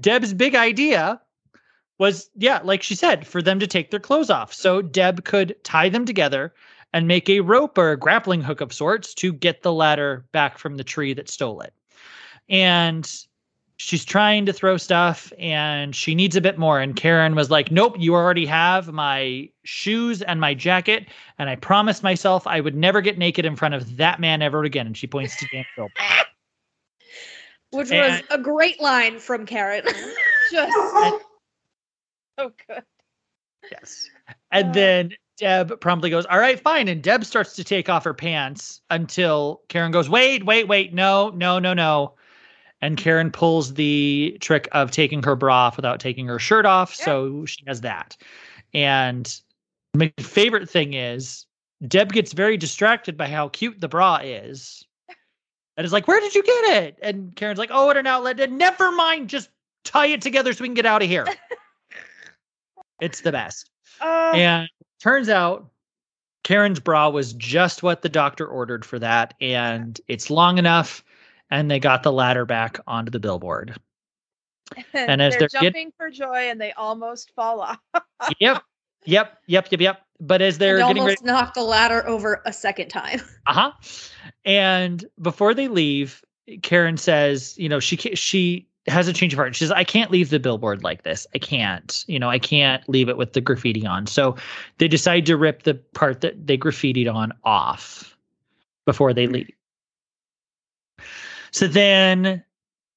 Deb's 0.00 0.34
big 0.34 0.54
idea 0.54 1.18
was, 1.98 2.28
yeah, 2.36 2.60
like 2.62 2.82
she 2.82 2.94
said, 2.94 3.26
for 3.26 3.40
them 3.40 3.58
to 3.60 3.66
take 3.66 3.90
their 3.90 4.00
clothes 4.00 4.28
off. 4.28 4.52
So 4.52 4.82
Deb 4.82 5.24
could 5.24 5.56
tie 5.64 5.88
them 5.88 6.04
together 6.04 6.52
and 6.92 7.08
make 7.08 7.30
a 7.30 7.40
rope 7.40 7.78
or 7.78 7.92
a 7.92 7.98
grappling 7.98 8.42
hook 8.42 8.60
of 8.60 8.70
sorts 8.70 9.14
to 9.14 9.32
get 9.32 9.62
the 9.62 9.72
ladder 9.72 10.26
back 10.32 10.58
from 10.58 10.76
the 10.76 10.84
tree 10.84 11.14
that 11.14 11.30
stole 11.30 11.62
it. 11.62 11.72
And 12.50 13.10
she's 13.76 14.04
trying 14.04 14.46
to 14.46 14.52
throw 14.52 14.76
stuff 14.76 15.32
and 15.38 15.94
she 15.96 16.14
needs 16.14 16.36
a 16.36 16.40
bit 16.40 16.58
more. 16.58 16.80
And 16.80 16.94
Karen 16.94 17.34
was 17.34 17.50
like, 17.50 17.70
Nope, 17.70 17.96
you 17.98 18.14
already 18.14 18.46
have 18.46 18.92
my 18.92 19.48
shoes 19.64 20.22
and 20.22 20.40
my 20.40 20.54
jacket. 20.54 21.08
And 21.38 21.50
I 21.50 21.56
promised 21.56 22.02
myself 22.02 22.46
I 22.46 22.60
would 22.60 22.74
never 22.76 23.00
get 23.00 23.18
naked 23.18 23.44
in 23.44 23.56
front 23.56 23.74
of 23.74 23.96
that 23.96 24.20
man 24.20 24.42
ever 24.42 24.62
again. 24.64 24.86
And 24.86 24.96
she 24.96 25.06
points 25.06 25.36
to 25.36 25.46
Dan. 25.52 25.64
Which 27.70 27.90
And- 27.90 28.12
was 28.12 28.22
a 28.30 28.40
great 28.40 28.80
line 28.80 29.18
from 29.18 29.46
Karen. 29.46 29.84
just 30.52 30.72
so 32.38 32.52
good. 32.68 32.82
Yes. 33.70 34.08
And 34.52 34.68
Uh. 34.68 34.72
then 34.72 35.10
Deb 35.36 35.80
promptly 35.80 36.10
goes, 36.10 36.26
All 36.26 36.38
right, 36.38 36.60
fine. 36.60 36.86
And 36.86 37.02
Deb 37.02 37.24
starts 37.24 37.54
to 37.56 37.64
take 37.64 37.88
off 37.88 38.04
her 38.04 38.14
pants 38.14 38.80
until 38.90 39.62
Karen 39.68 39.90
goes, 39.90 40.08
Wait, 40.08 40.46
wait, 40.46 40.68
wait. 40.68 40.94
No, 40.94 41.30
no, 41.30 41.58
no, 41.58 41.74
no. 41.74 42.14
And 42.84 42.98
Karen 42.98 43.30
pulls 43.30 43.72
the 43.74 44.36
trick 44.42 44.68
of 44.72 44.90
taking 44.90 45.22
her 45.22 45.34
bra 45.34 45.68
off 45.68 45.76
without 45.76 46.00
taking 46.00 46.26
her 46.26 46.38
shirt 46.38 46.66
off. 46.66 46.94
Yeah. 46.98 47.04
So 47.06 47.46
she 47.46 47.64
has 47.66 47.80
that. 47.80 48.14
And 48.74 49.40
my 49.94 50.12
favorite 50.18 50.68
thing 50.68 50.92
is 50.92 51.46
Deb 51.88 52.12
gets 52.12 52.34
very 52.34 52.58
distracted 52.58 53.16
by 53.16 53.28
how 53.28 53.48
cute 53.48 53.80
the 53.80 53.88
bra 53.88 54.16
is. 54.22 54.84
And 55.78 55.86
is 55.86 55.94
like, 55.94 56.06
Where 56.06 56.20
did 56.20 56.34
you 56.34 56.42
get 56.42 56.84
it? 56.84 56.98
And 57.00 57.34
Karen's 57.36 57.58
like, 57.58 57.70
Oh, 57.72 57.88
at 57.88 57.96
an 57.96 58.06
outlet. 58.06 58.38
And 58.38 58.58
never 58.58 58.92
mind. 58.92 59.30
Just 59.30 59.48
tie 59.86 60.08
it 60.08 60.20
together 60.20 60.52
so 60.52 60.60
we 60.60 60.68
can 60.68 60.74
get 60.74 60.84
out 60.84 61.02
of 61.02 61.08
here. 61.08 61.26
it's 63.00 63.22
the 63.22 63.32
best. 63.32 63.70
Uh, 64.02 64.32
And 64.34 64.68
turns 65.00 65.30
out 65.30 65.70
Karen's 66.42 66.80
bra 66.80 67.08
was 67.08 67.32
just 67.32 67.82
what 67.82 68.02
the 68.02 68.10
doctor 68.10 68.46
ordered 68.46 68.84
for 68.84 68.98
that. 68.98 69.32
And 69.40 69.98
it's 70.06 70.28
long 70.28 70.58
enough. 70.58 71.02
And 71.50 71.70
they 71.70 71.78
got 71.78 72.02
the 72.02 72.12
ladder 72.12 72.44
back 72.44 72.80
onto 72.86 73.10
the 73.10 73.20
billboard. 73.20 73.76
and 74.94 75.20
as 75.20 75.34
they're 75.34 75.40
they're 75.40 75.48
get- 75.48 75.62
jumping 75.62 75.92
for 75.96 76.10
joy 76.10 76.48
and 76.48 76.60
they 76.60 76.72
almost 76.72 77.32
fall 77.34 77.60
off. 77.60 77.78
yep. 78.40 78.62
Yep. 79.04 79.38
Yep. 79.46 79.68
Yep. 79.70 79.80
Yep. 79.80 80.00
But 80.20 80.42
as 80.42 80.58
they're 80.58 80.78
and 80.78 80.88
getting 80.88 81.02
ready, 81.02 81.16
almost 81.16 81.24
knocked 81.24 81.54
the 81.54 81.62
ladder 81.62 82.06
over 82.06 82.40
a 82.46 82.52
second 82.52 82.88
time. 82.88 83.20
uh 83.46 83.52
huh. 83.52 83.72
And 84.44 85.04
before 85.20 85.54
they 85.54 85.68
leave, 85.68 86.24
Karen 86.62 86.96
says, 86.96 87.56
you 87.58 87.68
know, 87.68 87.80
she 87.80 87.96
she 87.96 88.66
has 88.86 89.08
a 89.08 89.12
change 89.12 89.32
of 89.32 89.38
heart. 89.38 89.54
She 89.54 89.64
says, 89.64 89.70
I 89.70 89.84
can't 89.84 90.10
leave 90.10 90.30
the 90.30 90.38
billboard 90.38 90.84
like 90.84 91.02
this. 91.04 91.26
I 91.34 91.38
can't, 91.38 92.04
you 92.06 92.18
know, 92.18 92.28
I 92.28 92.38
can't 92.38 92.86
leave 92.88 93.08
it 93.08 93.16
with 93.16 93.32
the 93.32 93.40
graffiti 93.40 93.86
on. 93.86 94.06
So 94.06 94.36
they 94.78 94.88
decide 94.88 95.26
to 95.26 95.36
rip 95.36 95.62
the 95.62 95.74
part 95.74 96.20
that 96.20 96.46
they 96.46 96.58
graffitied 96.58 97.12
on 97.12 97.32
off 97.44 98.16
before 98.84 99.14
they 99.14 99.26
leave. 99.26 99.50
So 101.54 101.68
then 101.68 102.42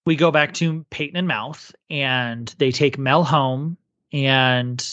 we 0.08 0.16
go 0.16 0.32
back 0.32 0.56
to 0.56 0.84
Peyton 0.90 1.16
and 1.16 1.28
Mouth, 1.28 1.76
and 1.92 2.56
they 2.58 2.72
take 2.72 2.98
Mel 2.98 3.24
home, 3.24 3.78
and 4.12 4.84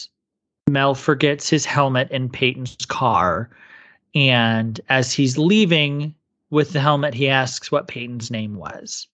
Mel 0.69 0.93
forgets 0.93 1.49
his 1.49 1.65
helmet 1.65 2.11
in 2.11 2.29
Peyton's 2.29 2.77
car. 2.85 3.49
And 4.13 4.79
as 4.89 5.11
he's 5.11 5.39
leaving 5.39 6.13
with 6.51 6.73
the 6.73 6.79
helmet, 6.79 7.15
he 7.15 7.27
asks 7.27 7.71
what 7.71 7.87
Peyton's 7.87 8.29
name 8.29 8.55
was. 8.57 9.07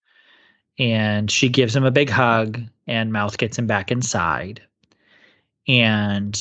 And 0.77 1.31
she 1.31 1.47
gives 1.47 1.73
him 1.73 1.85
a 1.85 1.89
big 1.89 2.09
hug, 2.09 2.59
and 2.87 3.13
Mouth 3.13 3.37
gets 3.37 3.57
him 3.57 3.67
back 3.67 3.89
inside. 3.89 4.61
And 5.65 6.37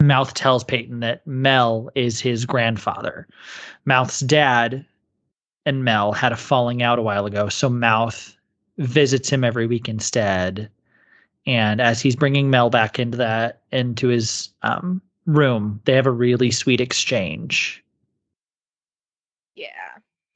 Mouth 0.00 0.32
tells 0.32 0.64
Peyton 0.64 1.00
that 1.00 1.26
Mel 1.26 1.90
is 1.94 2.18
his 2.18 2.46
grandfather. 2.46 3.28
Mouth's 3.84 4.20
dad 4.20 4.86
and 5.66 5.84
Mel 5.84 6.12
had 6.12 6.32
a 6.32 6.36
falling 6.36 6.82
out 6.82 6.98
a 6.98 7.02
while 7.02 7.26
ago, 7.26 7.48
so 7.48 7.68
Mouth 7.68 8.36
visits 8.78 9.28
him 9.28 9.44
every 9.44 9.66
week 9.66 9.88
instead. 9.88 10.70
And 11.46 11.80
as 11.80 12.00
he's 12.00 12.16
bringing 12.16 12.50
Mel 12.50 12.70
back 12.70 12.98
into 12.98 13.16
that 13.18 13.62
into 13.72 14.08
his 14.08 14.50
um, 14.62 15.00
room, 15.26 15.80
they 15.84 15.94
have 15.94 16.06
a 16.06 16.10
really 16.10 16.50
sweet 16.50 16.80
exchange. 16.80 17.82
yeah. 19.54 19.68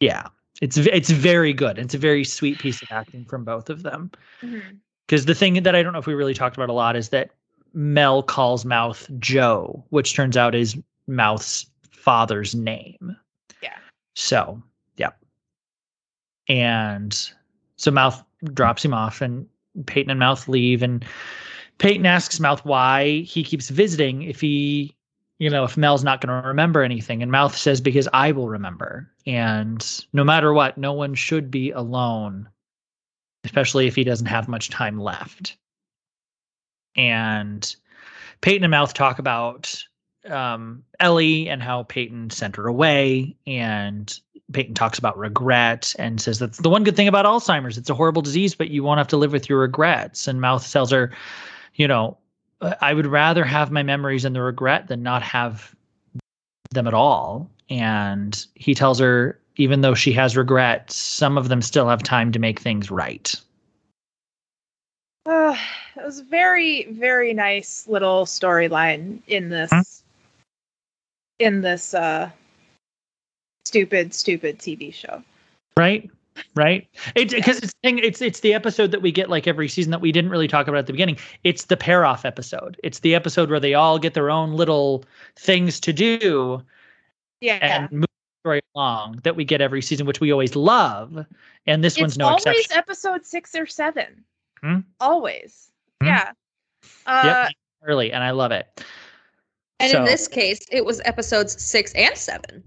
Yeah, 0.01 0.27
it's 0.61 0.77
it's 0.77 1.11
very 1.11 1.53
good. 1.53 1.79
It's 1.79 1.95
a 1.95 1.99
very 1.99 2.25
sweet 2.25 2.59
piece 2.59 2.83
of 2.83 2.89
acting 2.91 3.25
from 3.25 3.45
both 3.45 3.71
of 3.71 3.83
them. 3.83 4.11
Because 5.07 5.25
the 5.25 5.35
thing 5.35 5.63
that 5.63 5.75
I 5.75 5.83
don't 5.83 5.93
know 5.93 5.99
if 5.99 6.07
we 6.07 6.15
really 6.15 6.35
talked 6.35 6.57
about 6.57 6.69
a 6.69 6.75
lot 6.75 6.97
is 6.97 7.09
that 7.11 7.31
Mel 7.73 8.23
calls 8.23 8.65
Mouth 8.65 9.09
Joe, 9.19 9.85
which 9.91 10.15
turns 10.15 10.37
out 10.37 10.55
is 10.55 10.77
Mouth's 11.07 11.67
father's 11.91 12.55
name. 12.55 13.17
Yeah. 13.63 13.77
So. 14.15 14.63
And 16.49 17.31
so 17.77 17.91
Mouth 17.91 18.23
drops 18.53 18.85
him 18.85 18.95
off, 18.95 19.21
and 19.21 19.47
Peyton 19.87 20.11
and 20.11 20.21
Mouth 20.21 20.49
leave. 20.49 20.83
And 20.83 21.05
Peyton 21.79 22.07
asks 22.07 22.41
Mouth 22.41 22.65
why 22.65 23.21
he 23.21 23.43
keeps 23.43 23.71
visiting 23.71 24.23
if 24.23 24.41
he, 24.41 24.95
you 25.39 25.51
know, 25.51 25.65
if 25.65 25.77
Mel's 25.77 26.05
not 26.05 26.21
going 26.21 26.43
to 26.43 26.47
remember 26.47 26.83
anything. 26.83 27.23
And 27.23 27.33
Mouth 27.33 27.57
says, 27.57 27.81
because 27.81 28.09
I 28.13 28.33
will 28.33 28.49
remember. 28.49 29.11
And 29.27 30.05
no 30.13 30.23
matter 30.25 30.53
what, 30.53 30.79
no 30.79 30.93
one 30.93 31.15
should 31.15 31.51
be 31.51 31.71
alone, 31.71 32.49
especially 33.45 33.87
if 33.87 33.97
he 33.97 34.05
doesn't 34.05 34.27
have 34.27 34.49
much 34.49 34.71
time 34.71 35.01
left. 35.01 35.57
And 36.97 37.75
Peyton 38.43 38.65
and 38.65 38.71
Mouth 38.71 38.95
talk 38.95 39.19
about 39.19 39.83
um, 40.31 40.85
Ellie 41.01 41.49
and 41.49 41.63
how 41.63 41.85
Peyton 41.85 42.31
sent 42.31 42.57
her 42.57 42.67
away. 42.67 43.37
And 43.47 44.19
Peyton 44.53 44.75
talks 44.75 44.99
about 44.99 45.19
regret 45.19 45.95
and 45.99 46.21
says 46.21 46.39
that's 46.39 46.59
the 46.59 46.71
one 46.71 46.85
good 46.85 46.97
thing 46.97 47.09
about 47.09 47.27
Alzheimer's. 47.27 47.79
It's 47.79 47.91
a 47.91 47.95
horrible 47.95 48.23
disease, 48.23 48.55
but 48.55 48.71
you 48.71 48.83
won't 48.83 48.99
have 48.99 49.09
to 49.09 49.17
live 49.17 49.33
with 49.33 49.49
your 49.49 49.61
regrets. 49.61 50.29
And 50.29 50.41
Mouth 50.41 50.71
tells 50.71 50.91
her, 50.91 51.13
you 51.75 51.89
know, 51.89 52.17
I 52.81 52.95
would 52.95 53.07
rather 53.07 53.45
have 53.45 53.71
my 53.71 53.83
memories 53.83 54.25
and 54.25 54.35
the 54.35 54.43
regret 54.43 54.89
than 54.89 55.03
not 55.03 55.23
have 55.23 55.75
them 56.71 56.87
at 56.87 56.95
all. 56.95 57.51
And 57.69 58.47
he 58.55 58.75
tells 58.75 58.99
her, 59.01 59.39
even 59.57 59.83
though 59.83 59.95
she 59.95 60.13
has 60.13 60.37
regrets, 60.37 60.95
some 60.95 61.39
of 61.39 61.49
them 61.49 61.63
still 61.63 61.89
have 61.89 62.03
time 62.03 62.33
to 62.33 62.39
make 62.39 62.61
things 62.61 62.91
right. 62.91 63.35
Uh, 65.27 65.57
it 65.97 66.05
was 66.05 66.21
a 66.21 66.25
very, 66.25 66.87
very 66.93 67.35
nice 67.35 67.87
little 67.89 68.25
storyline 68.25 69.21
in 69.27 69.49
this 69.49 69.71
Hmm? 69.71 69.81
In 71.39 71.61
this 71.63 71.95
uh 71.95 72.31
stupid, 73.65 74.15
stupid 74.15 74.59
TV 74.59 74.93
show. 74.93 75.23
Right? 75.77 76.11
right? 76.55 76.87
It's 77.15 77.33
because 77.35 77.59
it's 77.59 77.73
thing. 77.83 77.99
It's 77.99 78.21
it's 78.23 78.41
the 78.41 78.55
episode 78.55 78.91
that 78.93 79.03
we 79.03 79.13
get 79.13 79.31
like 79.31 79.47
every 79.47 79.69
season 79.69 79.91
that 79.91 80.01
we 80.01 80.13
didn't 80.13 80.31
really 80.31 80.49
talk 80.49 80.69
about 80.69 80.79
at 80.79 80.87
the 80.87 80.93
beginning. 80.93 81.19
It's 81.45 81.65
the 81.67 81.77
pair 81.77 82.05
off 82.05 82.25
episode. 82.25 82.79
It's 82.83 83.01
the 83.01 83.15
episode 83.15 83.51
where 83.51 83.61
they 83.61 83.75
all 83.75 83.99
get 83.99 84.15
their 84.15 84.31
own 84.31 84.53
little 84.53 85.05
things 85.37 85.81
to 85.81 85.93
do 85.93 86.63
Yeah. 87.41 87.59
and 87.61 87.91
move 87.93 88.03
the 88.03 88.41
story 88.49 88.61
along 88.75 89.21
that 89.25 89.37
we 89.37 89.45
get 89.45 89.61
every 89.61 89.83
season, 89.83 90.07
which 90.07 90.21
we 90.21 90.33
always 90.33 90.55
love. 90.57 91.25
And 91.67 91.83
this 91.83 91.99
one's 91.99 92.13
it's 92.13 92.19
no 92.19 92.27
always 92.27 92.45
exception. 92.47 92.77
episode 92.79 93.25
six 93.27 93.55
or 93.55 93.67
seven. 93.67 94.25
Hmm? 94.61 94.79
Always. 95.01 95.69
Hmm? 96.01 96.09
Yeah. 96.09 96.33
Uh, 97.07 97.23
Yep, 97.25 97.53
early, 97.85 98.13
and 98.13 98.23
I 98.23 98.31
love 98.33 98.53
it. 98.53 98.85
And 99.85 99.93
So- 99.93 99.99
in 99.99 100.05
this 100.07 100.29
case, 100.29 100.61
it 100.71 100.85
was 100.87 101.03
episodes 101.05 101.63
six 101.63 101.93
and 101.93 102.17
seven. 102.17 102.63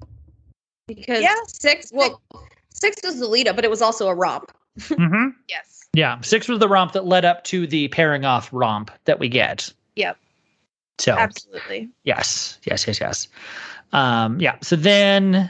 Because 0.88 1.22
Yeah. 1.22 1.34
six, 1.48 1.92
well, 1.92 2.22
six 2.70 2.98
was 3.04 3.20
the 3.20 3.28
lead 3.28 3.48
up, 3.48 3.56
but 3.56 3.66
it 3.66 3.72
was 3.72 3.82
also 3.82 4.08
a 4.08 4.14
romp. 4.14 4.52
Mhm. 4.78 5.34
Yes. 5.50 5.86
Yeah, 5.94 6.22
six 6.22 6.48
was 6.48 6.60
the 6.60 6.68
romp 6.68 6.92
that 6.92 7.06
led 7.06 7.26
up 7.26 7.44
to 7.46 7.66
the 7.66 7.88
pairing 7.88 8.24
off 8.24 8.50
romp 8.52 8.92
that 9.06 9.20
we 9.20 9.30
get. 9.30 9.74
Yep. 9.96 10.16
So 11.00 11.14
Absolutely. 11.14 11.90
yes, 12.04 12.60
yes, 12.66 12.86
yes, 12.86 13.00
yes. 13.02 13.28
Um, 13.94 14.40
yeah. 14.40 14.58
So 14.62 14.76
then 14.76 15.50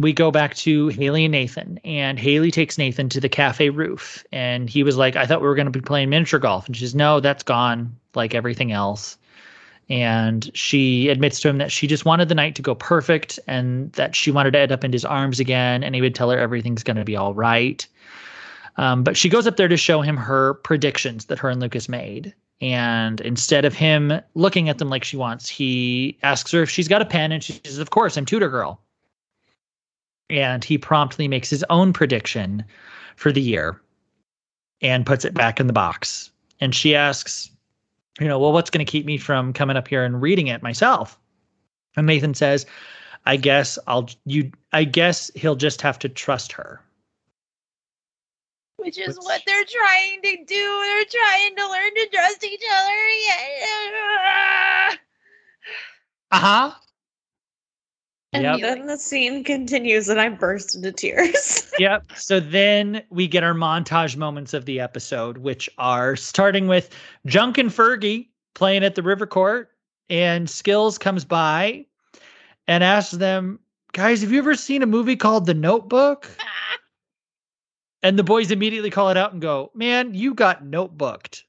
we 0.00 0.12
go 0.12 0.30
back 0.30 0.54
to 0.56 0.88
Haley 0.88 1.24
and 1.24 1.32
Nathan, 1.32 1.80
and 1.84 2.18
Haley 2.18 2.52
takes 2.52 2.78
Nathan 2.78 3.08
to 3.08 3.20
the 3.20 3.28
cafe 3.28 3.70
roof, 3.70 4.24
and 4.30 4.70
he 4.70 4.84
was 4.84 4.96
like, 4.96 5.16
"I 5.16 5.26
thought 5.26 5.40
we 5.40 5.48
were 5.48 5.54
going 5.56 5.66
to 5.66 5.72
be 5.72 5.80
playing 5.80 6.10
miniature 6.10 6.38
golf," 6.38 6.66
and 6.66 6.76
she 6.76 6.84
says, 6.84 6.94
"No, 6.94 7.18
that's 7.18 7.42
gone, 7.42 7.96
like 8.14 8.34
everything 8.36 8.70
else." 8.70 9.18
And 9.88 10.50
she 10.54 11.08
admits 11.08 11.40
to 11.40 11.48
him 11.48 11.58
that 11.58 11.70
she 11.70 11.86
just 11.86 12.04
wanted 12.04 12.28
the 12.28 12.34
night 12.34 12.56
to 12.56 12.62
go 12.62 12.74
perfect, 12.74 13.38
and 13.46 13.92
that 13.92 14.16
she 14.16 14.30
wanted 14.30 14.52
to 14.52 14.58
end 14.58 14.72
up 14.72 14.82
in 14.84 14.92
his 14.92 15.04
arms 15.04 15.38
again, 15.38 15.84
and 15.84 15.94
he 15.94 16.00
would 16.00 16.14
tell 16.14 16.30
her 16.30 16.38
everything's 16.38 16.82
going 16.82 16.96
to 16.96 17.04
be 17.04 17.16
all 17.16 17.34
right. 17.34 17.86
Um, 18.78 19.04
but 19.04 19.16
she 19.16 19.28
goes 19.28 19.46
up 19.46 19.56
there 19.56 19.68
to 19.68 19.76
show 19.76 20.02
him 20.02 20.16
her 20.16 20.54
predictions 20.54 21.26
that 21.26 21.38
her 21.38 21.48
and 21.48 21.60
Lucas 21.60 21.88
made. 21.88 22.34
And 22.60 23.20
instead 23.20 23.64
of 23.64 23.74
him 23.74 24.20
looking 24.34 24.68
at 24.68 24.78
them 24.78 24.88
like 24.88 25.04
she 25.04 25.16
wants, 25.16 25.48
he 25.48 26.18
asks 26.22 26.50
her 26.52 26.62
if 26.62 26.70
she's 26.70 26.88
got 26.88 27.02
a 27.02 27.06
pen, 27.06 27.32
and 27.32 27.42
she 27.42 27.60
says, 27.64 27.78
Of 27.78 27.90
course, 27.90 28.16
I'm 28.16 28.24
Tutor 28.24 28.48
Girl. 28.48 28.80
And 30.30 30.64
he 30.64 30.78
promptly 30.78 31.28
makes 31.28 31.50
his 31.50 31.64
own 31.70 31.92
prediction 31.92 32.64
for 33.14 33.30
the 33.30 33.40
year 33.40 33.80
and 34.80 35.06
puts 35.06 35.24
it 35.24 35.34
back 35.34 35.60
in 35.60 35.66
the 35.66 35.72
box. 35.72 36.30
And 36.60 36.74
she 36.74 36.94
asks, 36.94 37.50
You 38.20 38.28
know, 38.28 38.38
well, 38.38 38.52
what's 38.52 38.70
going 38.70 38.84
to 38.84 38.90
keep 38.90 39.04
me 39.04 39.18
from 39.18 39.52
coming 39.52 39.76
up 39.76 39.88
here 39.88 40.04
and 40.04 40.22
reading 40.22 40.46
it 40.46 40.62
myself? 40.62 41.18
And 41.96 42.06
Nathan 42.06 42.34
says, 42.34 42.64
I 43.26 43.36
guess 43.36 43.78
I'll, 43.86 44.08
you, 44.24 44.52
I 44.72 44.84
guess 44.84 45.30
he'll 45.34 45.56
just 45.56 45.82
have 45.82 45.98
to 46.00 46.08
trust 46.08 46.52
her. 46.52 46.80
Which 48.78 48.98
is 48.98 49.16
Which- 49.16 49.24
what 49.24 49.42
they're 49.46 49.64
trying 49.64 50.22
to 50.22 50.44
do. 50.44 50.80
They're 50.84 51.04
trying 51.04 51.56
to 51.56 51.68
learn 51.68 51.94
to 51.94 52.08
trust 52.12 52.44
each 52.44 52.62
other. 52.72 53.08
Yeah. 53.26 54.94
Uh-huh. 56.32 56.72
And 58.36 58.60
Yep. 58.60 58.60
then 58.60 58.86
the 58.86 58.98
scene 58.98 59.44
continues, 59.44 60.08
and 60.10 60.20
I 60.20 60.28
burst 60.28 60.76
into 60.76 60.92
tears. 60.92 61.72
yep. 61.78 62.04
So 62.16 62.38
then 62.38 63.02
we 63.08 63.26
get 63.26 63.42
our 63.42 63.54
montage 63.54 64.16
moments 64.16 64.52
of 64.52 64.66
the 64.66 64.78
episode, 64.78 65.38
which 65.38 65.70
are 65.78 66.16
starting 66.16 66.66
with 66.66 66.90
Junk 67.24 67.56
and 67.56 67.70
Fergie 67.70 68.28
playing 68.54 68.84
at 68.84 68.94
the 68.94 69.02
River 69.02 69.26
Court, 69.26 69.70
and 70.10 70.50
Skills 70.50 70.98
comes 70.98 71.24
by 71.24 71.86
and 72.68 72.84
asks 72.84 73.12
them, 73.12 73.58
"Guys, 73.92 74.20
have 74.20 74.32
you 74.32 74.38
ever 74.38 74.54
seen 74.54 74.82
a 74.82 74.86
movie 74.86 75.16
called 75.16 75.46
The 75.46 75.54
Notebook?" 75.54 76.28
And 78.02 78.18
the 78.18 78.22
boys 78.22 78.50
immediately 78.52 78.90
call 78.90 79.08
it 79.08 79.16
out 79.16 79.32
and 79.32 79.40
go, 79.42 79.72
"Man, 79.74 80.14
you 80.14 80.34
got 80.34 80.62
notebooked." 80.62 81.42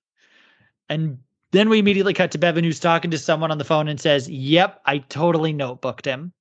And 0.89 1.19
then 1.51 1.69
we 1.69 1.79
immediately 1.79 2.13
cut 2.13 2.31
to 2.31 2.39
Bevin, 2.39 2.63
who's 2.63 2.79
talking 2.79 3.11
to 3.11 3.17
someone 3.17 3.51
on 3.51 3.57
the 3.57 3.63
phone 3.65 3.87
and 3.87 3.99
says, 3.99 4.27
"Yep, 4.29 4.81
I 4.85 4.99
totally 4.99 5.53
notebooked 5.53 6.05
him." 6.05 6.31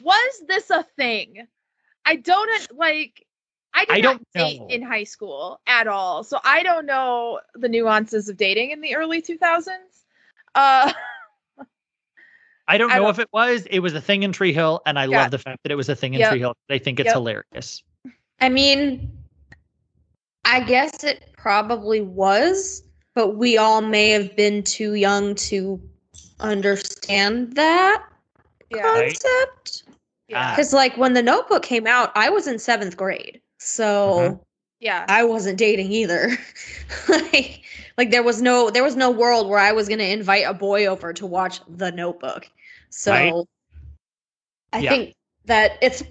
Was 0.00 0.42
this 0.48 0.70
a 0.70 0.82
thing? 0.96 1.46
I 2.04 2.16
don't 2.16 2.76
like. 2.76 3.26
I 3.74 3.84
did 3.84 3.96
I 3.96 4.00
not 4.00 4.12
don't 4.16 4.26
date 4.34 4.60
know. 4.60 4.66
in 4.68 4.82
high 4.82 5.04
school 5.04 5.60
at 5.66 5.86
all, 5.86 6.24
so 6.24 6.38
I 6.44 6.62
don't 6.62 6.86
know 6.86 7.40
the 7.54 7.68
nuances 7.68 8.28
of 8.28 8.36
dating 8.36 8.70
in 8.72 8.80
the 8.80 8.96
early 8.96 9.22
2000s. 9.22 9.68
Uh, 10.54 10.92
I 12.66 12.78
don't 12.78 12.90
I 12.90 12.96
know 12.96 13.02
don't- 13.02 13.10
if 13.10 13.18
it 13.20 13.28
was. 13.32 13.66
It 13.66 13.80
was 13.80 13.94
a 13.94 14.00
thing 14.00 14.22
in 14.22 14.32
Tree 14.32 14.52
Hill, 14.52 14.80
and 14.86 14.98
I 14.98 15.04
Yeah. 15.04 15.22
love 15.22 15.30
the 15.30 15.38
fact 15.38 15.62
that 15.62 15.72
it 15.72 15.76
was 15.76 15.88
a 15.88 15.94
thing 15.94 16.14
in 16.14 16.20
Yep. 16.20 16.30
Tree 16.30 16.38
Hill. 16.40 16.54
I 16.68 16.78
think 16.78 16.98
it's 17.00 17.06
Yep. 17.08 17.14
hilarious. 17.14 17.82
I 18.40 18.48
mean, 18.48 19.10
I 20.44 20.60
guess 20.60 21.04
it 21.04 21.32
probably 21.36 22.00
was, 22.00 22.82
but 23.14 23.36
we 23.36 23.58
all 23.58 23.82
may 23.82 24.10
have 24.10 24.34
been 24.36 24.62
too 24.62 24.94
young 24.94 25.34
to 25.36 25.80
understand 26.40 27.54
that 27.56 28.04
yeah, 28.70 28.86
Right. 28.86 29.18
Concept. 30.30 30.50
yeah, 30.50 30.54
Because, 30.56 30.72
like, 30.72 30.96
when 30.96 31.14
the 31.14 31.22
notebook 31.22 31.62
came 31.62 31.86
out, 31.86 32.12
I 32.14 32.30
was 32.30 32.46
in 32.46 32.58
seventh 32.58 32.96
grade. 32.96 33.40
So. 33.58 34.40
Mhm. 34.40 34.40
yeah. 34.80 35.04
I 35.08 35.24
wasn't 35.24 35.58
dating 35.58 35.92
either. 35.92 36.30
like, 37.08 37.62
like 37.98 38.10
there 38.10 38.22
was 38.22 38.40
no 38.42 38.70
there 38.70 38.84
was 38.84 38.96
no 38.96 39.10
world 39.10 39.48
where 39.48 39.58
I 39.58 39.72
was 39.72 39.88
gonna 39.88 40.04
invite 40.04 40.44
a 40.46 40.54
boy 40.54 40.86
over 40.86 41.12
to 41.14 41.26
watch 41.26 41.60
The 41.68 41.90
Notebook. 41.92 42.48
So 42.90 43.12
Right. 43.12 43.34
I 44.72 44.82
Yeah. 44.82 44.90
think 44.90 45.14
that 45.46 45.72
it's 45.82 46.02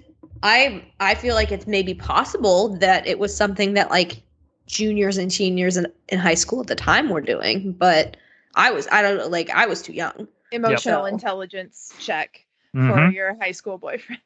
I 0.42 0.84
I 1.00 1.14
feel 1.14 1.34
like 1.34 1.52
it's 1.52 1.66
maybe 1.66 1.94
possible 1.94 2.76
that 2.78 3.06
it 3.06 3.18
was 3.18 3.36
something 3.36 3.74
that 3.74 3.90
like 3.90 4.22
juniors 4.66 5.18
and 5.18 5.32
seniors 5.32 5.76
in, 5.76 5.86
in 6.08 6.18
high 6.18 6.34
school 6.34 6.60
at 6.60 6.66
the 6.68 6.74
time 6.76 7.08
were 7.08 7.20
doing, 7.20 7.72
but 7.72 8.16
I 8.54 8.70
was 8.70 8.86
I 8.92 9.02
don't 9.02 9.18
know 9.18 9.28
like 9.28 9.50
I 9.50 9.66
was 9.66 9.82
too 9.82 9.92
young. 9.92 10.28
Emotional 10.52 11.04
Yep. 11.04 11.06
intelligence 11.06 11.94
check 11.98 12.46
for 12.72 12.78
Mhm. 12.80 13.14
your 13.14 13.36
high 13.40 13.52
school 13.52 13.78
boyfriend. 13.78 14.20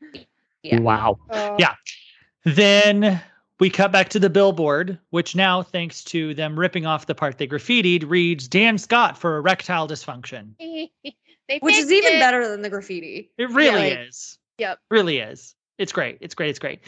Yeah. 0.64 0.78
Wow. 0.78 1.18
Oh, 1.28 1.56
Yeah. 1.58 1.74
Then 2.44 3.20
we 3.58 3.68
cut 3.68 3.90
back 3.90 4.10
to 4.10 4.20
the 4.20 4.30
billboard, 4.30 4.96
which 5.10 5.34
now, 5.34 5.60
thanks 5.60 6.04
to 6.04 6.34
them 6.34 6.56
ripping 6.56 6.86
off 6.86 7.06
the 7.06 7.16
part 7.16 7.36
they 7.38 7.48
graffitied, 7.48 8.08
reads 8.08 8.46
Dan 8.46 8.78
Scott 8.78 9.18
for 9.18 9.36
erectile 9.38 9.88
dysfunction. 9.88 10.52
Which 11.60 11.74
is 11.76 11.90
even 11.90 12.14
it. 12.14 12.20
better 12.20 12.46
than 12.48 12.62
the 12.62 12.70
graffiti. 12.70 13.30
It 13.38 13.50
really 13.50 13.88
Yeah. 13.88 14.02
is. 14.02 14.38
Yep. 14.58 14.78
Really 14.90 15.18
is. 15.18 15.56
It's 15.78 15.92
great. 15.92 16.18
It's 16.20 16.34
great. 16.36 16.50
It's 16.50 16.60
great. 16.60 16.80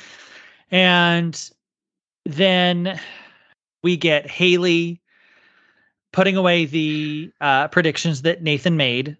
And 0.70 1.50
then 2.24 3.00
we 3.82 3.96
get 3.96 4.30
Haley 4.30 5.00
putting 6.12 6.36
away 6.36 6.64
the 6.66 7.32
uh, 7.40 7.66
predictions 7.68 8.22
that 8.22 8.40
Nathan 8.42 8.76
made 8.76 9.16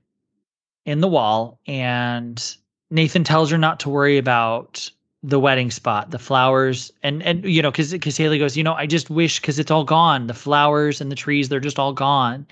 in 0.85 1.01
the 1.01 1.09
wall. 1.09 1.59
And 1.67 2.57
Nathan 2.91 3.25
tells 3.25 3.51
her 3.51 3.59
not 3.59 3.81
to 3.81 3.91
worry 3.91 4.19
about 4.19 4.91
the 5.23 5.41
wedding 5.41 5.71
spot, 5.71 6.11
the 6.11 6.19
flowers, 6.19 6.93
and 7.03 7.23
and 7.23 7.45
you 7.45 7.63
know, 7.63 7.71
because 7.71 7.93
because 7.93 8.17
Haley 8.17 8.39
goes, 8.39 8.57
you 8.57 8.63
know, 8.63 8.75
I 8.75 8.87
just 8.87 9.09
wish 9.09 9.41
because 9.41 9.59
it's 9.59 9.71
all 9.71 9.85
gone, 9.85 10.27
the 10.27 10.35
flowers 10.35 11.01
and 11.01 11.11
the 11.11 11.17
trees, 11.17 11.49
they're 11.49 11.61
just 11.61 11.79
all 11.79 11.95
gone. 11.95 12.47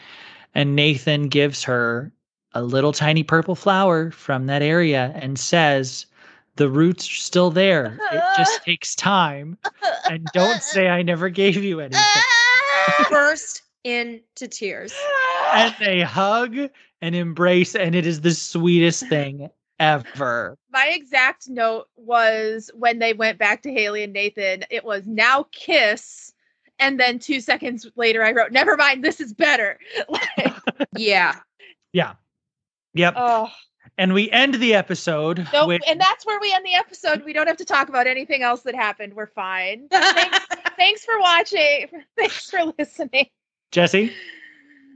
And 0.54 0.74
Nathan 0.74 1.28
gives 1.28 1.62
her 1.64 2.12
a 2.54 2.62
little 2.62 2.92
tiny 2.92 3.22
purple 3.22 3.54
flower 3.54 4.10
from 4.10 4.46
that 4.46 4.62
area 4.62 5.12
and 5.14 5.38
says, 5.38 6.06
the 6.56 6.68
roots 6.68 7.06
are 7.10 7.14
still 7.14 7.50
there. 7.50 7.98
It 8.12 8.22
just 8.36 8.62
takes 8.64 8.94
time. 8.94 9.56
And 10.10 10.26
don't 10.34 10.62
say 10.62 10.88
I 10.88 11.02
never 11.02 11.28
gave 11.28 11.62
you 11.62 11.80
anything. 11.80 12.02
Burst 13.10 13.62
into 13.84 14.48
tears. 14.48 14.94
And 15.54 15.74
they 15.80 16.00
hug 16.02 16.70
and 17.02 17.14
embrace, 17.14 17.74
and 17.74 17.94
it 17.94 18.06
is 18.06 18.22
the 18.22 18.32
sweetest 18.32 19.06
thing 19.08 19.50
ever. 19.78 20.56
My 20.72 20.86
exact 20.94 21.48
note 21.48 21.88
was 21.96 22.70
when 22.74 23.00
they 23.00 23.12
went 23.12 23.38
back 23.38 23.62
to 23.62 23.72
Haley 23.72 24.04
and 24.04 24.12
Nathan, 24.12 24.64
it 24.70 24.84
was 24.84 25.06
now 25.06 25.46
kiss. 25.52 26.32
And 26.78 26.98
then 26.98 27.18
two 27.18 27.40
seconds 27.40 27.86
later, 27.96 28.24
I 28.24 28.32
wrote, 28.32 28.52
never 28.52 28.76
mind, 28.76 29.04
this 29.04 29.20
is 29.20 29.34
better. 29.34 29.78
Like, 30.08 30.54
Yeah. 30.96 31.34
Yep. 32.94 33.14
oh, 33.16 33.50
and 33.98 34.14
we 34.14 34.30
end 34.30 34.54
the 34.54 34.74
episode 34.74 35.46
nope. 35.52 35.68
with 35.68 35.82
And 35.86 36.00
that's 36.00 36.24
where 36.24 36.40
we 36.40 36.52
end 36.52 36.64
the 36.64 36.74
episode. 36.74 37.24
We 37.24 37.32
don't 37.32 37.46
have 37.46 37.56
to 37.58 37.64
talk 37.64 37.88
about 37.88 38.06
anything 38.06 38.42
else 38.42 38.62
that 38.62 38.74
happened. 38.74 39.14
We're 39.14 39.26
fine. 39.26 39.88
Thanks, 39.90 40.38
thanks 40.76 41.04
for 41.04 41.18
watching. 41.20 41.88
Thanks 42.16 42.50
for 42.50 42.72
listening. 42.78 43.26
Jessi. 43.72 44.12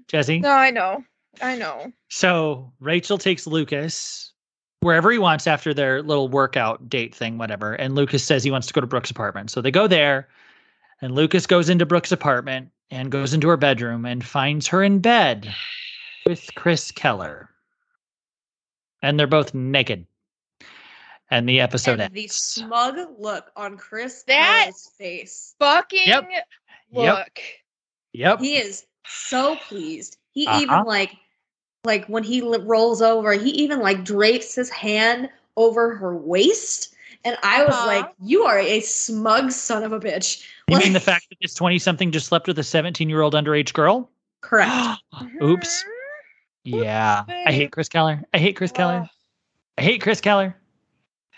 Jessi. 0.08 0.40
No, 0.40 0.50
I 0.50 0.70
know. 0.70 1.04
I 1.42 1.56
know. 1.56 1.92
So 2.08 2.72
Rachel 2.80 3.18
takes 3.18 3.46
Lucas 3.46 4.32
wherever 4.80 5.10
he 5.10 5.18
wants 5.18 5.46
after 5.46 5.72
their 5.74 6.02
little 6.02 6.28
workout 6.28 6.88
date 6.88 7.14
thing, 7.14 7.38
whatever. 7.38 7.74
And 7.74 7.94
Lucas 7.94 8.22
says 8.24 8.44
he 8.44 8.50
wants 8.50 8.66
to 8.68 8.72
go 8.72 8.80
to 8.80 8.86
Brooke's 8.86 9.10
apartment. 9.10 9.50
So 9.50 9.60
they 9.60 9.70
go 9.70 9.86
there, 9.86 10.28
and 11.02 11.14
Lucas 11.14 11.46
goes 11.46 11.68
into 11.68 11.86
Brooke's 11.86 12.12
apartment 12.12 12.70
and 12.90 13.10
goes 13.10 13.34
into 13.34 13.48
her 13.48 13.56
bedroom 13.56 14.04
and 14.06 14.24
finds 14.24 14.66
her 14.68 14.82
in 14.82 15.00
bed 15.00 15.52
with 16.26 16.48
Chris 16.54 16.90
Keller. 16.92 17.50
And 19.02 19.18
they're 19.18 19.26
both 19.26 19.54
naked. 19.54 20.06
and 21.28 21.48
the 21.48 21.60
episode 21.60 21.98
and 21.98 22.14
the 22.14 22.28
smug 22.28 22.96
look 23.18 23.50
on 23.56 23.76
Chris 23.76 24.22
That- 24.28 24.60
Keller's 24.66 24.90
face. 24.96 25.56
Fucking 25.58 26.06
Yep. 26.06 26.28
look. 26.92 27.04
Yep. 27.04 27.28
Yep. 28.12 28.38
He 28.38 28.56
is 28.58 28.86
so 29.08 29.56
pleased. 29.56 30.18
He 30.30 30.46
Uh-huh. 30.46 30.60
even 30.60 30.82
like, 30.84 31.16
like 31.86 32.04
when 32.06 32.22
he 32.22 32.42
li- 32.42 32.58
rolls 32.62 33.00
over, 33.00 33.32
he 33.32 33.50
even 33.50 33.80
like 33.80 34.04
drapes 34.04 34.54
his 34.54 34.68
hand 34.68 35.30
over 35.56 35.94
her 35.96 36.14
waist. 36.16 36.94
And 37.24 37.36
I 37.42 37.64
was 37.64 37.74
Uh-huh. 37.74 37.86
like, 37.86 38.12
"You 38.22 38.42
are 38.44 38.58
a 38.58 38.80
smug 38.80 39.50
son 39.50 39.82
of 39.82 39.92
a 39.92 39.98
bitch." 39.98 40.46
You 40.68 40.78
mean 40.78 40.92
the 40.92 41.00
fact 41.00 41.26
that 41.30 41.38
this 41.40 41.54
20 41.54 41.78
something 41.78 42.12
just 42.12 42.26
slept 42.26 42.46
with 42.46 42.58
a 42.58 42.62
17 42.62 43.08
year 43.08 43.22
old 43.22 43.34
underage 43.34 43.72
girl? 43.72 44.10
Correct. 44.42 45.00
Oops. 45.42 45.84
Yeah. 46.64 47.24
I 47.28 47.52
hate 47.52 47.72
Chris 47.72 47.88
Keller. 47.88 48.22
I 48.34 48.38
hate 48.38 48.56
Chris 48.56 48.72
Keller. 48.72 49.08
I 49.78 49.82
hate 49.82 50.02
Chris 50.02 50.20
Keller. 50.20 50.56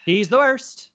He's 0.04 0.28
the 0.28 0.38
worst. 0.38 0.90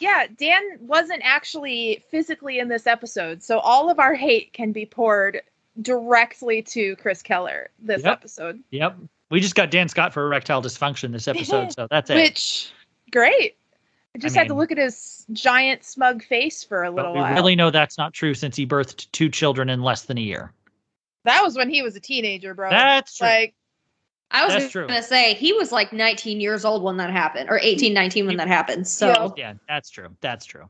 Yeah, 0.00 0.26
Dan 0.36 0.62
wasn't 0.80 1.20
actually 1.24 2.02
physically 2.10 2.58
in 2.58 2.68
this 2.68 2.86
episode, 2.86 3.42
so 3.42 3.58
all 3.58 3.90
of 3.90 3.98
our 3.98 4.14
hate 4.14 4.52
can 4.54 4.72
be 4.72 4.86
poured 4.86 5.42
directly 5.80 6.62
to 6.62 6.96
Chris 6.96 7.22
Keller 7.22 7.70
this 7.78 8.02
Yep. 8.04 8.12
episode. 8.12 8.60
Yep. 8.70 8.96
We 9.30 9.40
just 9.40 9.54
got 9.54 9.70
Dan 9.70 9.88
Scott 9.88 10.12
for 10.12 10.24
erectile 10.24 10.60
dysfunction 10.62 11.12
this 11.12 11.28
episode, 11.28 11.72
so 11.72 11.86
that's 11.90 12.10
it. 12.10 12.14
Which 12.16 12.72
great. 13.12 13.56
I 14.14 14.18
just 14.18 14.34
had 14.34 14.48
to 14.48 14.54
look 14.54 14.72
at 14.72 14.78
his 14.78 15.24
giant 15.32 15.84
smug 15.84 16.24
face 16.24 16.64
for 16.64 16.82
a 16.82 16.90
little 16.90 17.12
we 17.12 17.20
while. 17.20 17.34
really 17.34 17.54
know 17.54 17.70
that's 17.70 17.96
not 17.96 18.12
true 18.12 18.34
since 18.34 18.56
he 18.56 18.66
birthed 18.66 19.06
two 19.12 19.28
children 19.28 19.70
in 19.70 19.82
less 19.82 20.02
than 20.02 20.18
a 20.18 20.22
year. 20.22 20.52
that 21.24 21.42
was 21.44 21.56
when 21.56 21.70
he 21.70 21.80
was 21.82 21.94
a 21.94 22.00
teenager, 22.00 22.52
bro. 22.54 22.70
That's 22.70 23.18
true. 23.18 23.26
like 23.28 23.54
I 24.32 24.44
was 24.44 24.54
That's 24.54 24.72
going 24.72 24.88
to 24.88 25.02
say 25.02 25.34
he 25.34 25.52
was 25.52 25.72
like 25.72 25.92
19 25.92 26.40
years 26.40 26.64
old 26.64 26.82
when 26.84 26.96
that 26.98 27.10
happened, 27.10 27.50
or 27.50 27.58
18, 27.58 27.92
19 27.92 28.26
when 28.26 28.36
that 28.36 28.46
happened. 28.46 28.86
So 28.86 29.34
Yeah. 29.36 29.48
yeah, 29.48 29.52
that's 29.68 29.90
true. 29.90 30.08
That's 30.20 30.46
true. 30.46 30.68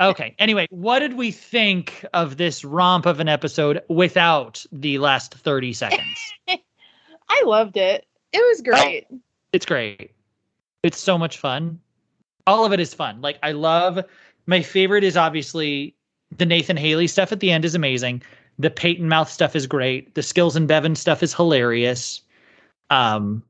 Okay. 0.00 0.34
Anyway, 0.38 0.66
what 0.70 1.00
did 1.00 1.14
we 1.14 1.30
think 1.30 2.04
of 2.14 2.38
this 2.38 2.64
romp 2.64 3.04
of 3.04 3.20
an 3.20 3.28
episode 3.28 3.82
without 3.88 4.64
the 4.72 4.98
last 4.98 5.34
30 5.34 5.74
seconds? 5.74 6.32
I 6.48 7.42
loved 7.44 7.76
it. 7.76 8.06
It 8.32 8.38
was 8.38 8.60
oh, 8.60 8.70
great. 8.70 9.06
it's 9.52 9.66
great. 9.66 10.12
It's 10.82 10.98
so 10.98 11.18
much 11.18 11.38
fun. 11.38 11.78
All 12.46 12.64
of 12.64 12.72
it 12.72 12.80
is 12.80 12.94
fun. 12.94 13.20
Like 13.20 13.38
I 13.42 13.52
love 13.52 14.04
my 14.46 14.62
favorite 14.62 15.04
is 15.04 15.16
obviously 15.16 15.94
the 16.36 16.46
Nathan 16.46 16.76
Haley 16.76 17.06
stuff 17.06 17.30
at 17.30 17.40
the 17.40 17.52
end 17.52 17.64
is 17.64 17.74
amazing. 17.74 18.22
The 18.58 18.70
Peyton 18.70 19.08
Mouth 19.08 19.30
stuff 19.30 19.54
is 19.54 19.66
great. 19.66 20.14
The 20.14 20.22
Skills 20.22 20.56
and 20.56 20.68
Bevin 20.68 20.96
stuff 20.96 21.22
is 21.22 21.34
hilarious. 21.34 22.22
Um 22.92 23.42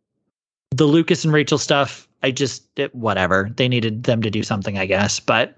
the 0.70 0.86
Lucas 0.86 1.24
and 1.24 1.32
Rachel 1.32 1.58
stuff, 1.58 2.08
I 2.22 2.30
just 2.30 2.64
it, 2.76 2.94
whatever. 2.94 3.50
They 3.56 3.68
needed 3.68 4.04
them 4.04 4.22
to 4.22 4.30
do 4.30 4.42
something, 4.42 4.78
I 4.78 4.86
guess, 4.86 5.20
but 5.20 5.56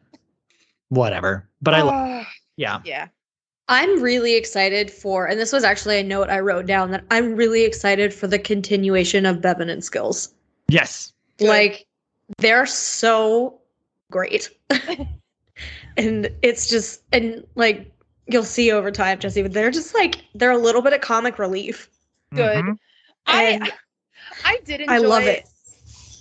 whatever. 0.89 1.49
But 1.62 1.74
I 1.74 1.82
love 1.82 1.95
Ah, 1.95 2.28
yeah. 2.57 2.80
yeah. 2.85 3.09
I'm 3.68 4.03
really 4.03 4.35
excited 4.35 4.91
for, 4.91 5.26
and 5.26 5.41
this 5.41 5.53
was 5.53 5.64
actually 5.64 5.99
a 5.99 6.03
note 6.03 6.28
I 6.28 6.41
wrote 6.41 6.66
down 6.66 6.91
that 6.91 7.05
I'm 7.11 7.35
really 7.35 7.64
excited 7.64 8.12
for 8.12 8.26
the 8.26 8.39
continuation 8.39 9.24
of 9.24 9.41
Bevin 9.41 9.70
and 9.70 9.82
Skills. 9.82 10.35
Yes. 10.68 11.12
Good. 11.39 11.49
Like, 11.49 11.87
they're 12.39 12.66
so 12.66 13.59
great. 14.11 14.51
and 15.97 16.28
it's 16.43 16.68
just, 16.68 17.03
and 17.12 17.47
like, 17.55 17.91
you'll 18.26 18.45
see 18.45 18.70
over 18.70 18.91
time, 18.91 19.18
Jessi, 19.18 19.43
but 19.43 19.53
they're 19.53 19.70
just 19.70 19.95
like, 19.95 20.16
they're 20.35 20.51
a 20.51 20.59
little 20.59 20.82
bit 20.82 20.93
of 20.93 21.01
comic 21.01 21.39
relief. 21.39 21.89
Good. 22.35 22.64
Mhm. 22.64 22.78
And 23.27 23.64
I 23.64 23.70
I 24.45 24.59
did 24.64 24.81
enjoy 24.81 24.95
I 24.95 24.99
love 24.99 25.22
it. 25.25 25.49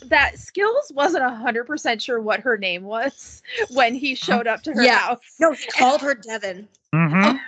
that 0.08 0.38
Skills 0.40 0.92
wasn't 0.94 1.24
hundred 1.24 1.66
percent 1.66 2.02
sure 2.02 2.20
what 2.22 2.40
her 2.42 2.58
name 2.58 2.84
was 2.84 3.42
when 3.72 3.94
he 3.96 4.16
showed 4.16 4.48
up 4.48 4.64
to 4.64 4.74
her 4.74 4.84
Yeah. 4.84 4.98
house. 5.00 5.20
No, 5.40 5.52
he 5.54 5.66
called 5.78 6.02
her 6.02 6.16
Devin. 6.16 6.68
Mm-hmm. 6.94 7.38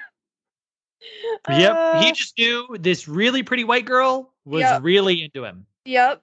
Yep. 1.50 1.72
Uh, 1.76 2.02
he 2.02 2.12
just 2.14 2.36
knew 2.38 2.78
this 2.80 3.08
really 3.08 3.44
pretty 3.44 3.64
white 3.64 3.86
girl 3.86 4.34
was 4.44 4.62
Yep. 4.62 4.84
really 4.84 5.24
into 5.24 5.44
him. 5.46 5.68
Yep. 5.86 6.22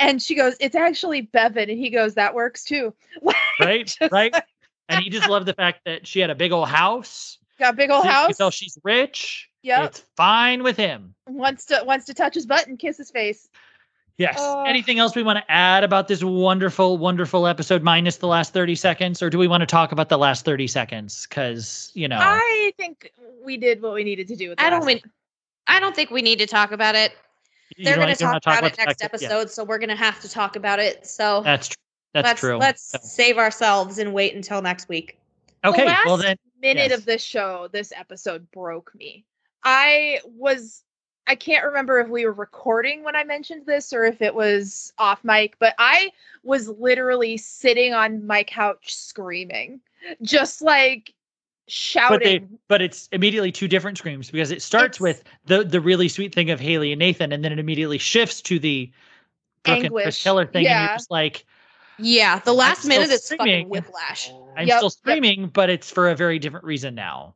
And 0.00 0.20
she 0.20 0.34
goes, 0.34 0.54
"It's 0.58 0.74
actually 0.74 1.22
Bevin," 1.22 1.70
and 1.70 1.78
he 1.78 1.90
goes, 1.90 2.14
"That 2.14 2.34
works 2.34 2.64
too." 2.64 2.92
right? 3.60 3.86
Just- 3.86 4.10
right? 4.12 4.34
And 4.88 5.04
he 5.04 5.10
just 5.10 5.28
loved 5.28 5.46
the 5.46 5.54
fact 5.54 5.80
that 5.84 6.06
she 6.06 6.18
had 6.18 6.30
a 6.30 6.34
big 6.34 6.50
old 6.50 6.68
house. 6.68 7.38
Got 7.58 7.74
a 7.74 7.76
big 7.76 7.90
old 7.90 8.04
You 8.04 8.10
house. 8.10 8.36
tell 8.36 8.50
she's 8.50 8.78
rich. 8.82 9.47
Yep. 9.62 9.84
It's 9.90 10.04
fine 10.16 10.62
with 10.62 10.76
him. 10.76 11.14
Wants 11.26 11.64
to 11.66 11.82
wants 11.84 12.06
to 12.06 12.14
touch 12.14 12.34
his 12.34 12.46
butt 12.46 12.66
and 12.68 12.78
kiss 12.78 12.96
his 12.96 13.10
face. 13.10 13.48
Yes. 14.16 14.36
Uh, 14.38 14.62
Anything 14.62 14.98
else 14.98 15.14
we 15.14 15.22
want 15.22 15.38
to 15.38 15.48
add 15.50 15.84
about 15.84 16.08
this 16.08 16.24
wonderful, 16.24 16.98
wonderful 16.98 17.46
episode 17.46 17.84
minus 17.84 18.16
the 18.16 18.26
last 18.26 18.52
30 18.52 18.74
seconds? 18.74 19.22
Or 19.22 19.30
do 19.30 19.38
we 19.38 19.46
want 19.46 19.60
to 19.60 19.66
talk 19.66 19.92
about 19.92 20.08
the 20.08 20.18
last 20.18 20.44
30 20.44 20.66
seconds? 20.66 21.24
Because, 21.28 21.92
you 21.94 22.08
know, 22.08 22.18
I 22.20 22.72
think 22.76 23.12
we 23.44 23.56
did 23.56 23.80
what 23.80 23.94
we 23.94 24.02
needed 24.02 24.26
to 24.28 24.34
do 24.36 24.48
with. 24.48 24.58
the 24.58 24.64
I 24.64 24.70
don't 24.70 24.84
mean, 24.84 25.00
I 25.68 25.78
don't 25.78 25.94
think 25.94 26.10
we 26.10 26.20
need 26.20 26.40
to 26.40 26.46
talk 26.46 26.72
about 26.72 26.96
it. 26.96 27.12
They're 27.76 27.94
going 27.94 28.08
to 28.08 28.12
you 28.14 28.16
talk 28.16 28.44
wanna 28.44 28.58
about 28.58 28.58
it 28.58 28.62
next 28.62 28.76
fact 28.78 28.98
that- 28.98 29.22
yeah, 29.22 29.28
episode, 29.28 29.50
so 29.52 29.62
we're 29.62 29.78
going 29.78 29.88
to 29.90 29.94
have 29.96 30.20
to 30.22 30.28
talk 30.28 30.56
about 30.56 30.80
it. 30.80 31.06
So 31.06 31.42
that's 31.44 31.68
true. 31.68 31.76
That's 32.14 32.24
let's 32.26 32.40
true. 32.40 32.56
let's 32.56 32.90
So- 32.90 32.98
save 33.00 33.38
ourselves 33.38 33.98
and 33.98 34.12
wait 34.12 34.34
until 34.34 34.62
next 34.62 34.88
week. 34.88 35.16
okay. 35.64 35.84
the 35.84 35.96
Well, 36.06 36.14
last 36.16 36.22
then, 36.24 36.36
minute 36.60 36.90
yes. 36.90 36.98
of 36.98 37.04
this 37.04 37.22
show, 37.22 37.68
this 37.70 37.92
episode 37.94 38.50
broke 38.50 38.92
me. 38.96 39.24
I 39.64 40.20
was 40.24 40.82
I 41.26 41.34
can't 41.34 41.64
remember 41.66 42.00
if 42.00 42.08
we 42.08 42.24
were 42.24 42.32
recording 42.32 43.04
when 43.04 43.14
I 43.14 43.22
mentioned 43.24 43.66
this 43.66 43.92
or 43.92 44.04
if 44.04 44.22
it 44.22 44.34
was 44.34 44.94
off 44.96 45.22
mic, 45.24 45.56
but 45.58 45.74
I 45.78 46.10
was 46.42 46.68
literally 46.68 47.36
sitting 47.36 47.92
on 47.92 48.26
my 48.26 48.42
couch 48.44 48.94
screaming, 48.94 49.80
just 50.22 50.62
like 50.62 51.12
shouting. 51.66 52.58
but 52.68 52.80
it's 52.80 53.10
immediately 53.12 53.52
two 53.52 53.68
different 53.68 53.98
screams 53.98 54.30
because 54.30 54.50
it 54.50 54.62
starts 54.62 54.96
It's- 54.96 55.00
with 55.00 55.24
the 55.44 55.64
the 55.64 55.82
really 55.82 56.08
sweet 56.08 56.34
thing 56.34 56.50
of 56.50 56.60
Haley 56.60 56.92
and 56.92 56.98
Nathan, 56.98 57.30
and 57.32 57.44
then 57.44 57.52
it 57.52 57.58
immediately 57.58 57.98
shifts 57.98 58.40
to 58.42 58.58
the 58.58 58.90
Brooke 59.64 59.84
and 59.84 59.92
Chris 59.92 60.04
Anguish. 60.04 60.22
Keller 60.22 60.46
thing, 60.46 60.60
and 60.60 60.64
Yeah. 60.64 60.80
you're 60.88 60.96
just 60.96 61.10
like, 61.10 61.44
Yeah, 61.98 62.38
the 62.38 62.54
last 62.54 62.86
minute 62.86 63.10
is 63.10 63.24
screaming. 63.24 63.64
fucking 63.64 63.68
whiplash. 63.68 64.30
I'm 64.56 64.66
Yep, 64.66 64.76
still 64.78 64.86
yep. 64.86 64.92
screaming, 64.92 65.48
but 65.48 65.68
it's 65.68 65.90
for 65.90 66.08
a 66.08 66.14
very 66.14 66.38
different 66.38 66.64
reason 66.64 66.94
now. 66.94 67.34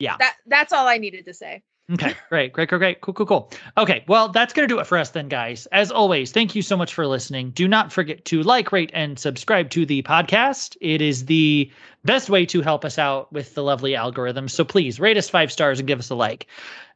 That 0.00 0.36
that's 0.46 0.72
all 0.72 0.86
I 0.86 0.98
needed 0.98 1.24
to 1.26 1.34
say. 1.34 1.62
Okay, 1.88 2.14
great, 2.30 2.52
great, 2.52 2.68
great, 2.68 2.78
great. 2.78 3.00
Cool, 3.00 3.14
cool, 3.14 3.26
cool. 3.26 3.52
Okay, 3.76 4.04
well, 4.08 4.28
that's 4.28 4.52
going 4.52 4.68
to 4.68 4.74
do 4.74 4.80
it 4.80 4.88
for 4.88 4.98
us 4.98 5.10
then, 5.10 5.28
guys. 5.28 5.66
As 5.66 5.92
always, 5.92 6.32
thank 6.32 6.56
you 6.56 6.62
so 6.62 6.76
much 6.76 6.92
for 6.92 7.06
listening. 7.06 7.50
Do 7.50 7.68
not 7.68 7.92
forget 7.92 8.24
to 8.24 8.42
like, 8.42 8.72
rate, 8.72 8.90
and 8.92 9.16
subscribe 9.16 9.70
to 9.70 9.86
the 9.86 10.02
podcast. 10.02 10.76
It 10.80 11.00
is 11.00 11.26
the 11.26 11.70
best 12.04 12.28
way 12.28 12.44
to 12.46 12.60
help 12.60 12.84
us 12.84 12.98
out 12.98 13.32
with 13.32 13.54
the 13.54 13.62
lovely 13.62 13.94
algorithm. 13.94 14.48
So 14.48 14.64
please 14.64 14.98
rate 14.98 15.16
us 15.16 15.28
five 15.28 15.52
stars 15.52 15.78
and 15.78 15.86
give 15.86 16.00
us 16.00 16.10
a 16.10 16.16
like. 16.16 16.48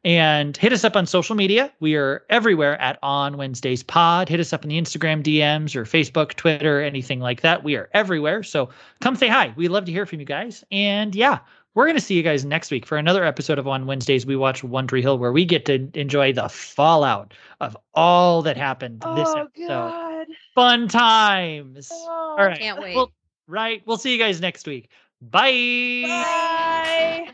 And 0.03 0.57
hit 0.57 0.73
us 0.73 0.83
up 0.83 0.97
on 0.97 1.05
social 1.05 1.37
media. 1.37 1.71
We 1.79 1.95
are 1.95 2.25
everywhere 2.29 2.79
at 2.81 2.99
On 3.01 3.37
Wednesdays 3.37 3.83
Pod. 3.83 4.27
Hit 4.27 4.41
us 4.41 4.51
up 4.51 4.63
in 4.63 4.69
the 4.69 4.81
Instagram 4.81 5.23
DMs 5.23 5.73
or 5.73 5.85
Facebook, 5.85 6.33
Twitter, 6.33 6.81
anything 6.81 7.21
like 7.21 7.41
that. 7.41 7.63
We 7.63 7.75
are 7.75 7.89
everywhere. 7.93 8.43
So 8.43 8.71
come 8.99 9.15
say 9.15 9.29
hi. 9.29 9.53
We 9.55 9.69
love 9.69 9.85
to 9.85 9.91
hear 9.91 10.05
from 10.05 10.19
you 10.19 10.25
guys. 10.25 10.65
And 10.69 11.15
yeah, 11.15 11.39
we're 11.73 11.85
going 11.85 11.95
to 11.95 12.01
see 12.01 12.15
you 12.15 12.23
guys 12.23 12.43
next 12.43 12.71
week 12.71 12.85
for 12.85 12.97
another 12.97 13.23
episode 13.23 13.57
of 13.57 13.67
On 13.67 13.85
Wednesdays. 13.85 14.25
We 14.25 14.35
watch 14.35 14.63
One 14.63 14.87
Tree 14.87 15.01
Hill, 15.01 15.17
where 15.17 15.31
we 15.31 15.45
get 15.45 15.65
to 15.65 15.89
enjoy 15.93 16.33
the 16.33 16.49
fallout 16.49 17.33
of 17.61 17.77
all 17.93 18.41
that 18.41 18.57
happened 18.57 19.01
this 19.01 19.29
oh 19.29 19.41
episode. 19.41 19.67
god. 19.67 20.27
Fun 20.53 20.87
times. 20.87 21.89
Oh, 21.91 22.35
all 22.37 22.45
right. 22.45 22.59
Can't 22.59 22.81
wait. 22.81 22.95
Well, 22.95 23.11
right. 23.47 23.81
We'll 23.85 23.97
see 23.97 24.11
you 24.11 24.17
guys 24.17 24.41
next 24.41 24.67
week. 24.67 24.89
Bye. 25.21 26.03
Bye. 26.07 27.31